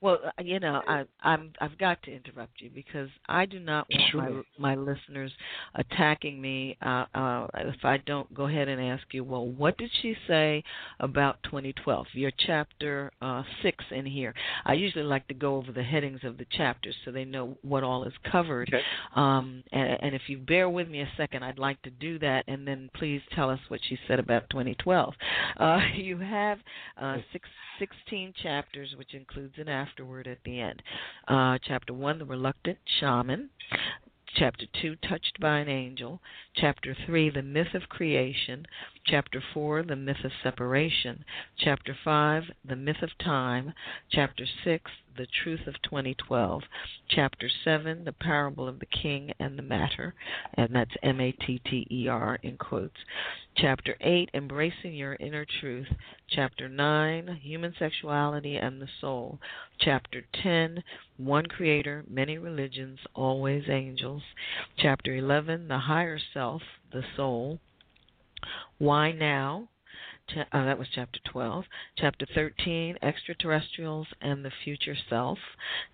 Well, 0.00 0.18
uh, 0.24 0.42
you 0.42 0.60
know, 0.60 0.82
I, 0.86 1.04
I'm 1.22 1.52
I've 1.60 1.76
got 1.78 2.02
to 2.04 2.12
interrupt 2.14 2.60
you 2.60 2.70
because 2.74 3.08
I 3.28 3.46
do 3.46 3.58
not 3.58 3.86
want 3.90 4.10
Sure. 4.10 4.42
my 4.58 4.74
my 4.74 4.74
listeners 4.74 5.32
attacking 5.74 6.40
me 6.40 6.76
uh, 6.82 7.04
uh, 7.14 7.46
if 7.56 7.84
I 7.84 7.98
don't 7.98 8.32
go 8.34 8.46
ahead 8.46 8.68
and 8.68 8.80
ask 8.80 9.02
you. 9.12 9.24
Well, 9.24 9.46
what 9.46 9.76
did 9.78 9.90
she 10.02 10.14
say 10.26 10.62
about 11.00 11.42
2012? 11.44 12.06
Your 12.12 12.32
chapter 12.46 13.12
uh, 13.20 13.42
six 13.62 13.84
in 13.90 14.06
here. 14.06 14.34
I 14.64 14.74
usually 14.74 15.04
like 15.04 15.26
to 15.28 15.34
go 15.34 15.56
over 15.56 15.72
the 15.72 15.82
headings 15.82 16.20
of 16.24 16.38
the 16.38 16.46
chapters 16.74 16.94
so 17.04 17.10
they 17.10 17.24
know 17.24 17.56
what 17.62 17.82
all 17.82 18.04
is 18.04 18.12
covered. 18.30 18.68
Okay. 18.68 18.82
Um, 19.14 19.62
and, 19.72 19.98
and 20.00 20.14
if 20.14 20.22
you 20.28 20.38
bear 20.38 20.68
with 20.68 20.88
me 20.88 21.00
a 21.00 21.08
second, 21.16 21.42
I'd 21.42 21.58
like 21.58 21.80
to 21.82 21.90
do 21.90 22.18
that, 22.20 22.44
and 22.48 22.66
then 22.66 22.90
please 22.94 23.20
tell 23.34 23.50
us 23.50 23.60
what 23.68 23.80
she 23.88 23.98
said 24.08 24.18
about 24.18 24.50
2012. 24.50 25.14
Uh, 25.58 25.78
you 25.94 26.18
have 26.18 26.58
uh, 27.00 27.18
six, 27.32 27.48
16 27.78 28.34
chapters, 28.42 28.94
which 28.96 29.14
includes 29.14 29.54
an 29.58 29.68
afterword 29.68 30.26
at 30.26 30.38
the 30.44 30.60
end. 30.60 30.82
Uh, 31.28 31.58
chapter 31.66 31.92
1, 31.92 32.18
The 32.18 32.24
Reluctant 32.24 32.78
Shaman. 33.00 33.50
Chapter 34.36 34.64
2, 34.82 34.96
Touched 35.08 35.38
by 35.40 35.58
an 35.58 35.68
Angel. 35.68 36.20
Chapter 36.56 36.96
3, 37.06 37.30
The 37.30 37.42
Myth 37.42 37.72
of 37.72 37.82
Creation. 37.88 38.66
Chapter 39.06 39.42
4, 39.52 39.82
The 39.82 39.96
Myth 39.96 40.24
of 40.24 40.32
Separation. 40.42 41.26
Chapter 41.58 41.94
5, 42.04 42.44
The 42.64 42.74
Myth 42.74 43.02
of 43.02 43.10
Time. 43.18 43.74
Chapter 44.10 44.46
6, 44.64 44.90
The 45.18 45.26
Truth 45.26 45.66
of 45.66 45.74
2012. 45.82 46.62
Chapter 47.10 47.50
7, 47.64 48.04
The 48.06 48.12
Parable 48.12 48.66
of 48.66 48.78
the 48.78 48.86
King 48.86 49.34
and 49.38 49.58
the 49.58 49.62
Matter. 49.62 50.14
And 50.54 50.74
that's 50.74 50.96
M 51.02 51.20
A 51.20 51.32
T 51.32 51.60
T 51.66 51.86
E 51.90 52.08
R 52.08 52.38
in 52.42 52.56
quotes. 52.56 52.96
Chapter 53.54 53.94
8, 54.00 54.30
Embracing 54.32 54.94
Your 54.94 55.18
Inner 55.20 55.44
Truth. 55.60 55.88
Chapter 56.26 56.66
9, 56.66 57.40
Human 57.42 57.74
Sexuality 57.78 58.56
and 58.56 58.80
the 58.80 58.88
Soul. 59.02 59.38
Chapter 59.78 60.22
10, 60.42 60.82
One 61.18 61.44
Creator, 61.44 62.04
Many 62.08 62.38
Religions, 62.38 63.00
Always 63.12 63.64
Angels. 63.68 64.22
Chapter 64.78 65.14
11, 65.14 65.68
The 65.68 65.80
Higher 65.80 66.18
Self, 66.32 66.62
the 66.90 67.04
Soul. 67.14 67.60
Why 68.78 69.12
Now? 69.12 69.68
Uh, 70.34 70.64
that 70.64 70.78
was 70.78 70.88
chapter 70.94 71.20
12. 71.30 71.66
Chapter 71.98 72.26
13, 72.34 72.96
Extraterrestrials 73.02 74.06
and 74.22 74.42
the 74.42 74.50
Future 74.64 74.96
Self. 75.10 75.38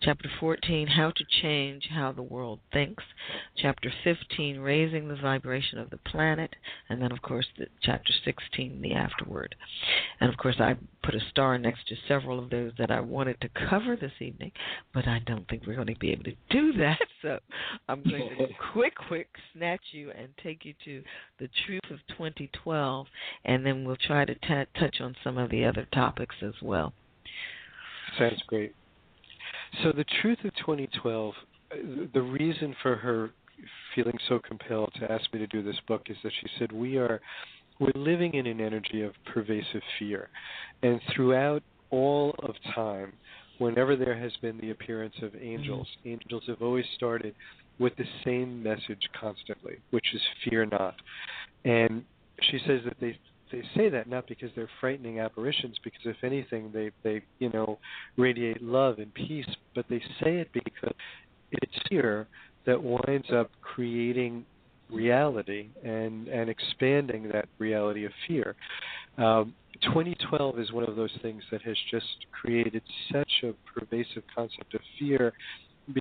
Chapter 0.01 0.31
14, 0.39 0.87
How 0.87 1.11
to 1.11 1.25
Change 1.43 1.89
How 1.91 2.13
the 2.13 2.23
World 2.23 2.61
Thinks. 2.73 3.03
Chapter 3.57 3.93
15, 4.05 4.61
Raising 4.61 5.09
the 5.09 5.17
Vibration 5.17 5.79
of 5.79 5.91
the 5.91 5.99
Planet. 5.99 6.55
And 6.89 7.03
then, 7.03 7.11
of 7.11 7.23
course, 7.23 7.49
the, 7.59 7.67
chapter 7.83 8.13
16, 8.25 8.81
The 8.81 8.95
Afterword. 8.95 9.57
And, 10.21 10.31
of 10.31 10.37
course, 10.37 10.61
I 10.61 10.77
put 11.03 11.15
a 11.15 11.21
star 11.31 11.59
next 11.59 11.89
to 11.89 11.97
several 12.09 12.39
of 12.39 12.51
those 12.51 12.73
that 12.79 12.91
I 12.91 13.01
wanted 13.01 13.41
to 13.41 13.49
cover 13.69 13.97
this 13.97 14.13
evening, 14.21 14.53
but 14.93 15.07
I 15.07 15.21
don't 15.27 15.49
think 15.49 15.67
we're 15.67 15.75
going 15.75 15.87
to 15.87 15.99
be 15.99 16.13
able 16.13 16.25
to 16.25 16.35
do 16.51 16.73
that. 16.79 17.01
So 17.23 17.39
I'm 17.89 18.03
going 18.03 18.29
to 18.39 18.47
quick, 18.73 18.95
quick 19.09 19.29
snatch 19.55 19.81
you 19.93 20.11
and 20.11 20.29
take 20.43 20.65
you 20.65 20.75
to 20.85 21.03
the 21.39 21.49
truth 21.67 21.91
of 21.91 21.99
2012, 22.17 23.07
and 23.45 23.65
then 23.65 23.85
we'll 23.85 23.97
try 23.97 24.25
to 24.25 24.35
ta 24.37 24.65
touch 24.79 25.01
on 25.01 25.17
some 25.23 25.39
of 25.39 25.51
the 25.51 25.65
other 25.65 25.87
topics 25.93 26.37
as 26.43 26.55
well. 26.63 26.93
Sounds 28.19 28.43
great. 28.47 28.75
So 29.83 29.93
the 29.93 30.05
truth 30.21 30.39
of 30.45 30.55
2012, 30.57 31.35
uh, 31.73 31.77
the 32.13 32.23
reason 32.23 32.75
for 32.83 32.97
her 32.97 33.31
feeling 33.95 34.19
so 34.29 34.39
compelled 34.39 34.93
to 34.99 35.11
ask 35.11 35.33
me 35.33 35.39
to 35.39 35.47
do 35.47 35.63
this 35.63 35.77
book 35.87 36.03
is 36.09 36.17
that 36.23 36.33
she 36.41 36.49
said 36.59 36.73
we 36.73 36.97
are 36.97 37.21
we're 37.81 37.93
living 37.95 38.35
in 38.35 38.47
an 38.47 38.61
energy 38.61 39.03
of 39.03 39.12
pervasive 39.33 39.83
fear, 39.99 40.28
and 40.83 41.01
throughout 41.14 41.62
all 41.91 42.35
of 42.43 42.55
time, 42.74 43.12
whenever 43.59 43.97
there 43.97 44.16
has 44.16 44.33
been 44.41 44.59
the 44.59 44.70
appearance 44.70 45.14
of 45.22 45.35
angels, 45.41 45.87
mm-hmm. 46.01 46.11
angels 46.11 46.45
have 46.47 46.62
always 46.62 46.85
started 46.95 47.35
with 47.78 47.97
the 47.97 48.05
same 48.24 48.62
message 48.62 49.09
constantly, 49.18 49.78
which 49.91 50.07
is 50.14 50.20
fear 50.45 50.66
not. 50.66 50.95
And 51.64 52.05
she 52.51 52.59
says 52.66 52.81
that 52.85 52.97
they 53.01 53.18
they 53.51 53.62
say 53.76 53.89
that 53.89 54.09
not 54.09 54.28
because 54.28 54.51
they're 54.55 54.70
frightening 54.81 55.18
apparitions, 55.18 55.76
because 55.83 56.01
if 56.05 56.22
anything, 56.22 56.70
they 56.72 56.91
they 57.03 57.22
you 57.39 57.51
know 57.51 57.78
radiate 58.16 58.62
love 58.62 58.99
and 58.99 59.12
peace, 59.14 59.49
but 59.74 59.87
they 59.89 60.01
say 60.22 60.37
it 60.37 60.51
because 60.53 60.95
it's 61.51 61.89
fear 61.89 62.28
that 62.66 62.83
winds 62.83 63.26
up 63.33 63.51
creating 63.62 64.45
reality 64.93 65.68
and 65.84 66.28
and 66.28 66.51
expanding 66.51 67.28
that 67.32 67.49
reality 67.59 68.05
of 68.05 68.12
fear. 68.26 68.55
Um, 69.18 69.55
2012 69.82 70.59
is 70.59 70.72
one 70.72 70.84
of 70.84 70.97
those 70.97 71.16
things 71.22 71.43
that 71.51 71.62
has 71.62 71.76
just 71.91 72.26
created 72.32 72.82
such 73.12 73.30
a 73.45 73.53
pervasive 73.78 74.22
concept 74.34 74.74
of 74.74 74.80
fear 74.99 75.32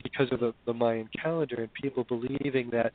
because 0.04 0.28
of 0.32 0.40
the, 0.40 0.54
the 0.66 0.74
Mayan 0.74 1.10
calendar 1.22 1.56
and 1.62 1.74
people 1.74 2.04
believing 2.04 2.70
that 2.72 2.92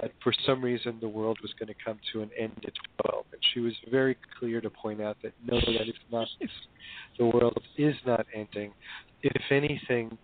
that 0.00 0.10
for 0.22 0.32
some 0.46 0.62
reason 0.62 0.96
the 1.00 1.08
world 1.08 1.38
was 1.42 1.52
going 1.58 1.68
to 1.68 1.84
come 1.84 1.98
to 2.12 2.22
an 2.22 2.30
end 2.38 2.52
at 2.66 2.72
12. 3.06 3.26
And 3.32 3.40
she 3.52 3.60
was 3.60 3.72
very 3.90 4.16
clear 4.38 4.60
to 4.60 4.70
point 4.70 5.00
out 5.00 5.16
that 5.22 5.32
no, 5.44 5.58
that 5.60 5.88
is 5.88 5.94
not. 6.10 6.28
The 7.18 7.26
world 7.26 7.60
is 7.78 7.94
not 8.06 8.26
ending. 8.34 8.72
If 9.22 9.42
anything, 9.50 10.16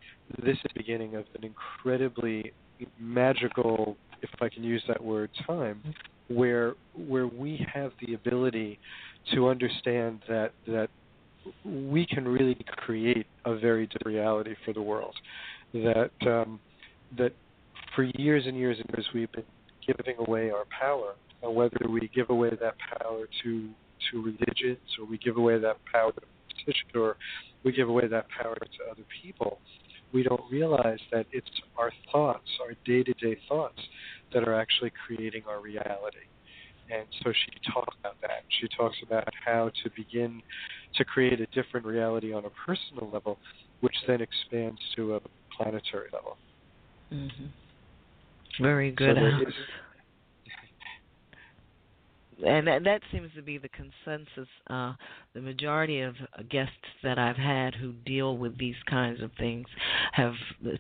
this 0.42 0.56
is 0.56 0.62
the 0.62 0.70
beginning 0.74 1.14
of 1.14 1.24
an 1.36 1.44
incredibly 1.44 2.52
magical, 2.98 3.96
if 4.22 4.30
I 4.40 4.48
can 4.48 4.62
use 4.62 4.82
that 4.88 5.02
word, 5.02 5.30
time, 5.46 5.82
where 6.28 6.74
where 6.94 7.26
we 7.26 7.66
have 7.72 7.92
the 8.06 8.14
ability 8.14 8.78
to 9.34 9.48
understand 9.48 10.20
that 10.28 10.52
that 10.66 10.88
we 11.64 12.06
can 12.06 12.26
really 12.26 12.56
create 12.76 13.26
a 13.44 13.56
very 13.56 13.86
different 13.86 14.16
reality 14.16 14.54
for 14.64 14.72
the 14.72 14.82
world. 14.82 15.14
That 15.72 16.10
um, 16.26 16.60
that 17.16 17.32
for 17.94 18.04
years 18.04 18.44
and 18.46 18.56
years 18.56 18.78
and 18.78 18.86
years 18.96 19.06
we've 19.14 19.32
been 19.32 19.44
giving 19.86 20.16
away 20.18 20.50
our 20.50 20.64
power 20.78 21.14
and 21.42 21.54
whether 21.54 21.88
we 21.88 22.10
give 22.14 22.30
away 22.30 22.50
that 22.50 22.74
power 22.98 23.26
to 23.42 23.68
to 24.10 24.22
religions 24.22 24.78
or 24.98 25.06
we 25.06 25.18
give 25.18 25.36
away 25.36 25.58
that 25.58 25.76
power 25.92 26.12
to 26.12 26.20
politicians 26.20 26.90
or 26.94 27.16
we 27.64 27.72
give 27.72 27.88
away 27.88 28.06
that 28.08 28.26
power 28.30 28.54
to 28.54 28.90
other 28.90 29.02
people, 29.22 29.58
we 30.12 30.22
don't 30.22 30.42
realize 30.50 30.98
that 31.12 31.26
it's 31.32 31.50
our 31.76 31.92
thoughts, 32.10 32.48
our 32.60 32.74
day-to-day 32.84 33.38
thoughts, 33.48 33.80
that 34.32 34.46
are 34.46 34.54
actually 34.54 34.92
creating 35.06 35.42
our 35.48 35.60
reality. 35.60 36.26
And 36.92 37.06
so 37.22 37.32
she 37.32 37.72
talks 37.72 37.96
about 38.00 38.20
that. 38.22 38.42
She 38.60 38.68
talks 38.76 38.96
about 39.06 39.28
how 39.44 39.70
to 39.84 39.90
begin 39.96 40.42
to 40.96 41.04
create 41.04 41.40
a 41.40 41.46
different 41.46 41.86
reality 41.86 42.32
on 42.32 42.44
a 42.44 42.50
personal 42.66 43.08
level, 43.12 43.38
which 43.80 43.94
then 44.08 44.20
expands 44.20 44.80
to 44.96 45.14
a 45.14 45.20
planetary 45.56 46.08
level. 46.12 46.36
Mm-hmm. 47.12 48.62
Very 48.62 48.90
good. 48.90 49.16
So 49.16 49.52
and 52.46 52.66
that, 52.66 52.84
that 52.84 53.02
seems 53.12 53.30
to 53.34 53.42
be 53.42 53.58
the 53.58 53.68
consensus. 53.68 54.48
Uh, 54.68 54.94
the 55.34 55.40
majority 55.40 56.00
of 56.00 56.14
guests 56.50 56.72
that 57.02 57.18
I've 57.18 57.36
had 57.36 57.74
who 57.74 57.92
deal 57.92 58.36
with 58.36 58.58
these 58.58 58.76
kinds 58.88 59.22
of 59.22 59.30
things 59.38 59.66
have 60.12 60.34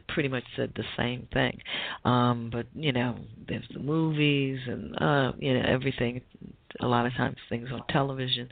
pretty 0.08 0.28
much 0.28 0.44
said 0.56 0.72
the 0.74 0.84
same 0.96 1.28
thing. 1.32 1.58
Um, 2.04 2.50
but 2.52 2.66
you 2.74 2.92
know, 2.92 3.16
there's 3.48 3.68
the 3.72 3.80
movies 3.80 4.58
and 4.66 4.96
uh, 5.00 5.32
you 5.38 5.54
know 5.54 5.64
everything. 5.66 6.20
A 6.82 6.86
lot 6.86 7.04
of 7.04 7.12
times, 7.14 7.36
things 7.48 7.68
on 7.72 7.82
television 7.88 8.48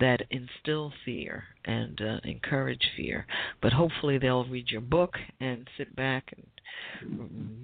that 0.00 0.22
instill 0.30 0.90
fear 1.04 1.44
and 1.66 2.00
uh, 2.00 2.16
encourage 2.24 2.80
fear. 2.96 3.26
But 3.60 3.74
hopefully, 3.74 4.16
they'll 4.16 4.46
read 4.46 4.70
your 4.70 4.80
book 4.80 5.16
and 5.38 5.68
sit 5.76 5.94
back 5.94 6.32
and 6.34 6.46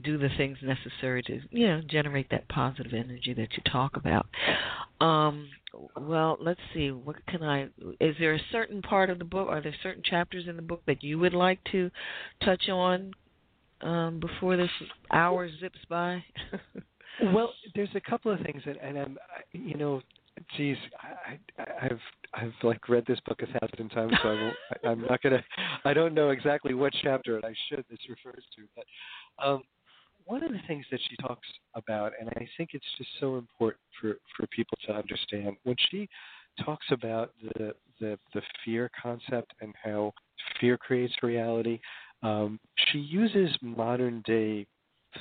do 0.03 0.19
the 0.19 0.29
things 0.37 0.59
necessary 0.63 1.23
to 1.23 1.41
you 1.51 1.67
know 1.67 1.81
generate 1.89 2.31
that 2.31 2.49
positive 2.49 2.93
energy 2.93 3.35
that 3.35 3.49
you 3.53 3.63
talk 3.71 3.97
about. 3.97 4.27
Um 5.01 5.49
well 6.01 6.37
let's 6.41 6.61
see. 6.73 6.91
What 6.91 7.25
can 7.27 7.43
i 7.43 7.65
is 8.01 8.17
there 8.19 8.35
a 8.35 8.41
certain 8.53 8.83
part 8.83 9.11
of 9.11 9.19
the 9.19 9.25
book 9.25 9.49
are 9.49 9.61
there 9.61 9.75
certain 9.83 10.03
chapters 10.05 10.47
in 10.49 10.57
the 10.57 10.63
book 10.63 10.83
that 10.87 11.03
you 11.03 11.19
would 11.19 11.35
like 11.35 11.59
to 11.73 11.91
touch 12.45 12.69
on 12.69 13.13
um 13.81 14.21
before 14.21 14.57
this 14.57 14.71
hour 15.13 15.49
zips 15.61 15.81
by? 15.89 16.25
Well 17.33 17.53
there's 17.77 17.95
a 17.95 18.01
couple 18.01 18.33
of 18.33 18.41
things 18.41 18.63
that 18.67 18.77
and 18.83 18.99
i'm 18.99 19.17
you 19.53 19.77
know 19.77 20.03
geez 20.57 20.77
i, 21.01 21.39
I 21.63 21.87
i've 21.87 22.01
I've 22.37 22.53
like 22.63 22.89
read 22.89 23.05
this 23.07 23.21
book 23.27 23.41
a 23.43 23.59
thousand 23.59 23.91
times, 23.91 24.13
so 24.23 24.29
I 24.29 24.33
won't, 24.33 24.57
I, 24.71 24.89
I'm 24.89 25.01
not 25.03 25.23
gonna. 25.23 25.45
I 25.85 25.95
don't 25.95 26.15
know 26.15 26.31
exactly 26.31 26.75
what 26.75 26.93
chapter, 27.03 27.37
and 27.37 27.45
I 27.45 27.55
should. 27.69 27.85
This 27.91 28.01
refers 28.09 28.45
to, 28.57 28.63
but 28.75 29.45
um, 29.45 29.63
one 30.25 30.43
of 30.43 30.51
the 30.51 30.61
things 30.67 30.85
that 30.91 31.01
she 31.09 31.17
talks 31.17 31.47
about, 31.75 32.13
and 32.19 32.29
I 32.31 32.49
think 32.57 32.71
it's 32.73 32.85
just 32.99 33.11
so 33.21 33.37
important 33.37 33.81
for 34.01 34.17
for 34.37 34.47
people 34.49 34.77
to 34.87 34.95
understand, 34.95 35.57
when 35.65 35.77
she 35.91 36.09
talks 36.65 36.87
about 36.91 37.33
the 37.43 37.75
the, 38.01 38.19
the 38.35 38.43
fear 38.65 38.91
concept 39.01 39.53
and 39.61 39.73
how 39.83 40.13
fear 40.61 40.77
creates 40.77 41.15
reality, 41.23 41.79
um, 42.23 42.59
she 42.89 42.99
uses 42.99 43.57
modern 43.63 44.23
day 44.27 44.67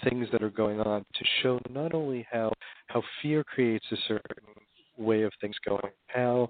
things 0.04 0.28
that 0.32 0.42
are 0.42 0.50
going 0.50 0.80
on 0.80 1.06
to 1.14 1.26
show 1.44 1.60
not 1.70 1.94
only 1.94 2.26
how 2.32 2.52
how 2.88 3.04
fear 3.22 3.44
creates 3.44 3.86
a 3.92 3.98
certain 4.08 4.44
way 4.98 5.24
of 5.24 5.32
things 5.42 5.56
going, 5.66 5.94
how 6.08 6.50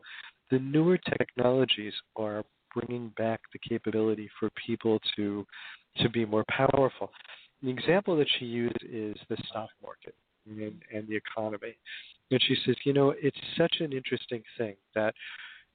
the 0.52 0.60
newer 0.60 0.98
technologies 1.18 1.94
are 2.16 2.44
bringing 2.74 3.12
back 3.18 3.40
the 3.52 3.60
capability 3.68 4.30
for 4.40 4.50
people 4.66 5.00
to 5.16 5.46
to 5.98 6.10
be 6.10 6.26
more 6.26 6.44
powerful. 6.50 7.12
The 7.62 7.70
example 7.70 8.18
that 8.18 8.28
she 8.40 8.46
used 8.46 8.84
is 8.84 9.16
the 9.30 9.38
stock 9.48 9.70
market 9.82 10.16
and, 10.48 10.82
and 10.92 11.08
the 11.08 11.16
economy. 11.16 11.78
And 12.32 12.42
she 12.48 12.56
says, 12.66 12.76
you 12.84 12.94
know, 12.94 13.14
it's 13.22 13.38
such 13.58 13.76
an 13.80 13.94
interesting 13.94 14.42
thing 14.58 14.76
that 14.96 15.14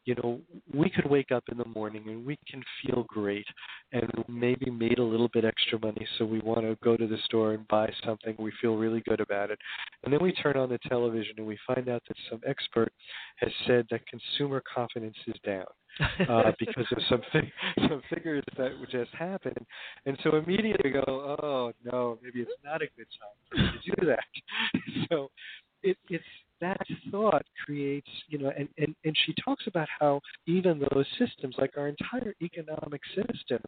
you 0.08 0.14
know, 0.22 0.40
we 0.72 0.88
could 0.88 1.04
wake 1.04 1.30
up 1.30 1.44
in 1.52 1.58
the 1.58 1.66
morning 1.66 2.02
and 2.06 2.24
we 2.24 2.38
can 2.50 2.64
feel 2.82 3.04
great 3.08 3.44
and 3.92 4.10
maybe 4.26 4.70
made 4.70 4.98
a 4.98 5.04
little 5.04 5.28
bit 5.34 5.44
extra 5.44 5.78
money, 5.78 6.06
so 6.16 6.24
we 6.24 6.40
want 6.40 6.62
to 6.62 6.78
go 6.82 6.96
to 6.96 7.06
the 7.06 7.18
store 7.26 7.52
and 7.52 7.68
buy 7.68 7.92
something. 8.06 8.34
We 8.38 8.50
feel 8.58 8.76
really 8.76 9.02
good 9.06 9.20
about 9.20 9.50
it. 9.50 9.58
And 10.04 10.10
then 10.10 10.20
we 10.22 10.32
turn 10.32 10.56
on 10.56 10.70
the 10.70 10.78
television 10.88 11.34
and 11.36 11.46
we 11.46 11.58
find 11.66 11.90
out 11.90 12.02
that 12.08 12.16
some 12.30 12.40
expert 12.48 12.90
has 13.36 13.50
said 13.66 13.86
that 13.90 14.00
consumer 14.06 14.62
confidence 14.74 15.16
is 15.26 15.34
down. 15.44 15.66
uh, 16.26 16.52
because 16.58 16.86
of 16.90 16.98
some 17.10 17.20
fig- 17.30 17.52
some 17.88 18.00
figures 18.08 18.44
that 18.56 18.70
just 18.90 19.12
happened, 19.14 19.66
and 20.06 20.16
so 20.22 20.36
immediately 20.36 20.78
we 20.84 20.90
go, 20.90 21.36
oh 21.42 21.72
no, 21.84 22.18
maybe 22.22 22.40
it's 22.40 22.50
not 22.64 22.80
a 22.82 22.86
good 22.96 23.08
time 23.18 23.72
to 23.72 23.90
do 23.90 24.06
that. 24.06 24.24
so 25.10 25.28
it, 25.82 25.96
it's 26.08 26.24
that 26.60 26.80
thought 27.10 27.44
creates, 27.64 28.08
you 28.28 28.38
know, 28.38 28.52
and, 28.56 28.68
and, 28.78 28.94
and 29.04 29.16
she 29.26 29.34
talks 29.44 29.66
about 29.66 29.88
how 29.98 30.20
even 30.46 30.80
those 30.92 31.06
systems, 31.18 31.54
like 31.58 31.72
our 31.76 31.88
entire 31.88 32.34
economic 32.42 33.00
system, 33.14 33.60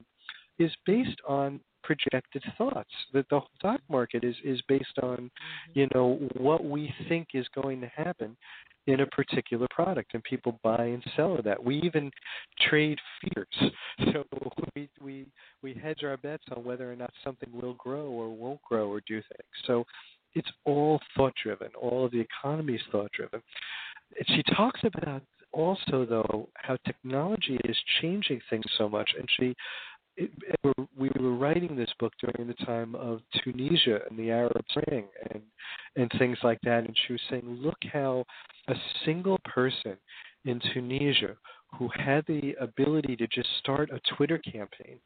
is 0.59 0.71
based 0.87 1.21
on 1.27 1.61
projected 1.83 2.43
thoughts. 2.59 2.91
That 3.13 3.29
the 3.31 3.41
stock 3.59 3.81
market 3.89 4.25
is, 4.25 4.37
is 4.45 4.61
based 4.69 4.99
on, 5.03 5.17
mm-hmm. 5.17 5.79
you 5.79 5.89
know, 5.95 6.19
what 6.37 6.65
we 6.65 6.93
think 7.09 7.29
is 7.35 7.47
going 7.55 7.81
to 7.81 7.89
happen 7.89 8.37
in 8.87 9.01
a 9.01 9.07
particular 9.07 9.67
product, 9.71 10.15
and 10.15 10.23
people 10.25 10.59
buy 10.63 10.85
and 10.85 11.03
sell 11.17 11.39
that. 11.45 11.63
We 11.63 11.81
even 11.83 12.11
trade 12.69 12.99
fears, 13.21 13.73
so 14.13 14.25
we 14.75 14.89
we 15.01 15.27
we 15.63 15.75
hedge 15.75 16.03
our 16.03 16.17
bets 16.17 16.45
on 16.55 16.65
whether 16.65 16.91
or 16.91 16.97
not 16.97 17.13
something 17.23 17.49
will 17.53 17.75
grow 17.75 18.07
or 18.07 18.29
won't 18.31 18.63
grow 18.63 18.89
or 18.89 19.01
do 19.07 19.17
things. 19.21 19.65
So 19.67 19.85
it's 20.35 20.51
all 20.65 21.01
thought 21.17 21.35
driven. 21.43 21.69
All 21.81 22.05
of 22.05 22.13
the 22.13 22.21
economy 22.21 22.75
is 22.75 22.83
thought 22.93 23.13
driven. 23.13 23.43
She 24.27 24.43
talks 24.55 24.81
about 24.85 25.23
also 25.53 26.05
though 26.05 26.49
how 26.55 26.77
technology 26.87 27.59
is 27.65 27.77
changing 28.01 28.41
things 28.51 28.65
so 28.79 28.89
much, 28.89 29.11
and 29.19 29.29
she. 29.39 29.55
It, 30.17 30.31
we 30.99 31.09
were 31.19 31.35
writing 31.35 31.77
this 31.77 31.89
book 31.99 32.13
during 32.21 32.49
the 32.49 32.65
time 32.67 32.95
of 32.95 33.21
Tunisia 33.43 34.01
and 34.11 34.19
the 34.19 34.31
Arab 34.31 34.63
Spring 34.69 35.07
and 35.33 35.41
and 35.97 36.11
things 36.19 36.37
like 36.43 36.59
that, 36.63 36.85
and 36.85 36.97
she 37.07 37.15
was 37.15 37.23
saying, 37.31 37.45
look 37.45 37.79
how 37.93 38.25
a 38.69 38.75
single 39.05 39.39
person 39.45 39.97
in 40.45 40.61
Tunisia 40.75 41.37
who 41.79 41.89
had 41.95 42.25
the 42.27 42.55
ability 42.61 43.17
to 43.17 43.27
just 43.29 43.49
start 43.59 43.91
a 43.91 44.01
Twitter 44.15 44.39
campaign, 44.39 44.99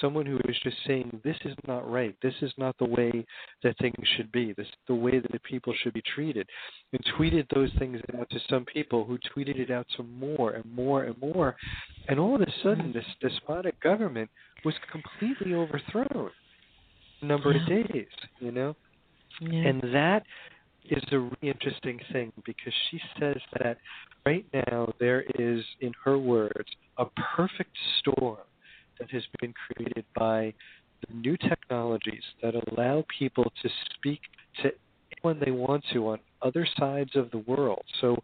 someone 0.00 0.26
who 0.26 0.34
was 0.46 0.56
just 0.62 0.76
saying, 0.86 1.20
This 1.24 1.36
is 1.44 1.54
not 1.66 1.90
right, 1.90 2.14
this 2.22 2.34
is 2.42 2.52
not 2.58 2.76
the 2.78 2.84
way 2.84 3.24
that 3.62 3.76
things 3.78 3.94
should 4.16 4.30
be, 4.30 4.52
this 4.52 4.66
is 4.66 4.72
the 4.86 4.94
way 4.94 5.18
that 5.18 5.32
the 5.32 5.38
people 5.40 5.74
should 5.82 5.92
be 5.92 6.02
treated, 6.14 6.48
and 6.92 7.02
tweeted 7.18 7.46
those 7.54 7.70
things 7.78 8.00
out 8.18 8.28
to 8.30 8.38
some 8.48 8.64
people 8.64 9.04
who 9.04 9.18
tweeted 9.34 9.58
it 9.58 9.70
out 9.70 9.86
to 9.96 10.02
more 10.02 10.52
and 10.52 10.64
more 10.72 11.04
and 11.04 11.18
more. 11.20 11.56
And 12.08 12.20
all 12.20 12.34
of 12.34 12.42
a 12.42 12.52
sudden, 12.62 12.92
this 12.92 13.04
despotic 13.20 13.80
government 13.80 14.30
was 14.64 14.74
completely 14.90 15.54
overthrown 15.54 16.30
a 17.22 17.24
number 17.24 17.50
of 17.50 17.66
days, 17.66 18.06
you 18.38 18.52
know? 18.52 18.76
Yeah. 19.40 19.68
And 19.68 19.80
that 19.94 20.24
is 20.90 21.02
a 21.12 21.18
really 21.18 21.36
interesting 21.42 21.98
thing 22.12 22.32
because 22.44 22.72
she 22.90 23.00
says 23.18 23.36
that 23.58 23.78
right 24.24 24.44
now 24.52 24.92
there 24.98 25.22
is, 25.38 25.64
in 25.80 25.92
her 26.04 26.18
words, 26.18 26.68
a 26.98 27.06
perfect 27.36 27.76
storm 27.98 28.38
that 28.98 29.10
has 29.10 29.22
been 29.40 29.54
created 29.66 30.04
by 30.14 30.52
the 31.08 31.14
new 31.14 31.36
technologies 31.36 32.22
that 32.42 32.54
allow 32.68 33.04
people 33.18 33.50
to 33.62 33.68
speak 33.94 34.20
to 34.62 34.70
anyone 35.12 35.40
they 35.44 35.50
want 35.50 35.82
to 35.92 36.08
on 36.08 36.18
other 36.42 36.66
sides 36.78 37.10
of 37.14 37.30
the 37.30 37.38
world. 37.38 37.82
So 38.00 38.16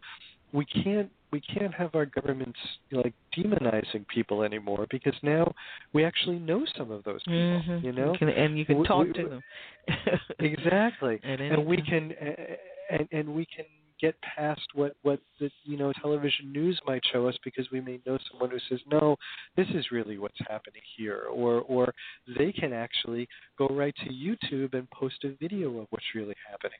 we 0.53 0.65
can't 0.65 1.09
we 1.31 1.41
can't 1.41 1.73
have 1.73 1.93
our 1.93 2.05
governments 2.05 2.57
like 2.91 3.13
demonizing 3.37 4.07
people 4.07 4.43
anymore 4.43 4.87
because 4.89 5.15
now 5.21 5.53
we 5.91 6.05
actually 6.05 6.39
know 6.39 6.65
some 6.77 6.89
of 6.89 7.03
those 7.03 7.21
people. 7.23 7.61
Mm-hmm. 7.67 7.85
You 7.85 7.91
know, 7.91 8.13
you 8.13 8.17
can, 8.17 8.29
and 8.29 8.57
you 8.57 8.65
can 8.65 8.79
we, 8.79 8.87
talk 8.87 9.07
we, 9.07 9.13
to 9.13 9.29
them. 9.29 9.43
exactly, 10.39 11.19
and 11.23 11.65
we 11.65 11.81
can 11.81 12.13
and 12.89 13.07
and 13.11 13.29
we 13.29 13.45
can 13.45 13.65
get 13.99 14.15
past 14.21 14.61
what 14.73 14.95
what 15.03 15.19
the 15.39 15.49
you 15.63 15.77
know 15.77 15.91
television 16.01 16.51
news 16.51 16.79
might 16.85 17.01
show 17.11 17.27
us 17.27 17.35
because 17.43 17.67
we 17.71 17.81
may 17.81 17.99
know 18.05 18.17
someone 18.31 18.49
who 18.49 18.59
says 18.69 18.79
no 18.89 19.15
this 19.55 19.67
is 19.73 19.91
really 19.91 20.17
what's 20.17 20.39
happening 20.47 20.81
here 20.97 21.25
or 21.31 21.61
or 21.61 21.93
they 22.37 22.51
can 22.51 22.73
actually 22.73 23.27
go 23.57 23.67
right 23.67 23.95
to 24.03 24.11
YouTube 24.11 24.73
and 24.73 24.89
post 24.91 25.23
a 25.23 25.35
video 25.39 25.79
of 25.79 25.87
what's 25.89 26.05
really 26.15 26.35
happening. 26.49 26.79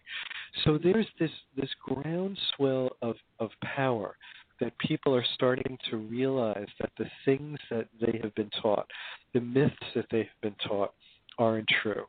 So 0.64 0.78
there's 0.82 1.08
this 1.20 1.32
this 1.56 1.70
groundswell 1.84 2.92
of 3.02 3.16
of 3.40 3.50
power 3.64 4.18
that 4.60 4.78
people 4.80 5.14
are 5.16 5.26
starting 5.36 5.78
to 5.90 5.98
realize 5.98 6.68
that 6.80 6.90
the 6.98 7.06
things 7.26 7.60
that 7.70 7.88
they 8.02 8.20
have 8.24 8.34
been 8.34 8.50
taught 8.62 8.88
the 9.34 9.42
myths 9.42 9.76
that 9.96 10.06
they 10.12 10.20
have 10.20 10.42
been 10.42 10.56
taught 10.68 10.94
aren't 11.38 11.68
true. 11.82 12.06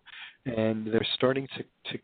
And 0.47 0.87
they're 0.87 1.07
starting 1.15 1.47
to 1.57 1.93
to 1.93 1.99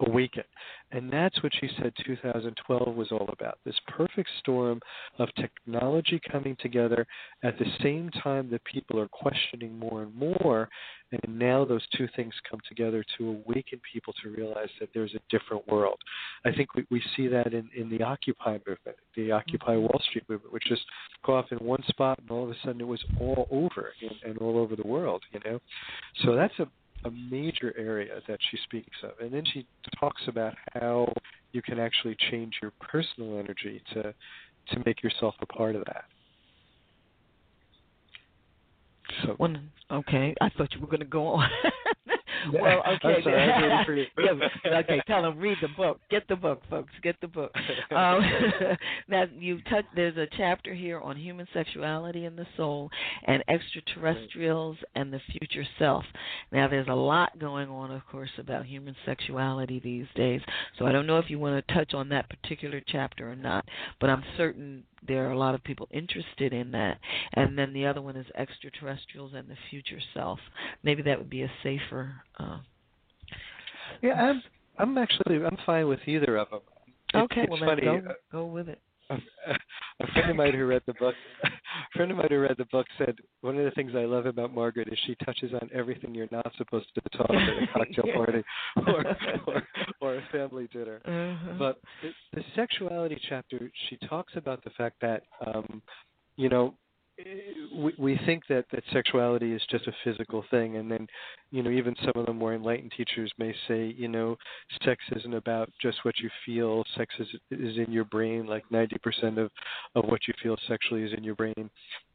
awaken. 0.00 0.44
And 0.92 1.12
that's 1.12 1.42
what 1.42 1.52
she 1.60 1.68
said 1.80 1.92
2012 2.06 2.94
was 2.94 3.08
all 3.10 3.28
about 3.32 3.58
this 3.64 3.74
perfect 3.88 4.28
storm 4.38 4.80
of 5.18 5.28
technology 5.34 6.20
coming 6.30 6.56
together 6.60 7.06
at 7.42 7.58
the 7.58 7.66
same 7.82 8.10
time 8.22 8.48
that 8.50 8.64
people 8.64 9.00
are 9.00 9.08
questioning 9.08 9.78
more 9.78 10.02
and 10.02 10.14
more. 10.14 10.68
And 11.12 11.38
now 11.38 11.64
those 11.64 11.86
two 11.96 12.08
things 12.16 12.32
come 12.48 12.60
together 12.68 13.04
to 13.18 13.28
awaken 13.28 13.80
people 13.92 14.14
to 14.22 14.30
realize 14.30 14.68
that 14.80 14.88
there's 14.94 15.14
a 15.14 15.20
different 15.36 15.66
world. 15.68 15.98
I 16.44 16.52
think 16.52 16.74
we, 16.74 16.86
we 16.90 17.02
see 17.16 17.28
that 17.28 17.54
in, 17.54 17.68
in 17.76 17.90
the 17.90 18.02
Occupy 18.02 18.58
movement, 18.66 18.96
the 19.16 19.32
Occupy 19.32 19.72
mm-hmm. 19.72 19.82
Wall 19.82 20.02
Street 20.08 20.24
movement, 20.28 20.52
which 20.52 20.64
just 20.68 20.82
go 21.24 21.36
off 21.36 21.46
in 21.50 21.58
one 21.58 21.82
spot 21.88 22.18
and 22.20 22.30
all 22.30 22.44
of 22.44 22.50
a 22.50 22.54
sudden 22.64 22.80
it 22.80 22.86
was 22.86 23.04
all 23.20 23.48
over 23.50 23.92
and, 24.00 24.30
and 24.30 24.38
all 24.38 24.58
over 24.58 24.76
the 24.76 24.86
world, 24.86 25.22
you 25.32 25.40
know. 25.44 25.60
So 26.24 26.34
that's 26.34 26.58
a 26.58 26.68
a 27.04 27.10
major 27.10 27.74
area 27.76 28.20
that 28.28 28.38
she 28.50 28.58
speaks 28.64 28.96
of. 29.02 29.12
And 29.20 29.32
then 29.32 29.44
she 29.52 29.66
talks 29.98 30.22
about 30.26 30.54
how 30.74 31.12
you 31.52 31.62
can 31.62 31.78
actually 31.78 32.16
change 32.30 32.54
your 32.62 32.72
personal 32.80 33.38
energy 33.38 33.82
to 33.92 34.14
to 34.70 34.82
make 34.86 35.02
yourself 35.02 35.34
a 35.40 35.46
part 35.46 35.76
of 35.76 35.84
that. 35.84 36.04
So, 39.22 39.36
well, 39.38 39.54
okay, 39.92 40.34
I 40.40 40.48
thought 40.50 40.72
you 40.74 40.80
were 40.80 40.86
going 40.86 41.00
to 41.00 41.06
go 41.06 41.26
on. 41.26 41.48
well, 42.52 42.82
okay. 42.94 43.22
Sorry, 43.22 44.08
yeah, 44.18 44.78
okay, 44.78 45.00
tell 45.06 45.22
them 45.22 45.38
read 45.38 45.58
the 45.60 45.68
book. 45.76 46.00
Get 46.10 46.26
the 46.28 46.36
book, 46.36 46.62
folks. 46.68 46.92
Get 47.02 47.16
the 47.20 47.28
book. 47.28 47.52
Um, 47.94 48.22
now 49.08 49.24
you 49.38 49.60
touch. 49.70 49.84
There's 49.94 50.16
a 50.16 50.26
chapter 50.36 50.74
here 50.74 50.98
on 51.00 51.16
human 51.16 51.46
sexuality 51.52 52.24
and 52.24 52.36
the 52.36 52.46
soul, 52.56 52.90
and 53.26 53.44
extraterrestrials 53.46 54.76
and 54.94 55.12
the 55.12 55.20
future 55.30 55.64
self. 55.78 56.04
Now 56.50 56.66
there's 56.66 56.88
a 56.88 56.94
lot 56.94 57.38
going 57.38 57.68
on, 57.68 57.92
of 57.92 58.04
course, 58.06 58.30
about 58.38 58.66
human 58.66 58.96
sexuality 59.06 59.80
these 59.80 60.06
days. 60.16 60.40
So 60.78 60.86
I 60.86 60.92
don't 60.92 61.06
know 61.06 61.18
if 61.18 61.30
you 61.30 61.38
want 61.38 61.64
to 61.66 61.74
touch 61.74 61.94
on 61.94 62.08
that 62.08 62.28
particular 62.28 62.80
chapter 62.86 63.30
or 63.30 63.36
not, 63.36 63.64
but 64.00 64.10
I'm 64.10 64.24
certain 64.36 64.82
there 65.06 65.28
are 65.28 65.32
a 65.32 65.38
lot 65.38 65.54
of 65.54 65.62
people 65.64 65.88
interested 65.90 66.52
in 66.52 66.70
that. 66.72 66.98
And 67.32 67.58
then 67.58 67.72
the 67.72 67.86
other 67.86 68.00
one 68.00 68.16
is 68.16 68.26
extraterrestrials 68.36 69.32
and 69.34 69.48
the 69.48 69.56
future 69.70 70.00
self. 70.12 70.38
Maybe 70.82 71.02
that 71.02 71.18
would 71.18 71.30
be 71.30 71.42
a 71.42 71.50
safer. 71.62 72.14
Uh, 72.38 72.58
yeah, 74.02 74.14
I'm 74.14 74.42
I'm 74.78 74.98
actually 74.98 75.44
I'm 75.44 75.58
fine 75.64 75.88
with 75.88 76.00
either 76.06 76.36
of 76.36 76.50
them. 76.50 76.60
Okay, 77.14 77.42
it's 77.42 77.50
well 77.50 77.60
funny. 77.60 77.82
go, 77.82 78.02
go 78.32 78.46
with 78.46 78.68
it. 78.68 78.80
A, 79.10 79.16
a 80.00 80.06
friend 80.12 80.30
of 80.30 80.36
mine 80.36 80.54
who 80.54 80.66
read 80.66 80.82
the 80.86 80.94
book, 80.94 81.14
a 81.44 81.48
friend 81.96 82.10
of 82.10 82.16
mine 82.16 82.28
who 82.30 82.40
read 82.40 82.56
the 82.56 82.64
book 82.66 82.86
said 82.98 83.16
one 83.42 83.58
of 83.58 83.64
the 83.64 83.70
things 83.72 83.92
I 83.94 84.04
love 84.04 84.26
about 84.26 84.54
Margaret 84.54 84.88
is 84.88 84.98
she 85.06 85.14
touches 85.24 85.52
on 85.52 85.68
everything 85.74 86.14
you're 86.14 86.28
not 86.30 86.50
supposed 86.56 86.86
to 86.94 87.18
talk 87.18 87.28
about 87.28 87.38
at 87.38 87.62
a 87.62 87.66
cocktail 87.72 88.14
party 88.16 88.42
or, 88.86 89.04
or 89.46 89.62
or 90.00 90.16
a 90.16 90.22
family 90.32 90.68
dinner. 90.72 91.00
Uh-huh. 91.04 91.54
But 91.58 91.80
the, 92.02 92.10
the 92.32 92.44
sexuality 92.56 93.20
chapter, 93.28 93.70
she 93.88 93.96
talks 94.08 94.32
about 94.36 94.64
the 94.64 94.70
fact 94.70 94.96
that 95.02 95.22
um, 95.46 95.82
you 96.36 96.48
know 96.48 96.74
we, 97.74 97.94
we 97.98 98.20
think 98.26 98.44
that 98.48 98.64
that 98.72 98.82
sexuality 98.92 99.52
is 99.52 99.62
just 99.70 99.86
a 99.86 99.92
physical 100.02 100.44
thing, 100.50 100.76
and 100.76 100.90
then, 100.90 101.06
you 101.50 101.62
know, 101.62 101.70
even 101.70 101.94
some 102.00 102.12
of 102.16 102.26
the 102.26 102.32
more 102.32 102.54
enlightened 102.54 102.92
teachers 102.96 103.32
may 103.38 103.54
say, 103.68 103.94
you 103.96 104.08
know, 104.08 104.36
sex 104.84 105.02
isn't 105.16 105.34
about 105.34 105.70
just 105.80 105.98
what 106.04 106.18
you 106.18 106.30
feel. 106.44 106.84
Sex 106.96 107.14
is 107.18 107.28
is 107.50 107.76
in 107.78 107.92
your 107.92 108.04
brain. 108.04 108.46
Like 108.46 108.64
ninety 108.70 108.98
percent 108.98 109.38
of 109.38 109.50
of 109.94 110.04
what 110.06 110.26
you 110.26 110.34
feel 110.42 110.56
sexually 110.68 111.02
is 111.02 111.12
in 111.16 111.24
your 111.24 111.36
brain. 111.36 111.70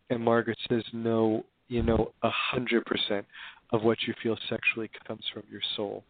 And 0.09 0.23
Margaret 0.23 0.57
says, 0.69 0.83
no, 0.91 1.45
you 1.67 1.83
know, 1.83 2.11
a 2.23 2.31
hundred 2.31 2.85
percent 2.85 3.25
of 3.71 3.83
what 3.83 3.99
you 4.07 4.13
feel 4.21 4.37
sexually 4.49 4.89
comes 5.07 5.23
from 5.33 5.43
your 5.51 5.61
soul. 5.75 6.03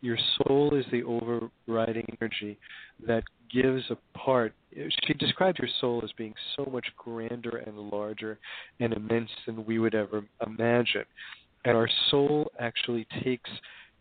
Your 0.00 0.18
soul 0.36 0.74
is 0.74 0.84
the 0.92 1.02
overriding 1.02 2.06
energy 2.20 2.58
that 3.06 3.24
gives 3.52 3.82
a 3.90 4.18
part. 4.18 4.52
She 4.72 5.14
described 5.14 5.58
your 5.58 5.68
soul 5.80 6.00
as 6.04 6.10
being 6.12 6.34
so 6.56 6.66
much 6.70 6.86
grander 6.96 7.62
and 7.66 7.78
larger 7.78 8.38
and 8.80 8.92
immense 8.92 9.30
than 9.46 9.64
we 9.64 9.78
would 9.78 9.94
ever 9.94 10.24
imagine. 10.46 11.04
And 11.64 11.76
our 11.76 11.88
soul 12.10 12.50
actually 12.60 13.06
takes 13.24 13.50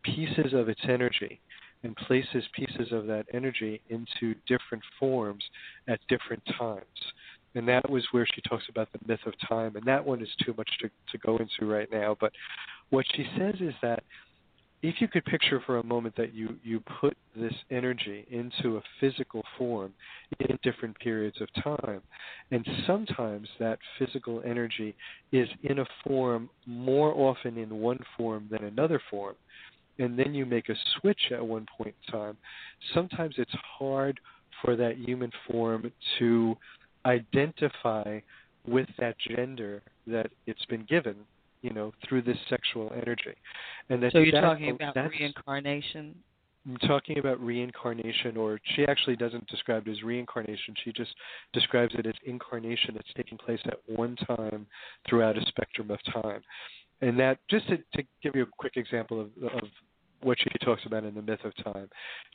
pieces 0.04 0.54
of 0.54 0.70
its 0.70 0.82
energy 0.88 1.40
and 1.84 1.96
places 1.96 2.44
pieces 2.54 2.92
of 2.92 3.06
that 3.08 3.26
energy 3.34 3.82
into 3.90 4.36
different 4.48 4.84
forms 5.00 5.44
at 5.88 6.00
different 6.10 6.44
times. 6.58 6.84
And 7.54 7.68
that 7.68 7.90
was 7.90 8.04
where 8.12 8.28
she 8.34 8.42
talks 8.42 8.66
about 8.70 8.90
the 8.92 9.00
myth 9.08 9.22
of 9.26 9.34
time. 9.48 9.76
And 9.76 9.86
that 9.86 10.06
one 10.06 10.22
is 10.22 10.30
too 10.44 10.54
much 10.58 10.70
to, 10.82 10.90
to 11.12 11.18
go 11.20 11.38
into 11.38 11.72
right 11.72 11.90
now. 11.92 12.18
But 12.20 12.34
what 12.90 13.06
she 13.16 13.26
says 13.38 13.56
is 13.62 13.74
that 13.82 14.04
if 14.88 15.02
you 15.02 15.08
could 15.08 15.26
picture 15.26 15.60
for 15.66 15.80
a 15.80 15.84
moment 15.84 16.16
that 16.16 16.34
you, 16.36 16.56
you 16.64 16.80
put 17.02 17.18
this 17.36 17.54
energy 17.72 18.24
into 18.30 18.78
a 18.78 18.82
physical 19.00 19.42
form 19.58 19.92
in 20.40 20.60
different 20.62 20.98
periods 21.00 21.38
of 21.42 21.48
time, 21.64 22.02
and 22.52 22.64
sometimes 22.86 23.48
that 23.60 23.80
physical 23.98 24.44
energy 24.46 24.96
is 25.32 25.50
in 25.64 25.80
a 25.80 25.86
form 26.06 26.50
more 26.68 27.12
often 27.16 27.58
in 27.58 27.80
one 27.80 28.00
form 28.16 28.48
than 28.52 28.64
another 28.64 29.02
form, 29.10 29.34
and 29.98 30.20
then 30.20 30.36
you 30.36 30.46
make 30.46 30.70
a 30.70 30.76
switch 31.00 31.32
at 31.32 31.46
one 31.46 31.66
point 31.78 31.96
in 32.06 32.14
time, 32.14 32.38
sometimes 32.94 33.34
it's 33.40 33.56
hard 33.80 34.20
for 34.64 34.76
that 34.76 35.00
human 35.00 35.32
form 35.50 35.92
to 36.20 36.56
identify 37.08 38.20
with 38.68 38.88
that 39.00 39.16
gender 39.36 39.82
that 40.06 40.30
it's 40.46 40.66
been 40.66 40.86
given 40.88 41.16
you 41.62 41.72
know, 41.72 41.92
through 42.08 42.22
this 42.22 42.38
sexual 42.50 42.92
energy. 42.96 43.36
And 43.90 44.02
that 44.04 44.12
so 44.12 44.20
you're 44.20 44.32
that, 44.34 44.42
talking 44.42 44.72
oh, 44.72 44.76
about 44.76 44.96
that's, 44.96 45.12
reincarnation. 45.12 46.16
I'm 46.68 46.78
talking 46.78 47.20
about 47.20 47.40
reincarnation, 47.40 48.38
or 48.38 48.60
she 48.76 48.86
actually 48.86 49.16
doesn't 49.16 49.48
describe 49.48 49.88
it 49.88 49.92
as 49.92 50.02
reincarnation. 50.02 50.74
She 50.84 50.92
just 50.92 51.12
describes 51.54 51.94
it 51.96 52.08
as 52.08 52.16
incarnation 52.26 52.96
that's 52.96 53.14
taking 53.16 53.38
place 53.38 53.60
at 53.66 53.78
one 53.86 54.16
time 54.28 54.66
throughout 55.08 55.38
a 55.38 55.46
spectrum 55.46 55.92
of 55.92 56.00
time. 56.12 56.42
And 57.02 57.20
that, 57.20 57.38
just 57.50 57.68
to, 57.68 57.78
to 57.78 58.04
give 58.24 58.36
you 58.36 58.44
a 58.44 58.48
quick 58.58 58.78
example 58.78 59.22
of, 59.22 59.28
of 59.44 59.70
what 60.22 60.40
she 60.40 60.50
talks 60.66 60.82
about 60.88 61.04
in 61.04 61.14
the 61.14 61.22
myth 61.22 61.42
of 61.44 61.54
time, 61.64 61.88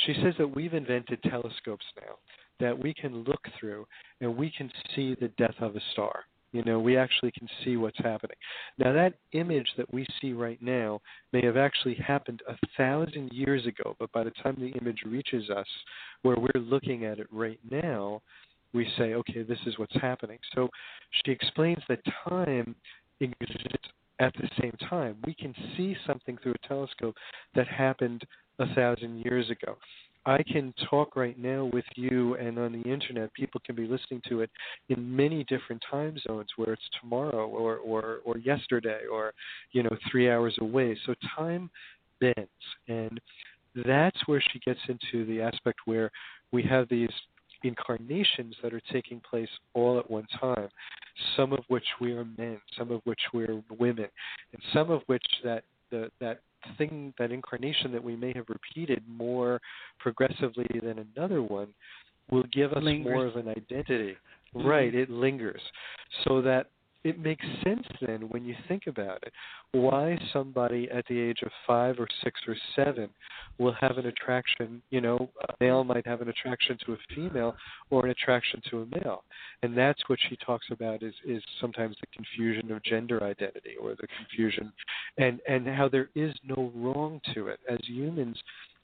she 0.06 0.14
says 0.22 0.34
that 0.38 0.46
we've 0.46 0.74
invented 0.74 1.20
telescopes 1.24 1.86
now 1.96 2.14
that 2.60 2.78
we 2.78 2.94
can 2.94 3.24
look 3.24 3.42
through 3.58 3.86
and 4.20 4.36
we 4.36 4.52
can 4.56 4.70
see 4.94 5.16
the 5.20 5.28
death 5.38 5.54
of 5.60 5.74
a 5.74 5.80
star. 5.92 6.24
You 6.52 6.64
know, 6.64 6.80
we 6.80 6.96
actually 6.96 7.30
can 7.32 7.48
see 7.64 7.76
what's 7.76 7.98
happening. 7.98 8.36
Now, 8.76 8.92
that 8.92 9.14
image 9.32 9.68
that 9.76 9.92
we 9.92 10.06
see 10.20 10.32
right 10.32 10.60
now 10.60 11.00
may 11.32 11.44
have 11.44 11.56
actually 11.56 11.94
happened 11.94 12.42
a 12.48 12.56
thousand 12.76 13.32
years 13.32 13.66
ago, 13.66 13.94
but 13.98 14.10
by 14.12 14.24
the 14.24 14.32
time 14.42 14.56
the 14.58 14.76
image 14.80 15.02
reaches 15.06 15.48
us, 15.48 15.66
where 16.22 16.36
we're 16.36 16.60
looking 16.60 17.04
at 17.04 17.18
it 17.18 17.28
right 17.30 17.60
now, 17.70 18.20
we 18.72 18.88
say, 18.98 19.14
okay, 19.14 19.42
this 19.42 19.58
is 19.66 19.78
what's 19.78 19.94
happening. 20.00 20.38
So 20.54 20.68
she 21.24 21.32
explains 21.32 21.82
that 21.88 22.00
time 22.28 22.74
exists 23.20 23.88
at 24.18 24.34
the 24.34 24.48
same 24.60 24.74
time. 24.88 25.16
We 25.24 25.34
can 25.34 25.54
see 25.76 25.96
something 26.06 26.38
through 26.42 26.54
a 26.62 26.68
telescope 26.68 27.16
that 27.54 27.66
happened 27.66 28.22
a 28.58 28.72
thousand 28.74 29.18
years 29.24 29.50
ago. 29.50 29.76
I 30.26 30.42
can 30.42 30.74
talk 30.90 31.16
right 31.16 31.38
now 31.38 31.70
with 31.72 31.84
you, 31.96 32.34
and 32.34 32.58
on 32.58 32.72
the 32.72 32.90
internet, 32.90 33.32
people 33.32 33.60
can 33.64 33.74
be 33.74 33.86
listening 33.86 34.20
to 34.28 34.42
it 34.42 34.50
in 34.88 35.16
many 35.16 35.44
different 35.44 35.82
time 35.90 36.18
zones, 36.26 36.48
where 36.56 36.74
it's 36.74 36.82
tomorrow 37.00 37.46
or 37.46 37.76
or 37.76 38.18
or 38.24 38.38
yesterday 38.38 39.00
or 39.10 39.32
you 39.72 39.82
know 39.82 39.96
three 40.10 40.30
hours 40.30 40.54
away. 40.60 40.98
So 41.06 41.14
time 41.36 41.70
bends, 42.20 42.48
and 42.88 43.18
that's 43.86 44.18
where 44.26 44.42
she 44.52 44.58
gets 44.58 44.80
into 44.88 45.24
the 45.26 45.40
aspect 45.40 45.80
where 45.86 46.10
we 46.52 46.62
have 46.64 46.88
these 46.88 47.10
incarnations 47.62 48.54
that 48.62 48.74
are 48.74 48.82
taking 48.92 49.20
place 49.20 49.48
all 49.74 49.98
at 49.98 50.10
one 50.10 50.26
time, 50.38 50.68
some 51.36 51.52
of 51.52 51.60
which 51.68 51.84
we 52.00 52.12
are 52.12 52.26
men, 52.36 52.60
some 52.76 52.90
of 52.90 53.00
which 53.04 53.20
we're 53.32 53.62
women, 53.78 54.08
and 54.52 54.62
some 54.72 54.90
of 54.90 55.02
which 55.06 55.24
that 55.44 55.64
the, 55.90 56.10
that 56.20 56.40
thing, 56.78 57.12
that 57.18 57.32
incarnation 57.32 57.92
that 57.92 58.02
we 58.02 58.16
may 58.16 58.32
have 58.34 58.46
repeated 58.48 59.02
more 59.08 59.60
progressively 59.98 60.66
than 60.82 61.06
another 61.16 61.42
one, 61.42 61.68
will 62.30 62.44
give 62.52 62.72
us 62.72 62.82
lingers. 62.82 63.12
more 63.12 63.26
of 63.26 63.36
an 63.36 63.48
identity. 63.48 64.16
Mm-hmm. 64.54 64.66
Right, 64.66 64.94
it 64.94 65.10
lingers. 65.10 65.60
So 66.24 66.42
that 66.42 66.66
it 67.04 67.18
makes 67.18 67.44
sense 67.64 67.86
then 68.00 68.22
when 68.28 68.44
you 68.44 68.54
think 68.68 68.86
about 68.86 69.22
it 69.22 69.32
why 69.72 70.18
somebody 70.32 70.88
at 70.90 71.04
the 71.08 71.18
age 71.18 71.40
of 71.42 71.50
five 71.66 71.96
or 71.98 72.08
six 72.22 72.40
or 72.46 72.56
seven 72.76 73.08
will 73.58 73.74
have 73.80 73.98
an 73.98 74.06
attraction 74.06 74.82
you 74.90 75.00
know 75.00 75.28
a 75.48 75.54
male 75.60 75.84
might 75.84 76.06
have 76.06 76.20
an 76.20 76.28
attraction 76.28 76.76
to 76.84 76.92
a 76.92 76.96
female 77.14 77.54
or 77.90 78.04
an 78.04 78.10
attraction 78.10 78.60
to 78.70 78.82
a 78.82 78.86
male. 78.86 79.24
And 79.62 79.76
that's 79.76 80.00
what 80.08 80.18
she 80.28 80.36
talks 80.36 80.66
about 80.70 81.02
is 81.02 81.14
is 81.26 81.42
sometimes 81.60 81.96
the 82.00 82.06
confusion 82.14 82.70
of 82.72 82.82
gender 82.82 83.22
identity 83.22 83.74
or 83.80 83.90
the 83.90 84.06
confusion 84.16 84.72
and 85.18 85.40
and 85.48 85.66
how 85.66 85.88
there 85.88 86.08
is 86.14 86.34
no 86.44 86.72
wrong 86.74 87.20
to 87.34 87.48
it. 87.48 87.60
As 87.68 87.78
humans 87.86 88.36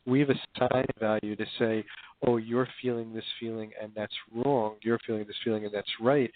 we've 0.07 0.29
assigned 0.31 0.87
value 1.01 1.37
to 1.37 1.47
say, 1.59 1.85
oh, 2.27 2.37
you're 2.37 2.69
feeling 2.81 3.13
this 3.13 3.25
feeling 3.41 3.71
and 3.81 3.93
that's 3.95 4.15
wrong. 4.35 4.77
You're 4.83 4.99
feeling 5.07 5.25
this 5.27 5.37
feeling 5.45 5.65
and 5.65 5.75
that's 5.75 5.91
right. 6.01 6.31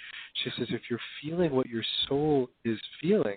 She 0.44 0.50
says, 0.58 0.68
if 0.70 0.82
you're 0.90 1.00
feeling 1.22 1.52
what 1.52 1.66
your 1.66 1.84
soul 2.08 2.48
is 2.64 2.78
feeling, 3.00 3.36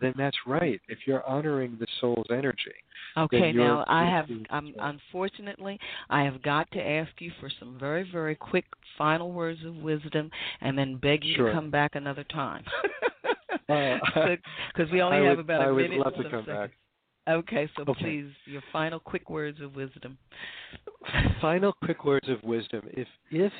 then 0.00 0.12
that's 0.16 0.36
right. 0.46 0.80
If 0.88 0.98
you're 1.06 1.24
honoring 1.26 1.76
the 1.78 1.86
soul's 2.00 2.26
energy. 2.30 2.74
Okay, 3.16 3.52
now 3.52 3.84
I 3.86 4.02
have 4.04 4.26
fulfilled. 4.26 4.74
unfortunately 4.80 5.78
I 6.10 6.22
have 6.22 6.42
got 6.42 6.70
to 6.72 6.80
ask 6.80 7.10
you 7.20 7.30
for 7.40 7.48
some 7.60 7.78
very 7.78 8.08
very 8.10 8.34
quick 8.34 8.64
final 8.98 9.32
words 9.32 9.60
of 9.64 9.76
wisdom 9.76 10.30
and 10.60 10.76
then 10.76 10.96
beg 10.96 11.24
you 11.24 11.36
Sure. 11.36 11.48
to 11.48 11.54
come 11.54 11.70
back 11.70 11.94
another 11.94 12.24
time. 12.24 12.64
Uh, 13.68 13.98
Because 14.74 14.90
we 14.92 15.00
only 15.06 15.18
I 15.18 15.20
have 15.20 15.36
would- 15.38 15.44
about 15.44 15.60
a 15.62 15.64
I 15.66 15.70
would 15.70 15.90
love 15.92 16.14
to 16.16 16.30
come 16.30 16.44
back. 16.44 16.70
Okay, 17.26 17.68
so 17.74 17.84
Okay. 17.88 18.00
please, 18.00 18.32
your 18.44 18.62
final 18.70 19.00
quick 19.00 19.30
words 19.30 19.60
of 19.60 19.74
wisdom. 19.74 20.18
Final 21.40 21.72
quick 21.72 22.04
words 22.04 22.28
of 22.28 22.42
wisdom. 22.44 22.82
If 22.92 23.08
if 23.30 23.52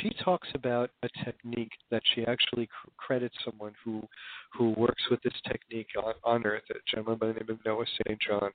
she 0.00 0.10
talks 0.22 0.48
about 0.54 0.90
a 1.02 1.08
technique 1.24 1.72
that 1.90 2.02
she 2.14 2.24
actually 2.26 2.66
cr- 2.66 2.90
credits 2.96 3.36
someone 3.44 3.74
who 3.84 4.06
who 4.52 4.70
works 4.72 5.02
with 5.10 5.22
this 5.22 5.34
technique 5.46 5.88
on, 6.02 6.14
on 6.24 6.46
Earth, 6.46 6.62
a 6.70 6.74
gentleman 6.90 7.18
by 7.18 7.28
the 7.28 7.32
name 7.34 7.50
of 7.50 7.64
Noah 7.64 7.86
St. 7.86 8.18
John, 8.20 8.50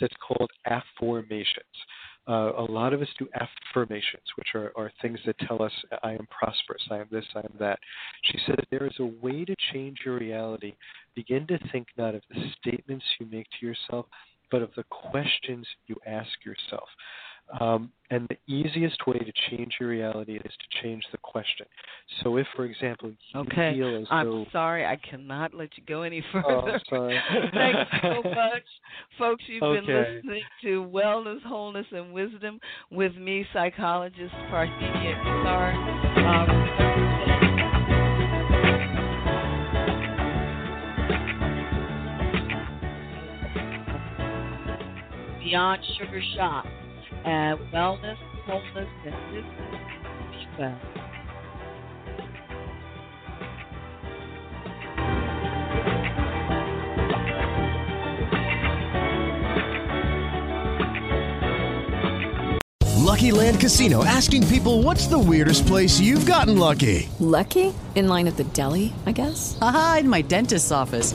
that's 0.00 0.14
called 0.16 0.50
Afformations. 0.66 1.76
Uh, 2.26 2.52
a 2.56 2.66
lot 2.70 2.94
of 2.94 3.02
us 3.02 3.08
do 3.18 3.28
affirmations, 3.34 4.22
which 4.36 4.48
are, 4.54 4.72
are 4.76 4.90
things 5.02 5.18
that 5.26 5.36
tell 5.46 5.62
us, 5.62 5.72
I 6.02 6.12
am 6.12 6.26
prosperous, 6.30 6.82
I 6.90 6.98
am 6.98 7.08
this, 7.10 7.24
I 7.34 7.40
am 7.40 7.54
that. 7.58 7.78
She 8.24 8.38
said, 8.46 8.64
there 8.70 8.86
is 8.86 8.98
a 8.98 9.12
way 9.22 9.44
to 9.44 9.54
change 9.72 9.98
your 10.06 10.18
reality, 10.18 10.72
begin 11.14 11.46
to 11.48 11.58
think 11.70 11.88
not 11.98 12.14
of 12.14 12.22
the 12.30 12.42
statements 12.60 13.04
you 13.20 13.26
make 13.26 13.46
to 13.60 13.66
yourself, 13.66 14.06
but 14.50 14.62
of 14.62 14.70
the 14.76 14.84
questions 14.84 15.66
you 15.86 15.96
ask 16.06 16.30
yourself. 16.46 16.88
Um, 17.60 17.90
and 18.10 18.28
the 18.28 18.38
easiest 18.52 19.06
way 19.06 19.18
to 19.18 19.32
change 19.50 19.74
your 19.80 19.88
reality 19.88 20.36
is 20.36 20.42
to 20.52 20.82
change 20.82 21.02
the 21.12 21.18
question. 21.18 21.66
So, 22.22 22.36
if, 22.36 22.46
for 22.54 22.64
example, 22.64 23.10
you 23.10 23.40
Okay, 23.40 23.74
feel 23.74 23.96
as 24.00 24.06
I'm 24.10 24.26
though 24.26 24.46
sorry, 24.52 24.84
I 24.84 24.96
cannot 24.96 25.54
let 25.54 25.70
you 25.76 25.82
go 25.86 26.02
any 26.02 26.24
further. 26.32 26.46
Oh, 26.48 26.68
I'm 26.68 26.80
sorry. 26.88 27.18
Thank 27.54 27.76
you 27.76 27.98
so 28.02 28.22
much, 28.30 28.62
folks. 29.18 29.44
You've 29.46 29.60
been 29.60 29.86
listening 29.86 30.42
to 30.62 30.84
Wellness, 30.92 31.42
Wholeness, 31.42 31.86
and 31.92 32.12
Wisdom 32.12 32.60
with 32.90 33.14
me, 33.16 33.46
psychologist 33.52 34.32
Parthenia 34.50 35.12
Izzard. 35.20 35.74
Um, 36.24 36.60
Beyond 45.42 45.82
Sugar 45.98 46.22
Shop 46.36 46.64
at 47.24 47.56
Wellness, 47.72 48.18
Wholeness, 48.46 48.88
and 49.04 49.14
Wisdom. 49.32 49.54
Be 50.30 50.46
well. 50.58 50.78
Lucky 63.14 63.30
Land 63.30 63.60
Casino 63.60 64.04
asking 64.04 64.46
people 64.48 64.82
what's 64.82 65.06
the 65.06 65.18
weirdest 65.18 65.66
place 65.66 66.00
you've 66.00 66.26
gotten 66.26 66.58
lucky? 66.58 67.08
Lucky? 67.20 67.72
In 67.94 68.08
line 68.08 68.26
at 68.26 68.36
the 68.36 68.44
deli, 68.44 68.92
I 69.06 69.12
guess? 69.12 69.56
Aha, 69.62 69.98
in 70.00 70.08
my 70.08 70.20
dentist's 70.20 70.72
office. 70.72 71.14